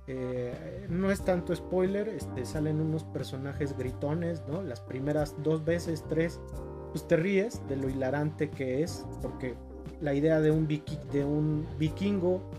[0.07, 4.61] Eh, no es tanto spoiler, este, salen unos personajes gritones, ¿no?
[4.61, 6.39] Las primeras dos veces, tres,
[6.91, 9.55] pues te ríes de lo hilarante que es, porque
[10.01, 12.49] la idea de un, de un vikingo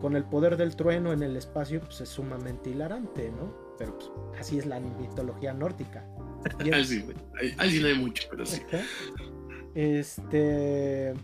[0.00, 3.52] con el poder del trueno en el espacio, pues es sumamente hilarante, ¿no?
[3.76, 6.06] Pero pues, así es la mitología nórdica.
[7.58, 8.62] Ahí no hay mucho, pero sí.
[9.74, 11.14] Este.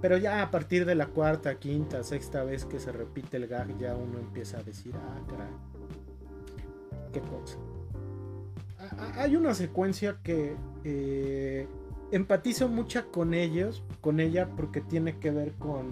[0.00, 3.76] Pero ya a partir de la cuarta, quinta, sexta vez que se repite el gag,
[3.78, 5.48] ya uno empieza a decir, ah, caray.
[7.12, 7.58] Qué cosa.
[9.16, 11.66] Hay una secuencia que eh,
[12.12, 15.88] empatizo mucho con ellos, con ella, porque tiene que ver con,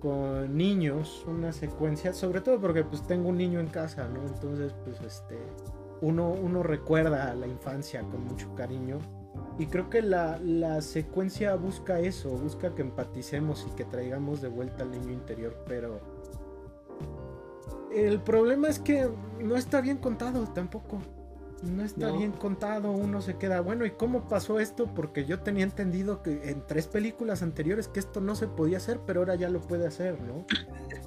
[0.00, 4.26] con niños, una secuencia, sobre todo porque pues tengo un niño en casa, ¿no?
[4.26, 5.38] Entonces, pues este
[6.00, 8.98] uno, uno recuerda a la infancia con mucho cariño.
[9.58, 14.84] Y creo que la, secuencia busca eso, busca que empaticemos y que traigamos de vuelta
[14.84, 16.00] al niño interior, pero
[17.92, 19.10] el problema es que
[19.40, 21.00] no está bien contado tampoco.
[21.62, 24.86] No está bien contado, uno se queda, bueno, ¿y cómo pasó esto?
[24.94, 29.00] Porque yo tenía entendido que en tres películas anteriores que esto no se podía hacer,
[29.04, 30.46] pero ahora ya lo puede hacer, ¿no?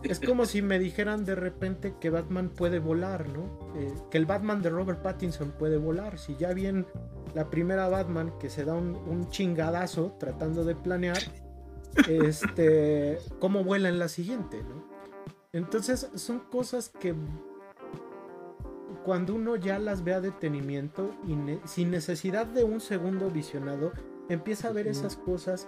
[0.03, 3.43] es como si me dijeran de repente que Batman puede volar, ¿no?
[3.75, 6.17] Eh, que el Batman de Robert Pattinson puede volar.
[6.17, 6.87] Si ya bien
[7.33, 11.19] la primera Batman que se da un, chingadazo tratando de planear,
[12.07, 14.89] este, ¿cómo vuela en la siguiente, ¿no?
[15.53, 17.13] Entonces son cosas que
[19.03, 21.35] cuando uno ya las ve a detenimiento y
[21.67, 23.91] sin necesidad de un segundo visionado,
[24.29, 25.67] empieza a ver esas cosas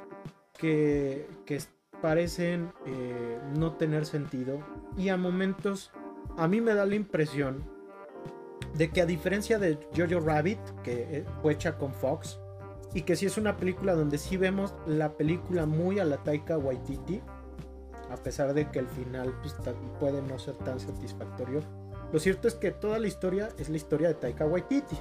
[0.57, 1.59] que, que
[2.01, 4.59] parecen eh, no tener sentido.
[4.97, 5.91] Y a momentos
[6.37, 7.63] a mí me da la impresión
[8.75, 12.39] de que a diferencia de Jojo Rabbit, que eh, fue hecha con Fox,
[12.93, 16.57] y que sí es una película donde sí vemos la película muy a la Taika
[16.57, 17.21] Waititi,
[18.11, 19.55] a pesar de que el final pues,
[19.99, 21.61] puede no ser tan satisfactorio,
[22.13, 24.95] lo cierto es que toda la historia es la historia de Taika Waititi.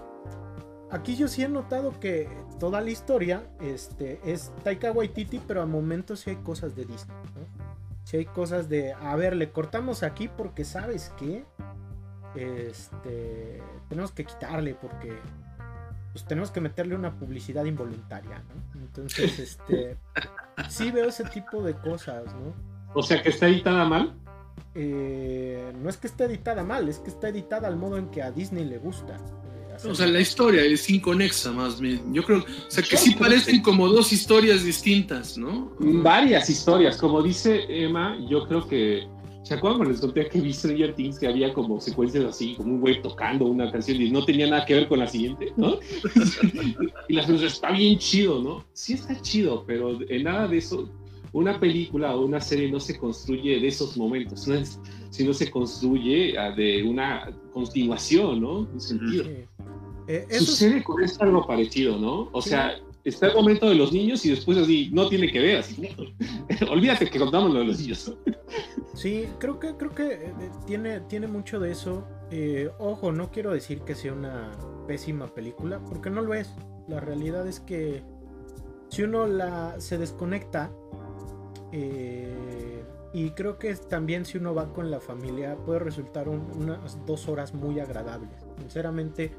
[0.90, 2.26] Aquí yo sí he notado que
[2.58, 7.16] toda la historia este, es Taika Waititi, pero a momentos sí hay cosas de Disney.
[7.34, 7.46] ¿no?
[8.04, 11.44] Sí hay cosas de, a ver, le cortamos aquí porque sabes que
[12.34, 15.18] este, tenemos que quitarle porque
[16.12, 18.42] pues, tenemos que meterle una publicidad involuntaria.
[18.74, 18.80] ¿no?
[18.80, 19.98] Entonces, este,
[20.70, 22.24] sí veo ese tipo de cosas.
[22.34, 22.54] ¿no?
[22.94, 24.14] O sea que está editada mal.
[24.74, 28.22] Eh, no es que esté editada mal, es que está editada al modo en que
[28.22, 29.16] a Disney le gusta.
[29.16, 32.12] Eh, o sea, la historia es inconexa más bien.
[32.12, 35.72] Yo creo, o sea, que sí parecen como dos historias distintas, ¿no?
[35.78, 39.06] Varias historias, como dice Emma, yo creo que
[39.42, 42.74] ¿Se acuerdan cuando les conté que vi Stranger Things que había como secuencias así, como
[42.74, 45.78] un güey tocando una canción y no tenía nada que ver con la siguiente, ¿no?
[47.08, 48.64] y la gente está bien chido, ¿no?
[48.72, 50.88] Sí está chido, pero en nada de eso
[51.32, 54.46] una película o una serie no se construye de esos momentos.
[54.46, 58.60] no se construye ah, de una continuación, ¿no?
[58.60, 59.24] Un sentido.
[60.08, 62.28] Eh, Sucede con esto algo parecido, ¿no?
[62.32, 65.58] O sea, está el momento de los niños y después así, no tiene que ver,
[65.58, 65.88] así,
[66.70, 68.12] olvídate que contamos lo de los niños.
[68.94, 70.34] Sí, creo que, creo que eh,
[70.66, 72.06] tiene, tiene mucho de eso.
[72.30, 74.50] Eh, ojo, no quiero decir que sea una
[74.86, 76.50] pésima película, porque no lo es.
[76.88, 78.02] La realidad es que
[78.88, 80.70] si uno la se desconecta,
[81.72, 87.28] eh, y creo que también si uno va con la familia, puede resultar unas dos
[87.28, 88.46] horas muy agradables.
[88.58, 89.32] Sinceramente,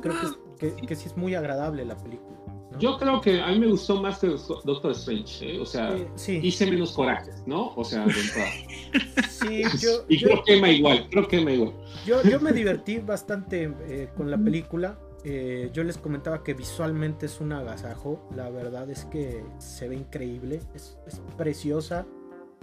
[0.00, 0.14] creo
[0.58, 2.36] que, que sí es muy agradable la película.
[2.78, 4.28] Yo creo que a mí me gustó más que
[4.64, 5.60] Doctor Strange, ¿eh?
[5.60, 5.96] o sea,
[6.42, 7.72] hice menos corajes, ¿no?
[7.74, 8.12] O sea, de
[9.30, 11.72] Sí, yo, y creo que me igual, creo que me igual.
[12.04, 14.98] Yo, yo me divertí bastante eh, con la película.
[15.24, 18.28] Eh, yo les comentaba que visualmente es un agasajo.
[18.34, 22.06] La verdad es que se ve increíble, es, es preciosa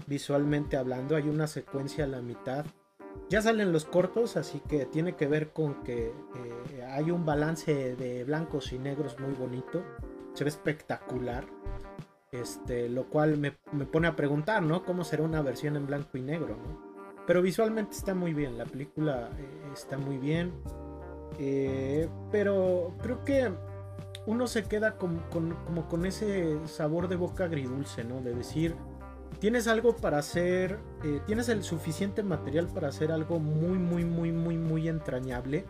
[0.08, 1.16] visualmente hablando.
[1.16, 2.66] Hay una secuencia a la mitad
[3.30, 7.96] ya salen los cortos, así que tiene que ver con que eh, hay un balance
[7.96, 9.84] de blancos y negros muy bonito.
[10.34, 11.46] Se ve espectacular.
[12.32, 14.84] Este, lo cual me, pone a preguntar, ¿no?
[14.84, 16.58] ¿Cómo será una versión en blanco y negro,
[17.28, 20.52] Pero visualmente está muy bien, la película eh, está muy bien.
[21.40, 23.52] Eh, pero creo que
[24.26, 28.22] uno se queda como con ese sabor de boca agridulce, ¿no?
[28.22, 28.76] De decir,
[29.40, 34.32] tienes algo para hacer, eh, tienes el suficiente material para hacer algo muy, muy, muy,
[34.32, 35.66] muy, muy entrañable.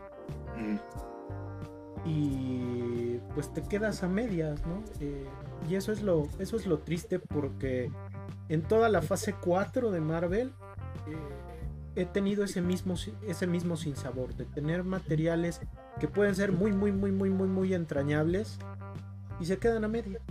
[2.05, 4.83] Y pues te quedas a medias, ¿no?
[4.99, 5.25] Eh,
[5.67, 7.89] y eso es, lo, eso es lo triste porque
[8.49, 10.53] en toda la fase 4 de Marvel
[11.07, 11.15] eh,
[11.95, 12.95] he tenido ese mismo,
[13.27, 15.61] ese mismo sinsabor, de tener materiales
[15.99, 18.57] que pueden ser muy, muy, muy, muy, muy, muy entrañables
[19.39, 20.21] y se quedan a medias.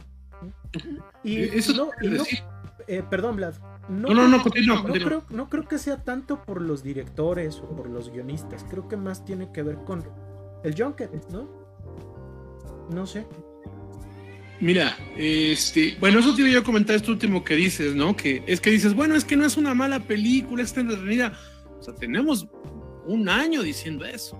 [1.22, 2.24] Y, eso no, y no,
[2.88, 3.54] eh, perdón, Vlad.
[3.88, 8.10] No, no, no, Creo, no creo que sea tanto por los directores o por los
[8.10, 8.64] guionistas.
[8.68, 10.02] Creo que más tiene que ver con
[10.64, 11.48] el Junket, ¿no?
[12.90, 13.26] No sé.
[14.60, 18.16] Mira, este, bueno, eso te iba a comentar esto último que dices, ¿no?
[18.16, 21.32] Que es que dices, bueno, es que no es una mala película, está entretenida.
[21.82, 22.46] O sea, tenemos
[23.06, 24.38] un año diciendo eso.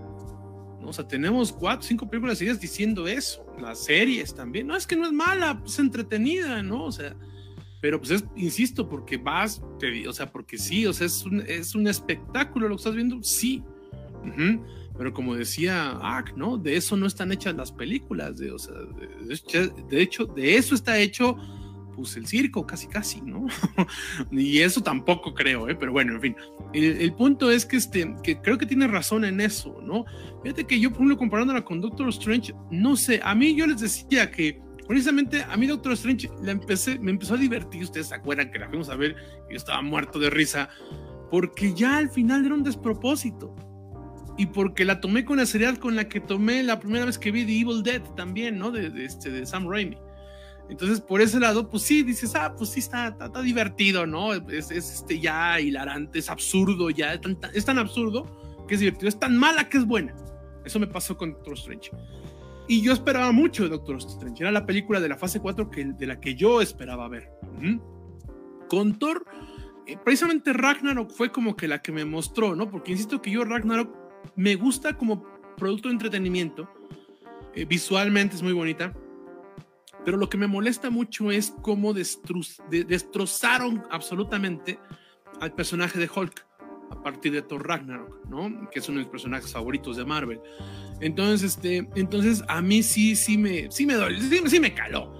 [0.85, 3.45] O sea, tenemos cuatro, cinco películas seguidas diciendo eso.
[3.61, 4.69] Las series también.
[4.69, 6.85] No, es que no es mala, es entretenida, ¿no?
[6.85, 7.17] O sea,
[7.81, 11.41] pero pues es, insisto, porque vas, te, o sea, porque sí, o sea, es un,
[11.41, 13.65] es un espectáculo lo que estás viendo, sí.
[14.97, 16.57] Pero como decía Ark, ¿no?
[16.59, 18.75] De eso no están hechas las películas, de, o sea,
[19.89, 21.37] de, hecho, de eso está hecho
[21.93, 23.47] pues el circo, casi casi, ¿no?
[24.33, 25.75] y eso tampoco creo, ¿eh?
[25.75, 26.37] Pero bueno, en fin.
[26.73, 30.05] El, punto es que, este, que creo que tiene razón en eso, ¿no?
[30.43, 33.81] Fíjate que yo, por ejemplo, comparándola con Doctor Strange, no sé, a mí yo les
[33.81, 38.15] decía que Precisamente a mí Doctor Strange la empecé, me empezó a divertir, ustedes se
[38.15, 39.17] acuerdan que la fuimos a ver,
[39.49, 40.69] yo estaba muerto de risa,
[41.31, 43.55] porque ya al final era un despropósito.
[44.39, 47.31] Y porque la tomé con la seriedad con la que tomé la primera vez que
[47.31, 48.71] vi The Evil Dead también, ¿no?
[48.71, 49.97] De, este, de Sam Raimi.
[50.69, 54.33] Entonces, por ese lado, pues sí, dices, ah, pues sí, está, está, divertido, ¿no?
[54.33, 58.27] Es, este ya hilarante, es absurdo, ya es tan, absurdo
[58.67, 60.15] que es divertido, es tan mala que es buena.
[60.65, 61.91] Eso me pasó con Doctor Strange.
[62.69, 64.43] Y yo esperaba mucho de Doctor Strange.
[64.43, 67.29] Era la película de la fase 4 que, de la que yo esperaba ver.
[68.69, 69.27] Con Thor,
[69.87, 72.71] eh, precisamente Ragnarok fue como que la que me mostró, ¿no?
[72.71, 73.95] Porque insisto que yo Ragnarok
[74.37, 75.25] me gusta como
[75.57, 76.69] producto de entretenimiento.
[77.55, 78.95] Eh, visualmente es muy bonita.
[80.05, 84.79] Pero lo que me molesta mucho es cómo destrozaron absolutamente
[85.41, 86.47] al personaje de Hulk
[86.91, 88.69] a partir de Thor Ragnarok, ¿no?
[88.71, 90.41] Que es uno de mis personajes favoritos de Marvel.
[91.01, 95.11] Entonces, este, entonces a mí sí, sí me, sí me dolió, sí, me caló.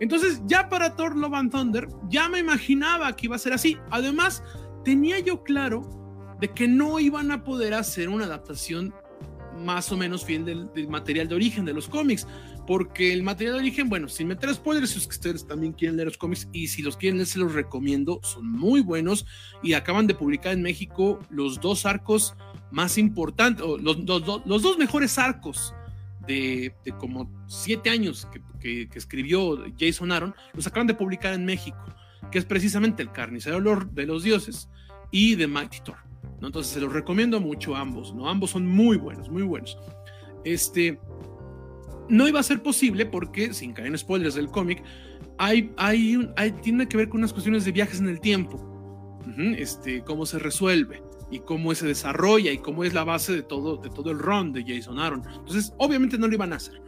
[0.00, 3.78] Entonces, ya para Thor Love and Thunder, ya me imaginaba que iba a ser así.
[3.90, 4.42] Además,
[4.84, 5.82] tenía yo claro
[6.40, 8.92] de que no iban a poder hacer una adaptación
[9.56, 12.26] más o menos fiel del, material de origen de los cómics,
[12.66, 16.18] porque el material de origen, bueno, sin meter spoilers, si ustedes también quieren leer los
[16.18, 19.26] cómics y si los quieren leer, se los recomiendo, son muy buenos
[19.62, 22.34] y acaban de publicar en México los dos arcos
[22.70, 25.74] más importantes, los, los, dos mejores arcos
[26.26, 28.28] de, como siete años
[28.60, 31.78] que, que, escribió Jason Aaron, los acaban de publicar en México,
[32.30, 33.60] que es precisamente El Carnicero
[33.92, 34.68] de los Dioses
[35.10, 35.96] y The Mighty Thor.
[36.40, 36.46] ¿no?
[36.46, 38.28] Entonces se los recomiendo mucho ambos, ¿no?
[38.28, 39.78] Ambos son muy buenos, muy buenos.
[40.44, 40.98] Este,
[42.12, 44.82] no iba a ser posible porque, sin caer en spoilers del cómic,
[45.38, 49.18] hay, hay, hay, tiene que ver con unas cuestiones de viajes en el tiempo,
[49.56, 53.78] este, cómo se resuelve y cómo se desarrolla y cómo es la base de todo,
[53.78, 55.22] de todo el run de Jason Aaron.
[55.26, 56.82] Entonces, obviamente no lo iban a hacer.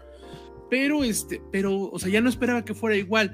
[0.69, 3.33] Pero, este, pero, o sea, ya no esperaba que fuera igual.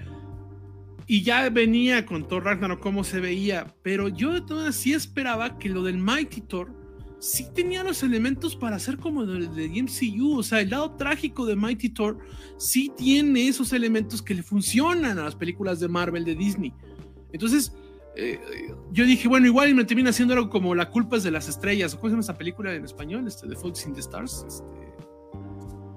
[1.08, 5.58] y ya venía con Thor Ragnarok cómo se veía, pero yo de todas sí esperaba
[5.58, 6.79] que lo del Mighty Thor
[7.20, 11.46] sí tenía los elementos para hacer como el de MCU, o sea, el lado trágico
[11.46, 12.18] de Mighty Thor
[12.56, 16.72] sí tiene esos elementos que le funcionan a las películas de Marvel de Disney.
[17.32, 17.72] Entonces,
[18.16, 18.40] eh,
[18.90, 21.94] yo dije, bueno, igual me termina haciendo algo como La culpa es de las estrellas,
[21.94, 23.28] ¿cómo se llama esa película en español?
[23.28, 24.44] Este, The Fault in the Stars.
[24.48, 24.64] Este,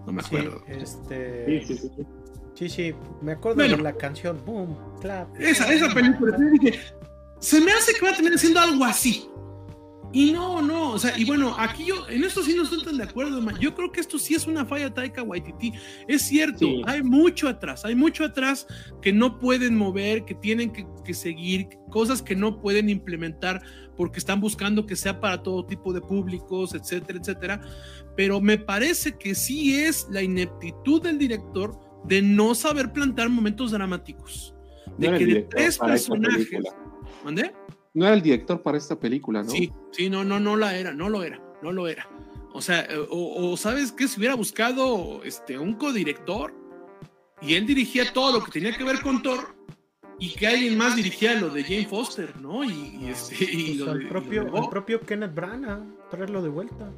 [0.05, 0.63] no me acuerdo.
[0.67, 1.65] este...
[1.65, 2.05] Sí, sí, sí.
[2.55, 5.39] Sí, sí, me acuerdo de la canción Boom, Clap.
[5.39, 6.37] Esa, esa película.
[7.39, 9.27] se me hace que va a terminar haciendo algo así.
[10.15, 12.97] Y no, no, o sea, y bueno, aquí yo, en esto sí no estoy tan
[12.97, 13.57] de acuerdo, man.
[13.59, 15.73] Yo creo que esto sí es una falla Taika Waititi.
[16.07, 18.67] Es cierto, hay mucho atrás, hay mucho atrás
[19.01, 23.63] que no pueden mover, que tienen que, que, seguir, cosas que no pueden implementar
[23.97, 27.61] porque están buscando que sea para todo tipo de públicos, etcétera, etcétera.
[28.15, 33.71] Pero me parece que sí es la ineptitud del director de no saber plantar momentos
[33.71, 34.53] dramáticos.
[34.97, 36.49] De que de tres personajes.
[37.23, 37.51] ¿Mandé?
[37.93, 39.49] No era el director para esta película, ¿no?
[39.49, 42.07] Sí, sí, no, no, no la era, no lo era, no lo era.
[42.53, 46.53] O sea, eh, o, sabes que si hubiera buscado este, un codirector
[47.41, 49.55] y él dirigía todo lo que tenía que ver con Thor
[50.19, 52.63] y que alguien más dirigía lo de Jane Foster, ¿no?
[52.63, 56.91] Y, este, y pues el, propio, el propio Kenneth Branagh, traerlo de vuelta.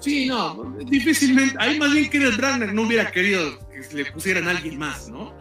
[0.00, 1.54] Sí, no, difícilmente.
[1.60, 5.32] Ahí más bien Kenneth Branagh no hubiera querido que le pusieran a alguien más, ¿no?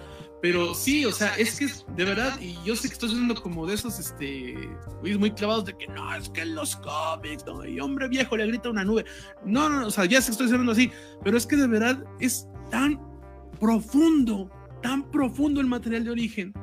[0.41, 3.35] Pero sí, o sea, es que es de verdad, y yo sé que estoy siendo
[3.35, 4.55] como de esos, este,
[5.01, 8.47] muy clavados de que no, es que en los cómics, no, y hombre viejo le
[8.47, 9.05] grita una nube.
[9.45, 10.91] No, no, o sea, ya sé que estoy hablando así,
[11.23, 12.99] pero es que de verdad es tan
[13.59, 14.49] profundo,
[14.81, 16.53] tan profundo el material de origen,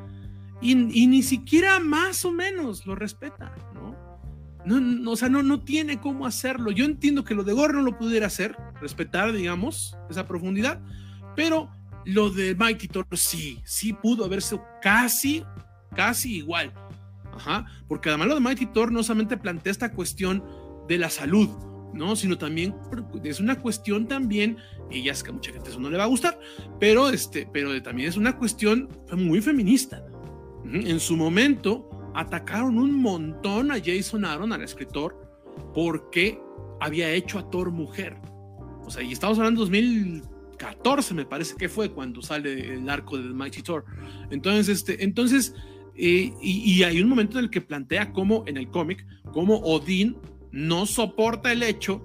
[0.60, 3.96] y, ni siquiera más o menos lo respeta, ¿no?
[4.64, 6.72] No, o sea, no, no tiene cómo hacerlo.
[6.72, 10.80] Yo entiendo que lo de Gore no lo pudiera hacer, respetar, digamos, esa profundidad,
[11.36, 11.70] pero
[12.09, 15.44] lo de Mighty Thor sí, sí pudo haberse casi,
[15.94, 16.72] casi igual.
[17.35, 20.43] Ajá, porque además lo de Mighty Thor no solamente plantea esta cuestión
[20.89, 21.51] de la salud,
[21.93, 22.16] ¿no?
[22.16, 22.74] Sino también
[23.22, 24.56] es una cuestión también,
[24.90, 26.40] y ya es que a mucha gente eso no le va a gustar,
[26.80, 30.02] pero, este, pero también es una cuestión muy feminista.
[30.64, 35.14] En su momento atacaron un montón a Jason Aaron, al escritor,
[35.74, 36.40] porque
[36.80, 38.16] había hecho a Thor mujer.
[38.86, 42.89] O sea, y estamos hablando de 2000 14 me parece que fue cuando sale el
[42.90, 43.85] arco de Mighty Thor.
[44.30, 45.55] Entonces, este, entonces
[46.01, 50.16] eh, y, hay un momento en el que plantea cómo en el cómic, cómo Odín
[50.52, 52.05] no soporta el hecho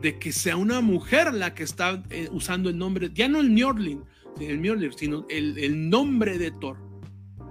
[0.00, 3.50] de que sea una mujer la que está eh, usando el nombre, ya no el
[3.50, 3.98] Mjolnir,
[4.40, 6.78] el Mjolnir sino el, el nombre de Thor.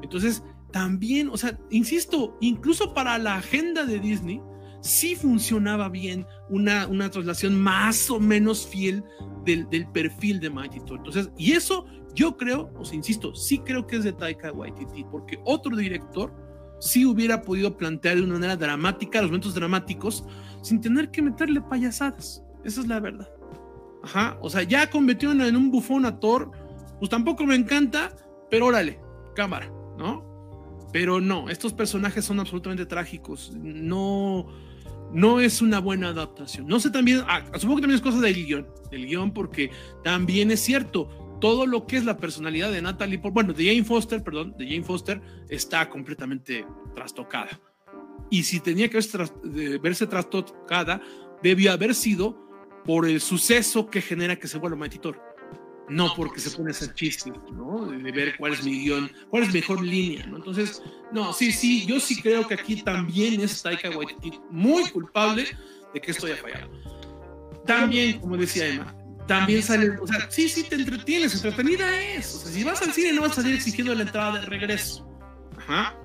[0.01, 4.41] Entonces, también, o sea, insisto, incluso para la agenda de Disney,
[4.83, 9.03] sí funcionaba bien una, una traslación más o menos fiel
[9.45, 10.97] del, perfil de Thor.
[10.97, 15.39] Entonces, y eso yo creo, o insisto, sí creo que es de Taika Waititi, porque
[15.45, 16.33] otro director
[16.79, 20.25] sí hubiera podido plantear de una manera dramática los momentos dramáticos
[20.61, 22.43] sin tener que meterle payasadas.
[22.65, 23.29] Esa es la verdad.
[24.03, 26.51] Ajá, o sea, ya convirtió en un bufón a Thor,
[26.99, 28.13] pues tampoco me encanta,
[28.49, 28.99] pero órale,
[29.33, 30.33] cámara, ¿no?
[30.91, 33.53] Pero no, estos personajes son absolutamente trágicos.
[33.55, 34.45] No,
[35.13, 36.67] no es una buena adaptación.
[36.67, 39.71] No sé también, ah, supongo que también es cosa del guion, del guion, porque
[40.03, 41.07] también es cierto,
[41.39, 44.83] todo lo que es la personalidad de Natalie, bueno, de Jane Foster, perdón, de Jane
[44.83, 46.65] Foster, está completamente
[46.95, 47.59] trastocada.
[48.29, 48.99] Y si tenía que
[49.81, 51.01] verse, trastocada,
[51.41, 52.41] debió haber sido
[52.85, 55.32] por el suceso que genera que se vuelva Matitor
[55.89, 57.85] no porque se pone a hacer chistes, ¿no?
[57.85, 60.37] De ver cuál es mi guion, cuál es mejor línea, ¿no?
[60.37, 60.81] Entonces,
[61.11, 65.45] no, sí, sí, yo sí creo que aquí también es Taika Waititi muy culpable
[65.93, 66.71] de que esto haya fallado.
[67.65, 68.95] También, como decía Emma,
[69.27, 72.91] también sale, o sea, sí, sí te entretienes, entretenida es, o sea, si vas al
[72.91, 75.07] cine no vas a salir exigiendo la entrada de regreso.
[75.57, 75.97] Ajá.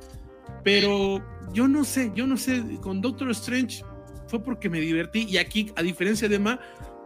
[0.62, 3.82] Pero yo no sé, yo no sé, con Doctor Strange
[4.28, 6.60] fue porque me divertí y aquí, a diferencia de Emma,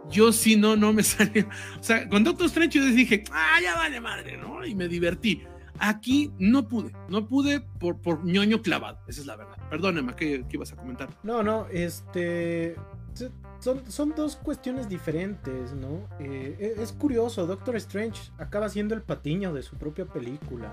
[0.09, 1.47] yo sí no, no me salió.
[1.79, 4.65] O sea, con Doctor Strange yo dije, ah, ya vale madre, ¿no?
[4.65, 5.43] Y me divertí.
[5.79, 9.57] Aquí no pude, no pude por, por ñoño clavado, esa es la verdad.
[9.69, 11.09] Perdóneme, ¿qué, ¿qué, ibas a comentar?
[11.23, 12.75] No, no, este.
[13.59, 16.07] Son, son dos cuestiones diferentes, ¿no?
[16.19, 20.69] Eh, e, es curioso, Doctor Strange acaba siendo el patiño de su propia película,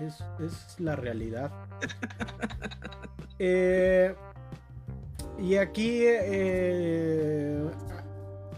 [0.00, 0.06] ¿no?
[0.06, 1.52] Es, es la realidad.
[3.38, 4.14] eh,
[5.38, 7.62] y aquí eh,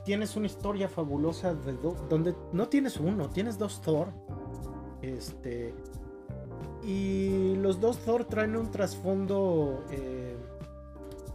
[0.05, 1.73] tienes una historia fabulosa de
[2.09, 4.09] donde no tienes uno, tienes dos Thor.
[5.01, 5.75] Este.
[6.85, 10.37] Y los dos Thor traen un trasfondo eh,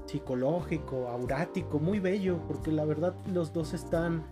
[0.05, 4.25] psicológico, aurático, muy bello, porque la verdad los dos están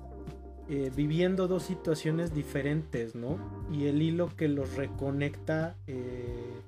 [0.67, 3.37] eh, viviendo dos situaciones diferentes, ¿no?
[3.71, 6.59] Y el hilo que los reconecta eh,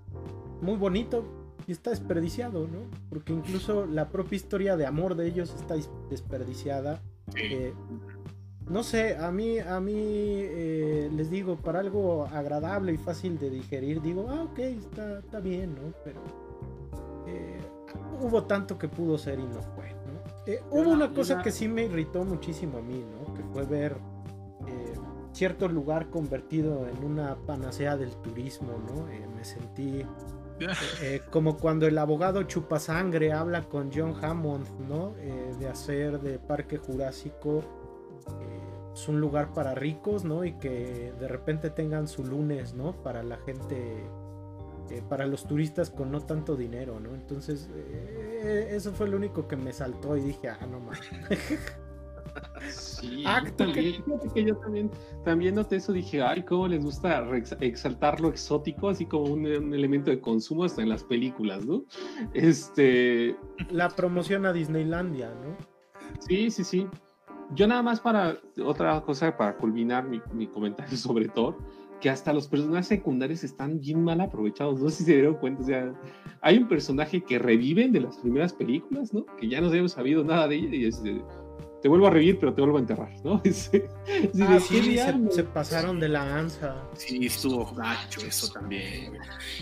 [0.61, 1.25] muy bonito
[1.65, 2.79] y está desperdiciado, ¿no?
[3.09, 5.75] Porque incluso la propia historia de amor de ellos está
[6.09, 7.01] desperdiciada.
[7.35, 7.73] Eh,
[8.69, 13.49] no sé, a mí, a mí eh, les digo, para algo agradable y fácil de
[13.49, 15.93] digerir, digo, ah, ok, está, está bien, ¿no?
[16.03, 16.19] Pero
[17.27, 17.59] eh,
[18.21, 20.51] hubo tanto que pudo ser y no fue, ¿no?
[20.51, 23.33] Eh, hubo una cosa que sí me irritó muchísimo a mí, ¿no?
[23.33, 23.97] Que fue ver
[25.31, 29.05] cierto lugar convertido en una panacea del turismo, ¿no?
[29.35, 30.03] me sentí
[31.29, 35.13] como cuando el abogado Chupasangre habla con John Hammond, ¿no?
[35.59, 37.63] de hacer de Parque Jurásico
[39.07, 40.43] un lugar para ricos, ¿no?
[40.43, 42.93] Y que de repente tengan su lunes, ¿no?
[43.03, 44.03] Para la gente,
[44.89, 47.13] eh, para los turistas con no tanto dinero, ¿no?
[47.13, 50.99] Entonces, eh, eso fue lo único que me saltó y dije, ah, no más.
[52.69, 53.23] Sí,
[53.55, 54.03] también,
[54.33, 54.43] que...
[54.43, 54.91] yo también,
[55.23, 57.25] también noté eso, dije, ay, cómo les gusta
[57.61, 61.83] exaltar lo exótico, así como un, un, elemento de consumo hasta en las películas, ¿no?
[62.33, 63.35] Este...
[63.69, 65.57] La promoción a Disneylandia, ¿no?
[66.19, 66.87] Sí, sí, sí.
[67.55, 71.57] Yo nada más para otra cosa, para culminar mi, mi, comentario sobre Thor,
[72.01, 75.63] que hasta los personajes secundarios están bien mal aprovechados, no sé si se dieron cuenta,
[75.63, 75.93] o sea,
[76.41, 79.25] hay un personaje que reviven de las primeras películas, ¿no?
[79.37, 81.01] Que ya no hemos sabido nada de ella y es,
[81.87, 83.35] te vuelvo a revivir, pero te vuelvo a enterrar, ¿no?
[83.45, 84.97] ah, sí,
[85.31, 86.75] se, pasaron de la ansa.
[86.97, 89.13] Sí, estuvo gacho eso también.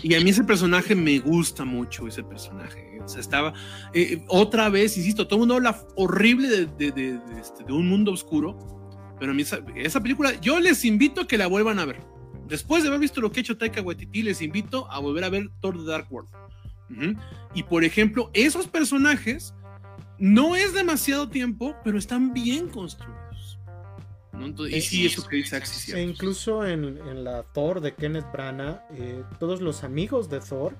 [0.02, 2.98] Y a mí ese personaje me gusta mucho, ese personaje.
[3.00, 3.54] O sea, estaba,
[3.94, 7.88] eh, otra vez, insisto, todo el mundo habla horrible de, de, de, este, de, un
[7.88, 8.58] mundo oscuro,
[9.20, 12.00] pero a mí esa, esa, película, yo les invito a que la vuelvan a ver.
[12.48, 15.28] Después de haber visto lo que ha hecho Taika Waititi, les invito a volver a
[15.28, 16.30] ver Thor The Dark World.
[16.90, 17.20] Uh -huh.
[17.54, 19.54] Y por ejemplo, esos personajes
[20.18, 23.58] no es demasiado tiempo, pero están bien construidos.
[24.32, 24.46] ¿no?
[24.46, 25.94] Entonces, y sí, eso que dice Axis.
[25.94, 30.74] E incluso en, en, la Thor de Kenneth Branagh, eh, todos los amigos de Thor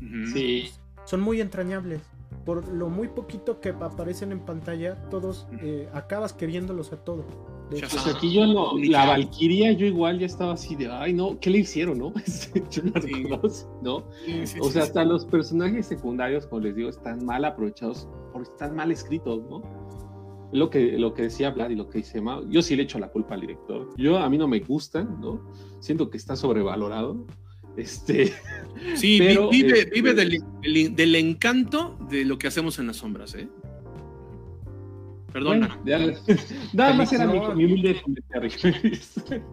[0.00, 0.32] uh -huh.
[0.32, 0.70] sí.
[1.04, 2.02] son muy entrañables.
[2.44, 7.26] Por lo muy poquito que aparecen en pantalla, todos eh, acabas queriéndolos a todos.
[7.70, 11.50] Pues aquí yo no, la Valkyria, yo igual ya estaba así de, ay no, ¿qué
[11.50, 12.12] le hicieron, no?
[12.70, 13.26] yo no sí.
[13.82, 14.04] ¿no?
[14.24, 18.50] Sí, sí, o sea, hasta los personajes secundarios, como les digo, están mal aprovechados porque
[18.50, 19.62] están mal escritos, ¿no?
[20.52, 22.98] Lo que, lo que decía Vlad y lo que dice Emma, yo sí le echo
[22.98, 23.88] la culpa al director.
[23.96, 25.40] Yo, a mí no me gustan, ¿no?
[25.78, 27.24] Siento que está sobrevalorado.
[27.76, 28.32] Este,
[28.94, 33.34] sí, pero, vive, eh, vive del, del, encanto de lo que hacemos en las sombras,
[33.36, 33.48] ¿eh?
[35.32, 35.78] Perdona.
[35.84, 36.12] Bueno,
[36.72, 38.50] nada más era mi, mi humilde comentario.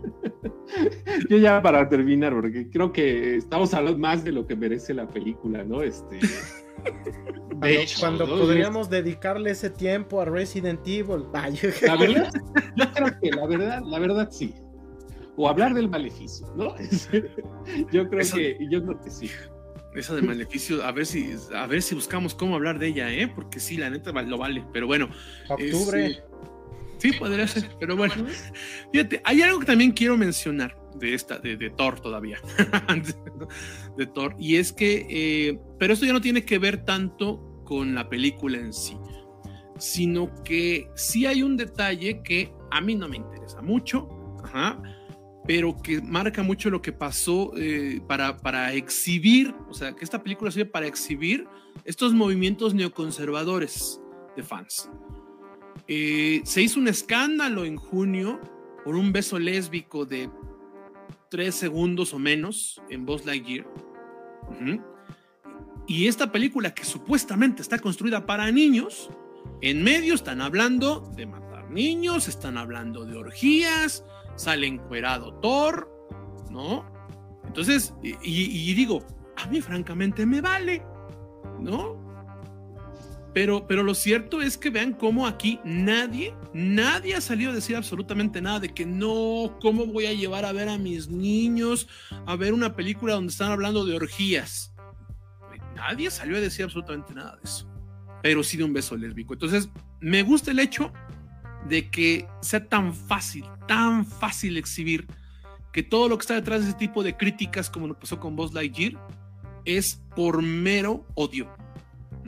[1.30, 5.08] Yo ya para terminar, porque creo que estamos hablando más de lo que merece la
[5.08, 5.84] película, ¿no?
[5.84, 6.20] Este.
[7.50, 8.38] Cuando, hecho, cuando ¿no?
[8.38, 11.24] podríamos dedicarle ese tiempo a Resident Evil.
[11.82, 12.32] La verdad,
[12.76, 14.54] yo creo que la verdad, la verdad sí.
[15.36, 16.76] O hablar del maleficio, ¿no?
[17.92, 18.38] Yo creo Eso...
[18.38, 19.30] que, yo creo que sí
[20.00, 23.28] esa de maleficio, a ver si a ver si buscamos cómo hablar de ella, ¿eh?
[23.28, 25.10] Porque sí, la neta lo vale, pero bueno.
[25.50, 26.06] Octubre.
[26.08, 26.24] Es,
[27.00, 28.14] sí, podría ser, pero bueno.
[28.92, 32.40] Fíjate, hay algo que también quiero mencionar de esta, de, de Thor todavía,
[33.98, 37.96] de Thor, y es que, eh, pero esto ya no tiene que ver tanto con
[37.96, 38.98] la película en sí,
[39.78, 44.08] sino que sí hay un detalle que a mí no me interesa mucho,
[44.44, 44.82] ajá,
[45.48, 50.22] pero que marca mucho lo que pasó eh, para, para exhibir, o sea, que esta
[50.22, 51.48] película sirve para exhibir
[51.86, 54.02] estos movimientos neoconservadores
[54.36, 54.90] de fans.
[55.88, 58.42] Eh, se hizo un escándalo en junio
[58.84, 60.30] por un beso lésbico de
[61.30, 63.68] tres segundos o menos en Buzz Lightyear.
[65.88, 69.10] Y esta película que supuestamente está construida para niños,
[69.62, 74.04] en medio están hablando de matar niños, están hablando de orgías,
[74.36, 75.90] sale encuerado Thor,
[76.52, 76.86] ¿no?
[77.46, 79.04] Entonces, y, digo,
[79.36, 80.84] a mí francamente me vale,
[81.60, 82.07] ¿no?
[83.38, 87.76] Pero, pero lo cierto es que vean cómo aquí nadie, nadie ha salido a decir
[87.76, 91.88] absolutamente nada de que no, ¿cómo voy a llevar a ver a mis niños
[92.26, 94.74] a ver una película donde están hablando de orgías?
[95.76, 97.70] Nadie salió a decir absolutamente nada de eso,
[98.24, 99.34] pero sí de un beso lésbico.
[99.34, 99.70] Entonces,
[100.00, 100.92] me gusta el hecho
[101.70, 105.06] de que sea tan fácil, tan fácil exhibir
[105.72, 108.36] que todo lo que está detrás de ese tipo de críticas, como nos pasó con
[108.36, 108.94] Buzz Lightyear,
[109.64, 111.56] es por mero odio.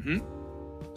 [0.06, 0.39] Uh.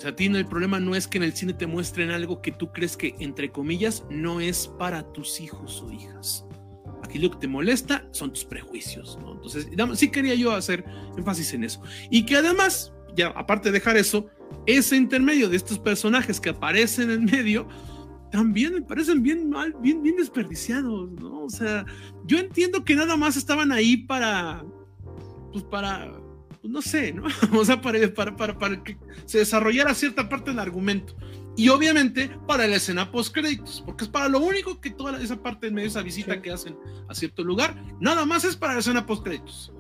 [0.03, 2.51] Sea, a ti el problema no es que en el cine te muestren algo que
[2.51, 6.45] tú crees que, entre comillas, no es para tus hijos o hijas.
[7.05, 9.17] Aquí lo que te molesta son tus prejuicios.
[9.17, 10.85] Entonces, sí quería yo hacer
[11.17, 11.81] énfasis en eso.
[12.11, 14.27] Y que además, ya aparte de dejar eso,
[14.67, 17.69] ese intermedio de estos personajes que aparecen en medio,
[18.33, 21.45] también me parecen bien mal, bien, bien desperdiciados, ¿no?
[21.45, 21.87] O sea,
[22.25, 24.65] yo entiendo que nada más estaban ahí para,
[25.53, 26.13] pues para,
[26.63, 27.25] no sé, ¿no?
[27.59, 31.17] O sea, para, para, para, para, que se desarrollara cierta parte del argumento.
[31.57, 35.43] Y obviamente para la escena post créditos, porque es para lo único que toda esa
[35.43, 36.77] parte de esa visita que hacen
[37.09, 39.73] a cierto lugar, nada más es para la escena post créditos.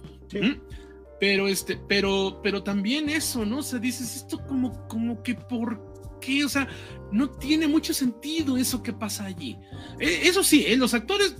[1.18, 3.58] Pero este, pero, pero también eso, ¿no?
[3.58, 6.68] O sea, dices esto como, como que por qué, o sea,
[7.10, 9.56] no tiene mucho sentido eso que pasa allí.
[9.98, 10.76] E, eso sí, ¿eh?
[10.76, 11.36] los actores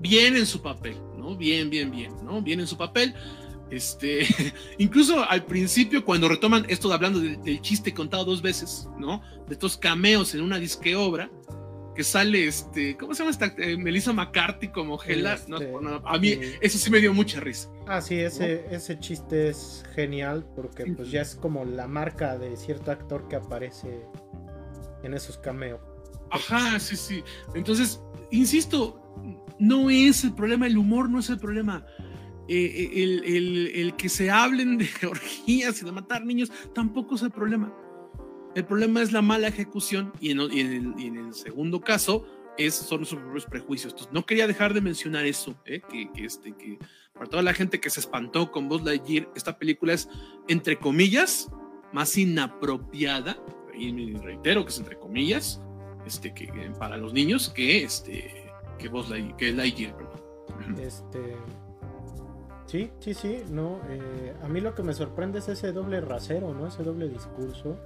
[0.00, 1.36] bien en su papel, ¿no?
[1.36, 2.42] Bien, bien, bien, ¿no?
[2.42, 3.14] Bien en su papel.
[3.72, 4.26] Este,
[4.78, 9.22] incluso al principio, cuando retoman esto de hablando del chiste contado dos veces, ¿no?
[9.48, 11.30] De estos cameos en una disque obra,
[11.94, 13.46] que sale este, ¿cómo se llama esta?
[13.56, 15.38] Eh, Melissa McCarthy como Hela.
[15.48, 15.72] no, este,
[16.04, 17.70] a mí eso sí me dio mucha risa.
[17.86, 22.56] Ah, sí, ese, ese chiste es genial porque pues ya es como la marca de
[22.58, 24.06] cierto actor que aparece
[25.02, 25.80] en esos cameos.
[26.30, 27.24] Ajá, sí, sí.
[27.54, 29.00] Entonces, insisto,
[29.58, 31.86] no es el problema, el humor no es el problema.
[32.48, 37.30] Eh, eh, el, que se hablen de orgías y de matar niños tampoco es el
[37.30, 37.72] problema.
[38.54, 42.26] El problema es la mala ejecución y en, el, segundo caso
[42.58, 43.92] es, son nuestros propios prejuicios.
[43.92, 45.80] Entonces, no quería dejar de mencionar eso, ¿eh?
[45.90, 46.78] que, este, que
[47.14, 50.08] para toda la gente que se espantó con Buzz Lightyear, esta película es,
[50.48, 51.50] entre comillas,
[51.92, 53.38] más inapropiada,
[53.74, 55.62] y reitero que es entre comillas,
[56.04, 56.46] este, que,
[56.78, 59.96] para los niños, que, este, que Buzz Lightyear, que Lightyear
[60.78, 61.36] Este...
[62.72, 63.80] Sí, sí, sí, no.
[63.90, 66.68] Eh, a mí lo que me sorprende es ese doble rasero, ¿no?
[66.68, 67.76] Ese doble discurso.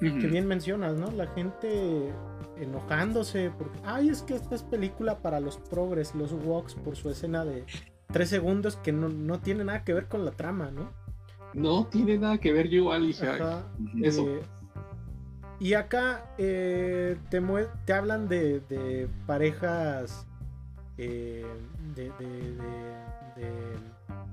[0.00, 1.10] Que bien mencionas, ¿no?
[1.10, 2.10] La gente
[2.56, 7.10] enojándose porque, ay, es que esta es película para los progres, los walks, por su
[7.10, 7.66] escena de
[8.10, 10.90] tres segundos que no, tiene nada que ver con la trama, ¿no?
[11.52, 13.28] No tiene nada que ver, yo igual dije,
[14.02, 14.28] eso.
[14.28, 14.40] Eh,
[15.60, 17.42] y acá eh, te,
[17.84, 20.26] te hablan de, parejas
[20.98, 21.44] eh,
[21.94, 22.12] de,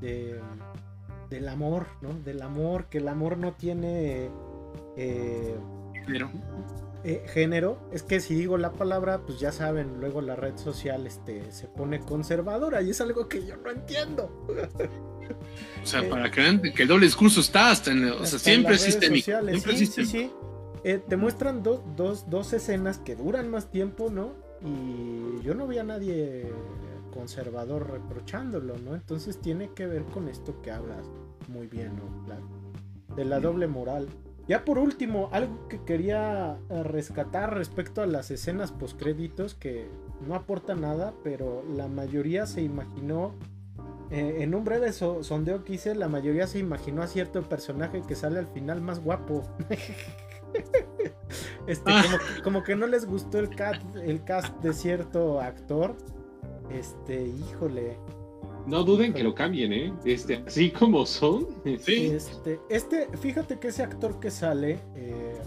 [0.02, 0.40] de,
[1.30, 2.14] del amor, ¿no?
[2.14, 4.30] Del amor, que el amor no tiene
[4.98, 5.56] eh,
[7.03, 7.77] eh, género.
[7.91, 11.68] Es que si digo la palabra, pues ya saben, luego la red social este, se
[11.68, 14.45] pone conservadora y es algo que yo no entiendo.
[15.84, 18.73] O sea, para que vean que el doble discurso está hasta en, o sea, siempre
[18.73, 19.07] existe.
[19.07, 20.31] sí, sí, sí.
[20.84, 24.34] Eh, te muestran dos, dos escenas que duran más tiempo, ¿no?
[24.65, 26.52] Y yo no vi a nadie
[27.14, 28.95] conservador reprochándolo, ¿no?
[28.95, 31.06] Entonces tiene que ver con esto que hablas
[31.48, 33.15] muy bien, ¿no?
[33.15, 34.07] de la doble moral.
[34.48, 39.88] Ya por último, algo que quería eh, rescatar respecto a las escenas postcréditos que
[40.27, 43.36] no aporta nada, pero la mayoría se imaginó,
[44.10, 48.15] eh, en un breve sondeo que hice, la mayoría se imaginó a cierto personaje que
[48.15, 49.44] sale al final más guapo.
[51.70, 52.20] este, ah.
[52.44, 53.50] como, que no les gustó el
[54.04, 55.96] el cast de cierto actor.
[56.72, 57.98] Este, híjole.
[58.66, 59.94] No duden que lo cambien, ¿eh?
[60.06, 61.48] Este, así como son.
[61.80, 62.08] Sí.
[62.08, 64.80] Este, este, fíjate que ese actor que sale.
[64.96, 65.40] Eh,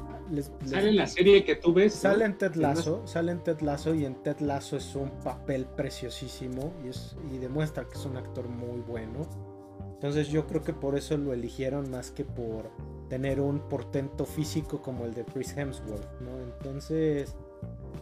[0.64, 1.94] sale en la serie que tú ves.
[1.94, 5.66] Sale en Ted Lasso, sale en Ted Lasso y en Ted Lasso es un papel
[5.66, 9.28] preciosísimo y, es, y demuestra que es un actor muy bueno.
[9.94, 12.70] Entonces yo creo que por eso lo eligieron más que por
[13.12, 16.40] tener un portento físico como el de Chris Hemsworth, ¿no?
[16.40, 17.36] Entonces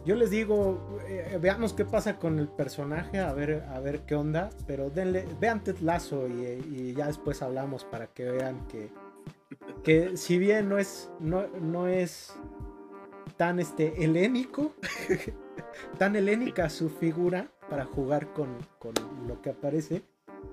[0.05, 4.15] yo les digo, eh, veamos qué pasa con el personaje, a ver, a ver qué
[4.15, 8.89] onda, pero denle, vean Ted Lasso y, ya después hablamos para que vean que,
[9.83, 12.31] que si bien no es, no, no es
[13.35, 14.71] tan este, helénico,
[15.97, 18.93] tan helénica su figura para jugar con, con,
[19.27, 20.03] lo que aparece,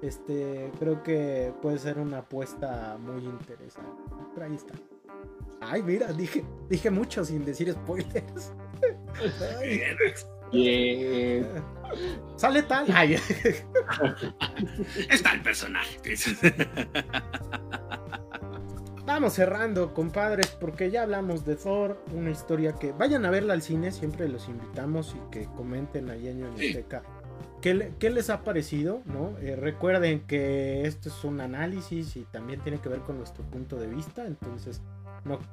[0.02, 4.02] este, creo que puede ser una apuesta muy interesante.
[4.35, 4.74] Pero ahí está.
[5.60, 8.52] Ay, mira, dije, dije mucho sin decir spoilers.
[12.36, 12.86] Sale tal.
[15.10, 15.98] Está el personaje.
[19.05, 23.62] Vamos cerrando, compadres, porque ya hablamos de Thor, una historia que vayan a verla al
[23.62, 27.02] cine, siempre los invitamos y que comenten ahí en Biblioteca.
[27.60, 29.02] ¿Qué, ¿Qué, les ha parecido?
[29.06, 29.36] ¿no?
[29.39, 33.76] Eh, recuerden que esto es un análisis y también tiene que ver con nuestro punto
[33.76, 34.80] de vista, entonces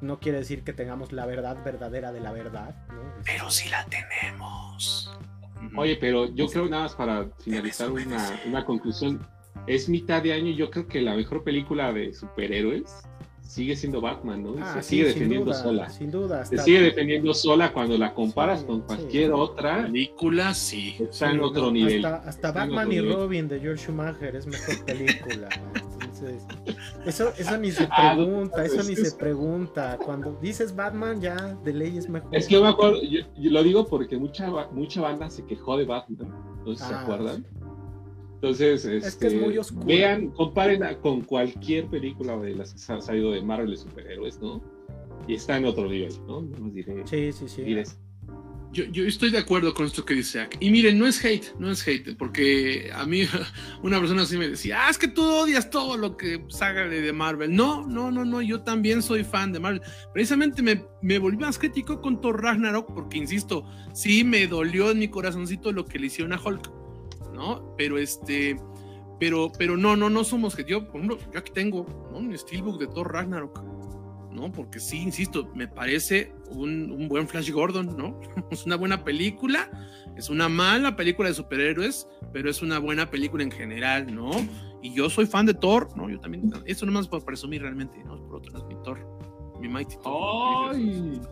[0.01, 2.75] no, quiere decir que tengamos la verdad verdadera de la verdad.
[3.23, 5.11] Pero sí la tenemos.
[5.75, 9.25] Oye, pero yo creo nada más para finalizar una, una conclusión.
[9.67, 13.03] Es mitad de año y yo creo que la mejor película de superhéroes
[13.45, 14.55] sigue siendo Batman, ¿no?
[14.59, 15.89] Ah, se sigue defendiendo sola.
[15.89, 16.45] Sin duda.
[16.45, 20.95] Se sigue defendiendo sola cuando la comparas con cualquier otra película, sí.
[20.99, 22.05] Está en otro nivel.
[22.05, 25.49] Hasta, Batman y Robin de George Schumacher es mejor película.
[26.01, 26.43] Entonces,
[27.05, 29.97] eso, eso ni se ah, pregunta, eso ni se pregunta.
[30.03, 32.35] Cuando dices Batman, ya de ley es mejor.
[32.35, 35.85] Es que yo me acuerdo, yo, lo digo porque mucha, mucha banda se quejó de
[35.85, 36.29] Batman,
[36.65, 37.45] no sé si se ah, acuerdan.
[38.49, 39.85] Entonces, Es que es este, muy oscuro.
[39.85, 44.61] vean, comparen con cualquier película de las que han salido de Marvel de superhéroes, ¿no?
[45.27, 46.41] Y está en otro nivel, ¿no?
[46.41, 47.61] No diré, Sí, sí, sí.
[47.63, 47.83] diré.
[48.71, 50.57] Yo, yo estoy de acuerdo con esto que dice Ak.
[50.59, 53.21] Y miren, no es hate, no es hate, porque a mí
[53.83, 57.01] una persona así me decía, ah, es que tú odias todo lo que salga de,
[57.01, 57.55] de Marvel.
[57.55, 59.81] No, no, no, no, yo también soy fan de Marvel.
[60.13, 64.99] Precisamente me, me volví más crítico con Thor Ragnarok, porque insisto, sí me dolió en
[64.99, 66.69] mi corazoncito lo que le hicieron a Hulk,
[67.35, 67.75] ¿no?
[67.77, 68.57] Pero este,
[69.19, 72.17] pero, pero no, no, no somos que yo, por ejemplo, yo aquí tengo ¿no?
[72.17, 73.75] un steelbook de Thor Ragnarok.
[74.31, 74.51] ¿no?
[74.51, 78.19] Porque sí, insisto, me parece un, un, buen Flash Gordon, ¿no?
[78.51, 79.71] Es una buena película,
[80.17, 84.31] es una mala película de superhéroes, pero es una buena película en general, ¿no?
[84.81, 86.09] Y yo soy fan de Thor, ¿no?
[86.09, 88.21] Yo también, eso nomás por presumir realmente, ¿no?
[88.27, 88.99] Por otro, es mi Thor,
[89.61, 90.75] mi Mighty Thor,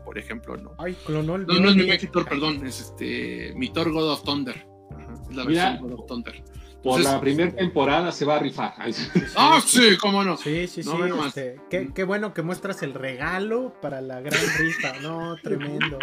[0.06, 0.72] por ejemplo, ¿no?
[0.78, 1.84] Ay, clonó el No, no es mi.
[1.84, 4.73] Mighty Thor, perdón, es este, mi Thor God of Thunder.
[5.36, 5.70] La Mira.
[5.72, 6.34] versión of Thunder.
[6.84, 8.74] Por Entonces- la primera temporada se va a rifar.
[9.38, 10.36] Ah, sí, cómo no.
[10.38, 10.90] Sí, sí, sí.
[10.90, 15.00] No, este, qué, qué bueno que muestras el regalo para la gran rifa.
[15.02, 15.98] No, tremendo.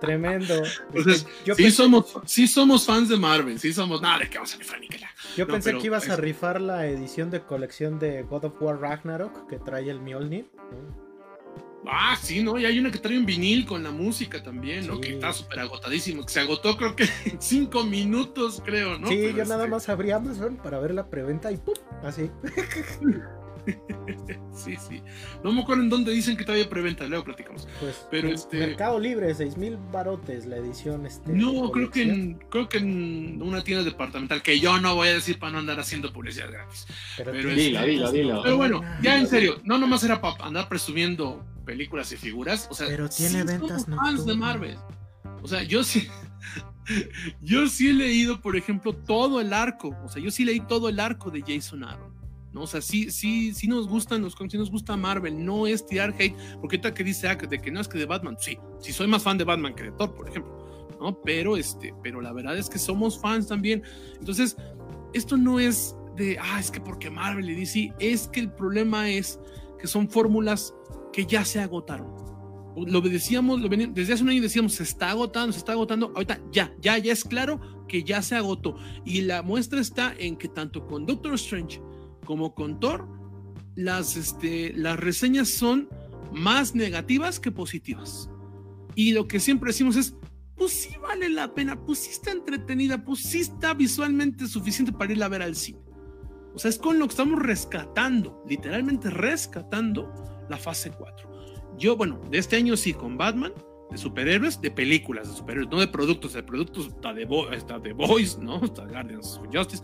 [0.00, 0.54] Tremendo.
[0.94, 4.30] Entonces, Este, yo sí, pensé, somos, sí somos fans de Marvel, sí somos, nada, de
[4.30, 6.60] que vamos a rifar ni que la- yo no, pensé pero que ibas a rifar
[6.60, 10.48] la edición de colección de God of War Ragnarok que trae el Mjolnir.
[10.56, 11.03] ¿no?
[11.86, 12.58] Ah, sí, ¿no?
[12.58, 14.94] Y hay una que trae un vinil con la música también, ¿no?
[14.96, 15.00] Sí.
[15.02, 19.08] Que está súper agotadísimo, que se agotó creo que en cinco minutos, creo, ¿no?
[19.08, 21.74] sí, Pero, yo nada este, más abrí Amazon para ver la preventa y ¡pum!
[22.02, 22.30] Así.
[24.54, 25.02] Sí, sí.
[25.42, 27.66] No me acuerdo en dónde dicen que todavía preventa, luego platicamos.
[27.80, 31.06] Pues, Pero en este- Mercado Libre, 6000 barotes la edición.
[31.06, 35.08] Este, No, creo que, en, creo que en una tienda departamental, que yo no voy
[35.08, 36.86] a decir para no andar haciendo publicidad gratis.
[37.16, 38.42] Pero, pero tiene Dilo, dilo.
[38.42, 42.68] Pero bueno, ya en serio, no nomás era para andar presumiendo películas y figuras.
[42.70, 44.34] O sea, Pero tiene sí ventas somos fans de.
[44.34, 44.76] Marvel.
[45.42, 46.08] O sea, yo sí.
[47.40, 49.96] Yo sí he leído, por ejemplo, todo el arco.
[50.04, 52.12] O sea, yo sí leí todo el arco de Jason Aaron.
[52.52, 52.62] ¿no?
[52.62, 55.44] O sea, sí, sí, sí nos gustan los cómics, sí nos gusta Marvel.
[55.44, 56.36] No es tirar hate.
[56.60, 58.36] Porque ahorita que dice ah, de que no es que de Batman.
[58.38, 60.96] Sí, sí soy más fan de Batman que de Thor, por ejemplo.
[61.00, 61.20] ¿no?
[61.22, 63.82] Pero, este, pero la verdad es que somos fans también.
[64.18, 64.56] Entonces,
[65.14, 69.08] esto no es de, ah, es que porque Marvel y DC, es que el problema
[69.08, 69.38] es
[69.80, 70.74] que son fórmulas
[71.14, 72.12] que ya se agotaron.
[72.76, 76.40] Lo decíamos, lo desde hace un año decíamos, se está agotando, se está agotando, ahorita
[76.50, 78.76] ya, ya, ya es claro que ya se agotó.
[79.04, 81.80] Y la muestra está en que tanto con Doctor Strange
[82.26, 83.08] como con Thor,
[83.76, 85.88] las, este, las reseñas son
[86.32, 88.28] más negativas que positivas.
[88.96, 90.16] Y lo que siempre decimos es,
[90.56, 95.12] pues sí vale la pena, pues sí está entretenida, pues sí está visualmente suficiente para
[95.12, 95.78] irla a ver al cine.
[96.56, 101.30] O sea, es con lo que estamos rescatando, literalmente rescatando la fase 4.
[101.78, 103.52] Yo, bueno, de este año sí, con Batman,
[103.90, 108.38] de superhéroes, de películas de superhéroes, no de productos, de productos está de, está Boys,
[108.38, 108.64] ¿no?
[108.64, 109.82] Está Guardians of Justice,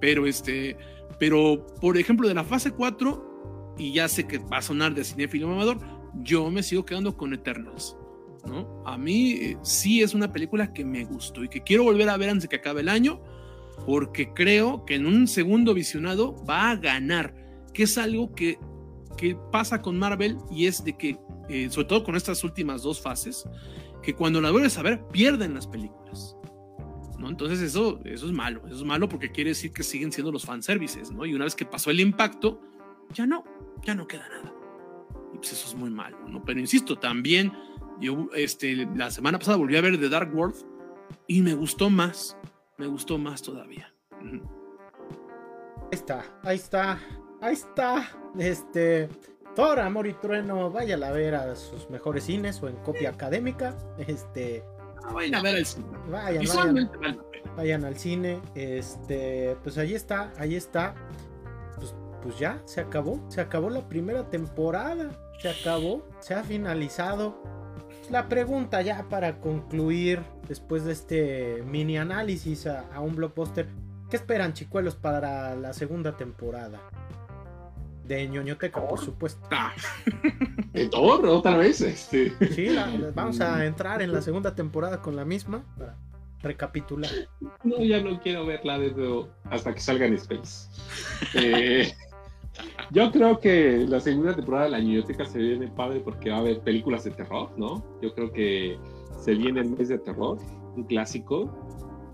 [0.00, 0.76] pero este,
[1.18, 5.04] pero por ejemplo, de la fase 4, y ya sé que va a sonar de
[5.04, 5.78] cinéfilo mamador,
[6.22, 7.96] yo me sigo quedando con Eternals.
[8.46, 8.82] ¿no?
[8.86, 12.16] A mí eh, sí es una película que me gustó y que quiero volver a
[12.16, 13.20] ver antes de que acabe el año,
[13.86, 17.34] porque creo que en un segundo visionado va a ganar,
[17.72, 18.58] que es algo que,
[19.18, 21.18] que pasa con Marvel y es de que,
[21.50, 23.46] eh, sobre todo con estas últimas dos fases,
[24.02, 26.36] que cuando la vuelves a ver pierden las películas.
[27.18, 27.28] ¿no?
[27.28, 30.44] Entonces eso, eso es malo, eso es malo porque quiere decir que siguen siendo los
[30.44, 31.26] fanservices, ¿no?
[31.26, 32.62] Y una vez que pasó el impacto,
[33.12, 33.44] ya no,
[33.84, 34.54] ya no queda nada.
[35.34, 36.44] Y pues eso es muy malo, ¿no?
[36.44, 37.52] Pero insisto, también
[38.00, 40.56] yo este, la semana pasada volví a ver The Dark World
[41.26, 42.38] y me gustó más,
[42.76, 43.92] me gustó más todavía.
[44.20, 44.40] Ahí
[45.90, 47.00] está, ahí está,
[47.40, 48.08] ahí está.
[48.38, 49.08] Este.
[49.54, 53.76] Thor, Amor y Trueno, váyala a ver a sus mejores cines o en copia académica.
[53.98, 54.62] Este.
[55.04, 55.86] Ah, vayan a ver el cine.
[56.10, 57.18] Vayan, vayan, pena.
[57.56, 58.40] vayan al cine.
[58.54, 59.56] Este.
[59.62, 60.94] Pues ahí está, ahí está.
[61.76, 63.20] Pues, pues ya, se acabó.
[63.28, 65.10] Se acabó la primera temporada.
[65.40, 66.06] Se acabó.
[66.20, 67.42] Se ha finalizado.
[68.10, 73.66] La pregunta ya para concluir después de este mini análisis a, a un blockbuster.
[74.08, 76.80] ¿Qué esperan, chicuelos, para la segunda temporada?
[78.08, 79.46] De ñoñoteca, por supuesto.
[79.50, 79.72] Ah,
[80.72, 81.80] ¿De Thor otra vez?
[81.82, 82.32] Este.
[82.54, 85.94] Sí, la- la- vamos a entrar en la segunda temporada con la misma para
[86.40, 87.10] recapitular.
[87.64, 90.68] No, ya no quiero verla de nuevo hasta que salga en Space.
[91.34, 91.92] Eh,
[92.90, 96.40] yo creo que la segunda temporada de la biblioteca se viene padre porque va a
[96.40, 97.84] haber películas de terror, ¿no?
[98.00, 98.78] Yo creo que
[99.20, 100.38] se viene el mes de terror,
[100.76, 101.52] un clásico.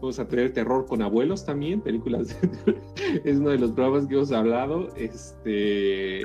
[0.05, 2.39] Vamos a tener terror con abuelos también, películas.
[3.25, 4.95] es uno de los programas que hemos hablado.
[4.97, 6.21] Este,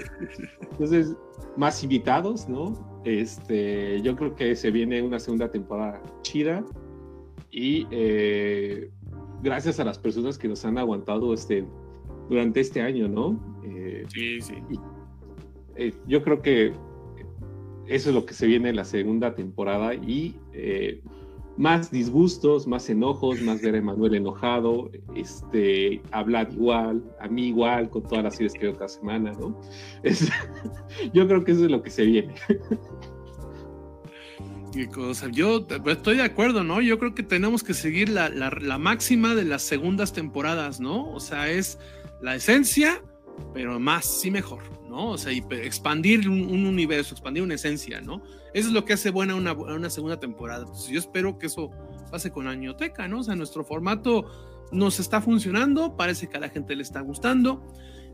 [0.70, 1.16] entonces,
[1.56, 3.02] más invitados, ¿no?
[3.06, 6.62] Este, yo creo que se viene una segunda temporada chida.
[7.52, 8.92] Y eh,
[9.44, 11.66] gracias a las personas que nos han aguantado este,
[12.28, 13.40] durante este año, ¿no?
[13.64, 14.56] Eh, sí, sí.
[15.78, 16.74] Eh, yo creo que
[17.88, 20.36] eso es lo que se viene en la segunda temporada y
[21.60, 27.90] más disgustos, más enojos, más ver a Emanuel enojado, este, hablar igual, a mí igual,
[27.90, 29.60] con todas las series que veo cada semana, ¿no?
[31.14, 32.34] yo creo que eso es lo que se viene.
[35.34, 36.80] Yo estoy de acuerdo, ¿no?
[36.80, 38.30] Yo creo que tenemos que seguir la,
[38.78, 41.12] máxima de las segundas temporadas, ¿no?
[41.12, 41.80] O sea, es
[42.22, 43.04] la esencia,
[43.54, 45.10] pero más, sí mejor, ¿no?
[45.10, 48.22] O sea, expandir un, universo, expandir una esencia, ¿no?
[48.54, 50.62] Eso es lo que hace buena una, una segunda temporada.
[50.62, 51.72] Entonces, yo espero que eso
[52.12, 53.20] pase con Añoteca, ¿no?
[53.20, 54.26] O sea, nuestro formato
[54.72, 57.66] nos está funcionando, parece que a la gente le está gustando.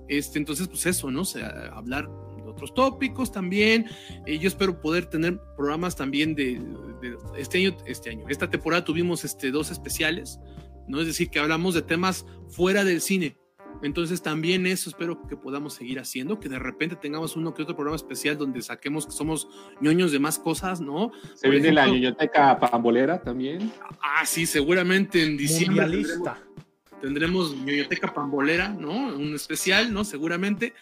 [0.08, 1.22] Este, entonces, pues eso, ¿no?
[1.22, 2.10] O sea, hablar
[2.46, 3.86] otros tópicos también.
[4.26, 6.62] Eh, yo espero poder tener programas también de,
[7.38, 8.26] este año, este año.
[8.30, 10.40] Esta temporada tuvimos este, dos especiales,
[10.88, 11.02] ¿no?
[11.02, 13.38] Es decir, que hablamos de temas fuera del cine.
[13.86, 17.76] Entonces también eso espero que podamos seguir haciendo, que de repente tengamos uno que otro
[17.76, 19.48] programa especial donde saquemos que somos
[19.80, 21.12] ñoños de más cosas, ¿no?
[21.36, 23.72] Se viene la ñoñoteca pambolera también.
[24.02, 26.30] Ah, sí, seguramente en diciembre tendremos,
[27.00, 29.16] tendremos ñoñoteca pambolera, ¿no?
[29.16, 30.04] Un especial, ¿no?
[30.04, 30.74] Seguramente.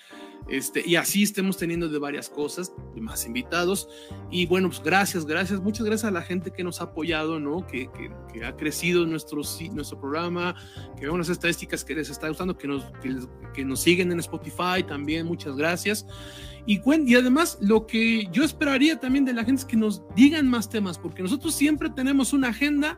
[0.50, 3.88] Este, y así estemos teniendo de varias cosas, más invitados.
[4.30, 7.66] Y bueno, pues gracias, gracias, muchas gracias a la gente que nos ha apoyado, ¿no?
[7.66, 9.42] Que, que, ha crecido nuestro,
[9.72, 10.56] nuestro programa,
[10.98, 12.84] que vemos las estadísticas que les está gustando, que nos,
[13.54, 16.06] que, nos siguen en Spotify también, muchas gracias.
[16.66, 20.50] Y, y además, lo que yo esperaría también de la gente es que nos digan
[20.50, 22.98] más temas, porque nosotros siempre tenemos una agenda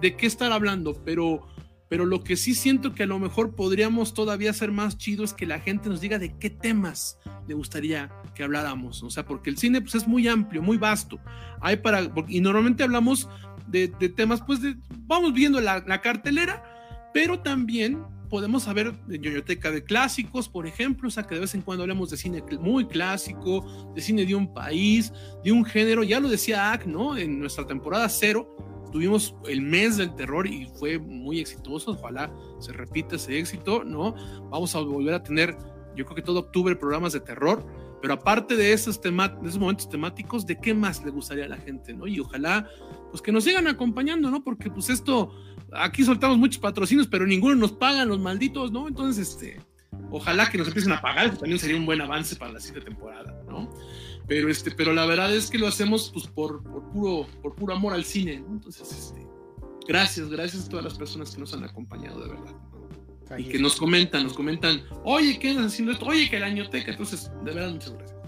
[0.00, 1.46] de qué estar hablando, pero
[1.92, 5.34] pero lo que sí siento que a lo mejor podríamos todavía ser más chido es
[5.34, 9.50] que la gente nos diga de qué temas le gustaría que habláramos, o sea, porque
[9.50, 11.20] el cine pues es muy amplio, muy vasto,
[11.60, 13.28] hay para, y normalmente hablamos
[13.66, 14.60] de, temas, pues
[15.00, 16.64] vamos viendo la, cartelera,
[17.12, 21.54] pero también podemos saber de biblioteca de clásicos, por ejemplo, o sea, que de vez
[21.54, 25.12] en cuando hablamos de cine muy clásico, de cine de un país,
[25.44, 27.18] de un género, ya lo decía Ak, ¿no?
[27.18, 31.92] En nuestra temporada cero, tuvimos el mes del terror y fue muy exitoso.
[31.92, 34.14] Ojalá se repita ese éxito, ¿no?
[34.50, 35.56] Vamos a volver a tener,
[35.96, 37.66] yo creo que todo octubre, programas de terror.
[38.00, 39.10] Pero aparte de esos, de
[39.44, 42.08] esos momentos temáticos, ¿de qué más le gustaría a la gente, no?
[42.08, 42.68] Y ojalá,
[43.10, 44.42] pues que nos sigan acompañando, ¿no?
[44.42, 45.32] Porque pues esto,
[45.72, 48.88] aquí soltamos muchos patrocinios, pero ninguno nos pagan los malditos, ¿no?
[48.88, 49.60] Entonces, este,
[50.10, 53.40] ojalá que nos empiecen a pagar, también sería un buen avance para la siguiente temporada,
[53.48, 53.72] ¿no?
[54.26, 57.92] Pero, este, pero la verdad es que lo hacemos pues, por, puro, por puro amor
[57.92, 58.34] al cine.
[58.34, 59.26] Entonces, este,
[59.86, 62.54] gracias, gracias a todas las personas que nos han acompañado, de verdad.
[63.38, 66.04] Y que nos comentan, nos comentan, oye, ¿qué andas haciendo esto?
[66.06, 66.90] Oye, que la añoteca.
[66.90, 68.20] Entonces, de verdad, muchas gracias.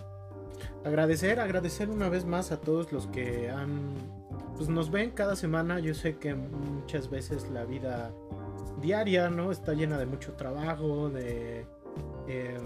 [0.84, 3.94] Agradecer, agradecer una vez más a todos los que han,
[4.56, 5.78] pues nos ven cada semana.
[5.80, 8.12] Yo sé que muchas veces la vida
[8.80, 9.50] diaria, ¿no?
[9.52, 11.66] Está llena de mucho trabajo, de...
[12.28, 12.58] Eh,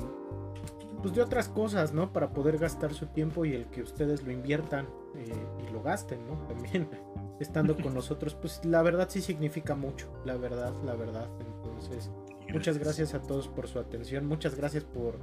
[1.02, 2.12] pues de otras cosas, ¿no?
[2.12, 5.32] Para poder gastar su tiempo y el que ustedes lo inviertan eh,
[5.66, 6.34] y lo gasten, ¿no?
[6.46, 6.88] También
[7.40, 11.28] estando con nosotros, pues la verdad sí significa mucho, la verdad, la verdad.
[11.40, 12.10] Entonces,
[12.52, 15.18] muchas gracias a todos por su atención, muchas gracias por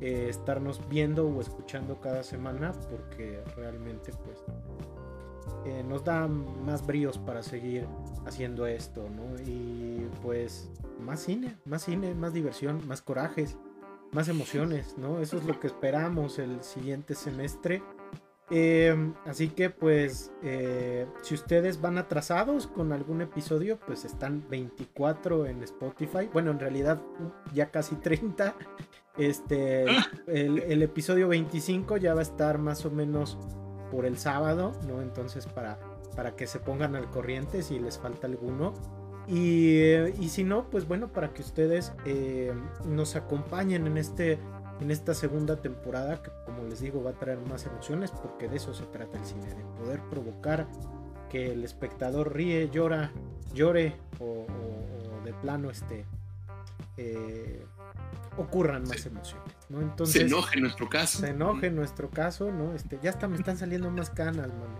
[0.00, 4.44] eh, estarnos viendo o escuchando cada semana, porque realmente, pues,
[5.66, 7.86] eh, nos da más bríos para seguir
[8.26, 9.40] haciendo esto, ¿no?
[9.46, 10.70] Y pues,
[11.00, 13.56] más cine, más cine, más diversión, más corajes
[14.14, 15.20] más emociones, ¿no?
[15.20, 17.82] Eso es lo que esperamos el siguiente semestre.
[18.50, 25.46] Em, así que pues eh, si ustedes van atrasados con algún episodio, pues están 24
[25.46, 26.28] en Spotify.
[26.32, 27.02] Bueno, en realidad
[27.52, 28.54] ya casi 30.
[29.16, 29.84] Este,
[30.26, 33.38] el, el, episodio 25 ya va a estar más o menos
[33.90, 35.02] por el sábado, ¿no?
[35.02, 35.78] Entonces para,
[36.16, 38.74] para que se pongan al corriente si les falta alguno.
[39.26, 42.52] Y, si no, pues bueno, para que ustedes eh,
[42.84, 44.38] nos acompañen en, este,
[44.80, 48.56] en esta segunda temporada, que como les digo va a traer más emociones, porque de
[48.56, 50.66] eso se trata el cine, de poder provocar
[51.30, 53.12] que el espectador ríe, llora,
[53.54, 54.46] llore o,
[55.24, 56.04] de plano este,
[56.98, 57.64] eh,
[58.36, 59.54] ocurran más emociones.
[59.70, 59.80] ¿no?
[59.80, 61.18] Entonces, se enoje en nuestro caso.
[61.18, 62.74] Se enoje en nuestro caso, ¿no?
[62.74, 64.76] Este, ya hasta me están saliendo más canas, mano.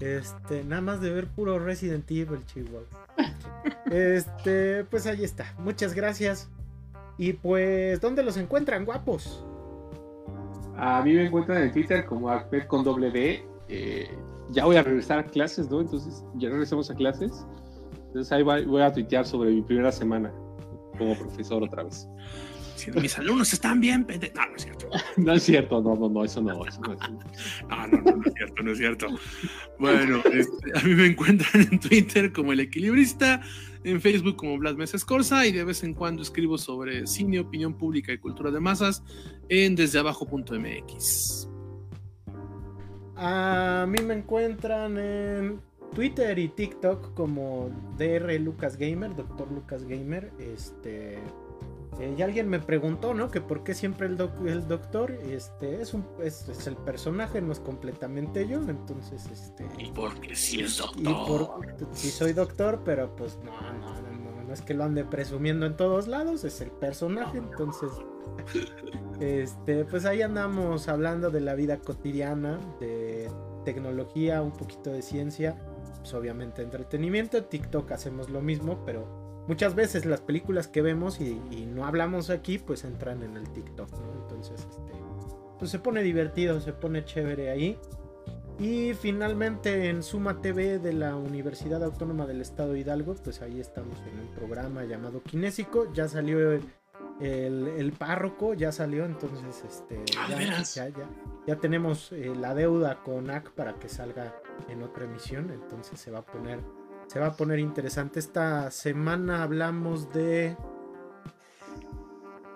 [0.00, 2.86] Este, nada más de ver puro Resident Evil, Chihuahua.
[3.90, 5.54] Este, pues ahí está.
[5.58, 6.48] Muchas gracias.
[7.18, 9.44] Y pues, ¿dónde los encuentran, guapos?
[10.76, 13.44] A mí me encuentran en Twitter como Acped con doble D.
[13.68, 14.08] Eh,
[14.50, 15.80] ya voy a regresar a clases, ¿no?
[15.80, 17.44] Entonces, ya regresamos a clases.
[18.06, 20.32] Entonces ahí voy a tuitear sobre mi primera semana
[20.98, 22.08] como profesor otra vez.
[23.00, 24.32] Mis alumnos están bien, pende...
[24.34, 24.88] No, no es cierto.
[25.16, 27.00] No es cierto, no, no, no, eso no, eso no es.
[27.68, 29.06] No, no, no, no es cierto, no es cierto.
[29.78, 33.42] Bueno, este, a mí me encuentran en Twitter como El Equilibrista,
[33.84, 37.74] en Facebook como Blas Meses Corsa y de vez en cuando escribo sobre cine, opinión
[37.74, 39.02] pública y cultura de masas
[39.48, 41.48] en desdeabajo.mx.
[43.16, 45.60] A mí me encuentran en
[45.94, 50.32] Twitter y TikTok como DR Lucas Gamer, Doctor Lucas Gamer.
[50.38, 51.18] Este.
[51.98, 53.30] Eh, y alguien me preguntó, ¿no?
[53.30, 57.40] Que por qué siempre el, doc- el doctor, este, es un, es, es el personaje,
[57.42, 61.46] no es completamente yo, entonces, este, Y porque sí es y doctor.
[61.60, 65.04] por, sí soy doctor, pero pues no, no, no, no, no es que lo ande
[65.04, 67.90] presumiendo en todos lados, es el personaje, entonces,
[69.20, 73.30] este, pues ahí andamos hablando de la vida cotidiana, de
[73.64, 75.56] tecnología, un poquito de ciencia,
[75.98, 79.19] pues obviamente entretenimiento, TikTok hacemos lo mismo, pero
[79.50, 83.48] muchas veces las películas que vemos y, y no hablamos aquí, pues entran en el
[83.50, 84.22] TikTok, ¿no?
[84.22, 84.92] Entonces, este,
[85.58, 87.76] pues se pone divertido, se pone chévere ahí.
[88.60, 93.58] Y finalmente en Suma TV de la Universidad Autónoma del Estado de Hidalgo, pues ahí
[93.58, 95.92] estamos en un programa llamado Kinésico.
[95.92, 96.62] Ya salió el,
[97.20, 101.10] el- el párroco, ya salió, entonces este, Ah, ¿de ya, ya, ya-
[101.46, 104.32] ya tenemos eh, la deuda con AC para que salga
[104.68, 105.50] en otra emisión.
[105.50, 106.60] Entonces se va a poner,
[107.10, 108.20] se va a poner interesante.
[108.20, 110.56] Esta semana hablamos de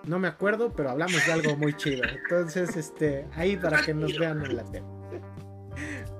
[0.05, 2.03] no me acuerdo, pero hablamos de algo muy chido.
[2.07, 4.85] Entonces, este, ahí para que nos vean en la tele.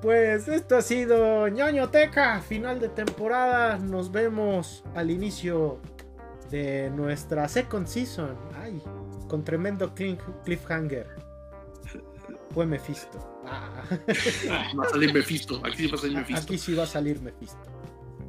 [0.02, 3.78] Pues esto ha sido ñoñoteca, final de temporada.
[3.78, 5.80] Nos vemos al inicio
[6.52, 8.36] de nuestra second season.
[8.62, 8.82] Ay,
[9.30, 11.07] con tremendo cliffhanger.
[12.49, 13.41] Fue Mephisto.
[13.45, 13.82] Ah,
[14.78, 15.62] Va a salir Mephisto.
[15.66, 16.41] Aquí sí va a salir Mephisto.
[16.41, 17.74] aquí sí va a salir Mephisto.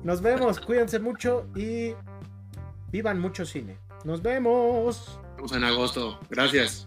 [0.07, 1.93] Nos vemos, cuídense mucho y
[2.93, 3.77] vivan mucho cine.
[4.05, 5.19] Nos vemos.
[5.31, 6.21] Estamos en agosto.
[6.31, 6.87] Gracias.